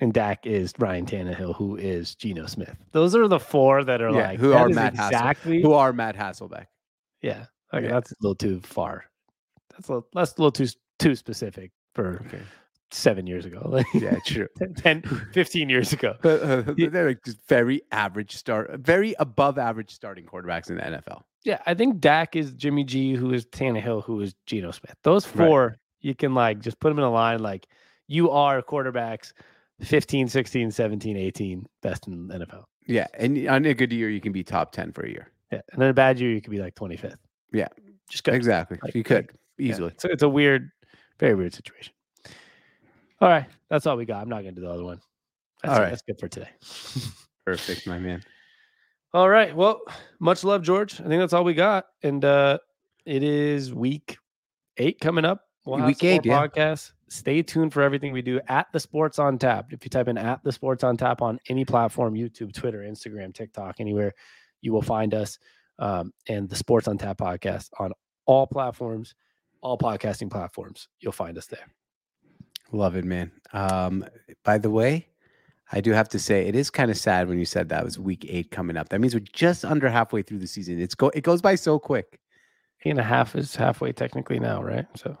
And 0.00 0.14
Dak 0.14 0.46
is 0.46 0.72
Ryan 0.78 1.04
Tannehill, 1.04 1.54
who 1.56 1.76
is 1.76 2.14
Geno 2.14 2.46
Smith. 2.46 2.74
Those 2.92 3.14
are 3.14 3.28
the 3.28 3.38
four 3.38 3.84
that 3.84 4.00
are 4.00 4.10
Yeah, 4.10 4.28
like 4.28 4.40
who 4.40 4.54
are 4.54 4.68
Matt 4.70 4.94
Hassel- 4.94 5.08
exactly. 5.08 5.60
Who 5.62 5.74
are 5.74 5.92
Matt 5.92 6.16
Hasselbeck? 6.16 6.66
yeah, 7.20 7.44
okay, 7.72 7.88
that's 7.88 8.12
a 8.12 8.16
little 8.20 8.34
too 8.34 8.60
far. 8.60 9.04
That's 9.72 9.88
a 9.88 9.92
little, 9.92 10.08
that's 10.14 10.32
a 10.36 10.40
little 10.40 10.52
too 10.52 10.66
too 10.98 11.14
specific 11.16 11.70
for 11.94 12.22
Okay. 12.26 12.42
seven 12.90 13.26
years 13.26 13.46
ago, 13.46 13.82
Yeah, 13.94 14.18
true. 14.26 14.48
10, 14.76 15.02
15 15.32 15.68
years 15.68 15.92
ago. 15.92 16.14
But 16.22 16.42
uh, 16.42 16.74
they're 16.76 17.08
like 17.08 17.24
just 17.24 17.38
very 17.48 17.82
average 17.92 18.36
start, 18.36 18.80
very 18.80 19.14
above 19.18 19.58
average 19.58 19.90
starting 19.90 20.26
quarterbacks 20.26 20.68
in 20.70 20.76
the 20.76 20.82
NFL. 20.82 21.22
Yeah, 21.44 21.58
I 21.66 21.72
think 21.74 22.00
Dak 22.00 22.36
is 22.36 22.52
Jimmy 22.52 22.84
G, 22.84 23.14
who 23.14 23.32
is 23.32 23.46
Tannehill, 23.46 24.04
who 24.04 24.20
is 24.20 24.34
Geno 24.46 24.72
Smith. 24.72 24.94
Those 25.04 25.26
Right. 25.28 25.46
four, 25.46 25.76
you 26.00 26.14
can 26.14 26.34
like 26.34 26.58
just 26.60 26.78
put 26.80 26.90
them 26.90 26.98
in 26.98 27.04
a 27.04 27.10
line. 27.10 27.38
Like 27.40 27.66
you 28.08 28.30
are 28.30 28.60
quarterbacks 28.60 29.32
15, 29.80 30.28
16, 30.28 30.70
17, 30.70 31.16
18, 31.16 31.66
best 31.82 32.06
in 32.08 32.26
the 32.28 32.34
NFL. 32.40 32.64
Yeah, 32.86 33.06
and 33.14 33.48
on 33.48 33.64
a 33.64 33.72
good 33.72 33.92
year, 33.92 34.10
you 34.10 34.20
can 34.20 34.32
be 34.32 34.42
top 34.44 34.72
ten 34.72 34.92
for 34.92 35.02
a 35.06 35.08
year. 35.08 35.30
Yeah. 35.50 35.60
And 35.72 35.80
then 35.80 35.88
a 35.88 35.94
bad 35.94 36.18
year, 36.20 36.30
you 36.30 36.40
could 36.42 36.50
be 36.50 36.58
like 36.58 36.74
25th. 36.74 37.16
Yeah, 37.52 37.68
Just 38.08 38.24
go. 38.24 38.32
Exactly, 38.32 38.78
Like- 38.82 38.94
you 38.94 39.00
like- 39.00 39.06
could 39.06 39.30
Yeah, 39.58 39.72
easily. 39.72 39.92
So 39.98 40.08
it's 40.10 40.22
a 40.22 40.28
weird, 40.28 40.70
very 41.18 41.34
weird 41.34 41.52
situation. 41.54 41.92
All 43.20 43.28
right. 43.28 43.46
That's 43.68 43.86
all 43.86 43.96
we 43.96 44.04
got. 44.06 44.22
I'm 44.22 44.28
not 44.28 44.42
going 44.42 44.54
to 44.54 44.60
do 44.60 44.66
the 44.66 44.72
other 44.72 44.84
one. 44.84 45.00
That's, 45.62 45.72
All 45.74 45.78
it. 45.78 45.82
right. 45.84 45.90
That's 45.90 46.02
good 46.02 46.18
for 46.18 46.28
today. 46.28 46.48
Perfect, 47.46 47.86
my 47.86 47.98
man. 47.98 48.22
all 49.12 49.28
right. 49.28 49.54
Well, 49.54 49.80
much 50.20 50.42
love, 50.44 50.62
George. 50.62 50.94
I 51.00 51.04
think 51.04 51.20
that's 51.20 51.32
all 51.32 51.44
we 51.44 51.54
got. 51.54 51.86
And 52.02 52.24
uh 52.24 52.58
it 53.06 53.22
is 53.22 53.72
week 53.74 54.16
eight 54.76 55.00
coming 55.00 55.24
up. 55.24 55.42
We'll 55.66 55.84
Week 55.84 56.02
eight, 56.04 56.24
yeah. 56.24 56.46
podcasts. 56.46 56.92
Stay 57.08 57.42
tuned 57.42 57.72
for 57.72 57.82
everything 57.82 58.12
we 58.12 58.22
do 58.22 58.40
at 58.48 58.68
the 58.72 58.78
Sports 58.80 59.18
on 59.18 59.36
Tap. 59.38 59.72
If 59.72 59.84
you 59.84 59.90
type 59.90 60.08
in 60.08 60.16
at 60.16 60.42
the 60.44 60.52
Sports 60.52 60.84
on 60.84 60.96
Tap 60.96 61.20
on 61.22 61.38
any 61.48 61.64
platform, 61.64 62.14
YouTube, 62.14 62.54
Twitter, 62.54 62.78
Instagram, 62.80 63.34
TikTok, 63.34 63.76
anywhere, 63.80 64.14
you 64.62 64.72
will 64.72 64.82
find 64.82 65.12
us. 65.14 65.38
Um, 65.80 66.12
and 66.28 66.48
the 66.48 66.56
Sports 66.56 66.86
on 66.88 66.98
Tap 66.98 67.18
podcast 67.18 67.70
on 67.78 67.92
all 68.26 68.46
platforms, 68.46 69.14
all 69.62 69.78
podcasting 69.78 70.30
platforms. 70.30 70.88
You'll 71.00 71.12
find 71.12 71.36
us 71.38 71.46
there. 71.46 71.66
Love 72.70 72.94
it, 72.96 73.04
man. 73.04 73.32
Um, 73.52 74.04
by 74.44 74.58
the 74.58 74.70
way, 74.70 75.08
I 75.72 75.80
do 75.80 75.92
have 75.92 76.08
to 76.10 76.18
say 76.18 76.46
it 76.46 76.54
is 76.54 76.70
kind 76.70 76.90
of 76.90 76.96
sad 76.98 77.28
when 77.28 77.38
you 77.38 77.44
said 77.44 77.68
that 77.70 77.84
was 77.84 77.98
week 77.98 78.26
eight 78.28 78.50
coming 78.50 78.76
up. 78.76 78.90
That 78.90 79.00
means 79.00 79.14
we're 79.14 79.24
just 79.32 79.64
under 79.64 79.88
halfway 79.88 80.22
through 80.22 80.38
the 80.38 80.46
season. 80.46 80.80
It's 80.80 80.94
go 80.94 81.08
it 81.08 81.22
goes 81.22 81.40
by 81.42 81.54
so 81.54 81.78
quick. 81.78 82.20
Eight 82.84 82.90
and 82.90 83.00
a 83.00 83.04
half 83.04 83.34
is 83.36 83.56
halfway 83.56 83.92
technically 83.92 84.38
now, 84.38 84.62
right? 84.62 84.86
So, 84.96 85.16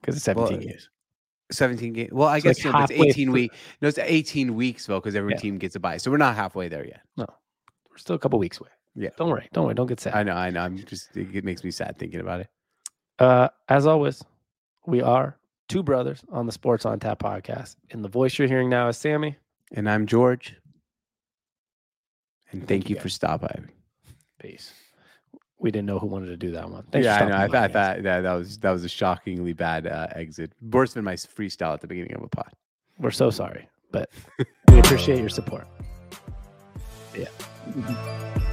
because 0.00 0.16
it's 0.16 0.24
17 0.24 0.58
Well, 0.58 0.66
games. 0.66 0.88
17 1.52 1.92
games. 1.92 2.12
Well, 2.12 2.28
I 2.28 2.36
It's 2.38 2.44
guess 2.44 2.64
like 2.64 2.74
no, 2.74 2.82
it's 2.84 2.92
18 2.92 3.26
through- 3.26 3.32
week. 3.34 3.52
No, 3.80 3.88
it's 3.88 3.98
18 3.98 4.54
weeks 4.54 4.86
though, 4.86 4.98
because 5.00 5.14
every 5.16 5.32
Yeah. 5.32 5.38
team 5.40 5.58
gets 5.58 5.74
a 5.76 5.80
bye. 5.80 5.96
So 5.98 6.10
we're 6.10 6.16
not 6.16 6.34
halfway 6.36 6.68
there 6.68 6.86
yet. 6.86 7.00
No. 7.16 7.26
We're 7.90 7.98
still 7.98 8.16
a 8.16 8.18
couple 8.18 8.38
weeks 8.38 8.60
away. 8.60 8.70
Yeah. 8.96 9.10
Don't 9.16 9.28
worry. 9.28 9.48
Don't 9.52 9.66
worry. 9.66 9.74
Don't 9.74 9.86
get 9.86 10.00
sad. 10.00 10.14
I 10.14 10.22
know, 10.22 10.34
I 10.34 10.50
know. 10.50 10.60
I'm 10.60 10.78
just 10.78 11.16
it 11.16 11.44
makes 11.44 11.62
me 11.62 11.70
sad 11.70 11.98
thinking 11.98 12.20
about 12.20 12.40
it. 12.40 12.48
Uh, 13.18 13.48
as 13.68 13.86
always, 13.86 14.24
we 14.86 15.02
are 15.02 15.36
two 15.68 15.82
brothers 15.82 16.22
on 16.32 16.46
the 16.46 16.52
Sports 16.52 16.86
on 16.86 16.98
Tap 16.98 17.18
podcast. 17.18 17.76
And 17.90 18.04
the 18.04 18.08
voice 18.08 18.38
you're 18.38 18.48
hearing 18.48 18.70
now 18.70 18.88
is 18.88 18.96
Sammy. 18.96 19.36
And 19.72 19.88
I'm 19.88 20.06
George. 20.06 20.54
And 22.52 22.66
thank, 22.66 22.88
you, 22.88 22.96
you, 22.96 23.02
for 23.02 23.08
stopping. 23.08 23.68
Peace. 24.40 24.72
We 25.58 25.70
didn't 25.70 25.86
know 25.86 25.98
who 25.98 26.06
wanted 26.06 26.26
to 26.26 26.36
do 26.36 26.52
that 26.52 26.70
one. 26.70 26.84
Thanks 26.92 27.06
for 27.06 27.12
yeah, 27.12 27.24
I 27.24 27.28
know. 27.28 27.36
I, 27.36 27.48
thought 27.48 27.72
that, 27.72 28.02
that 28.02 28.20
that 28.22 28.32
was 28.34 28.58
that 28.58 28.70
was 28.70 28.84
a 28.84 28.88
shockingly 28.88 29.54
bad 29.54 29.86
uh, 29.86 30.08
exit. 30.14 30.52
Worse 30.60 30.92
than 30.92 31.02
my 31.02 31.14
freestyle 31.14 31.72
at 31.72 31.80
the 31.80 31.86
beginning 31.86 32.14
of 32.14 32.22
a 32.22 32.28
pod. 32.28 32.52
We're 32.98 33.10
so 33.10 33.30
sorry, 33.30 33.68
but 33.90 34.10
we 34.68 34.78
appreciate 34.78 35.18
your 35.18 35.30
support. 35.30 35.66
Yeah. 37.16 37.28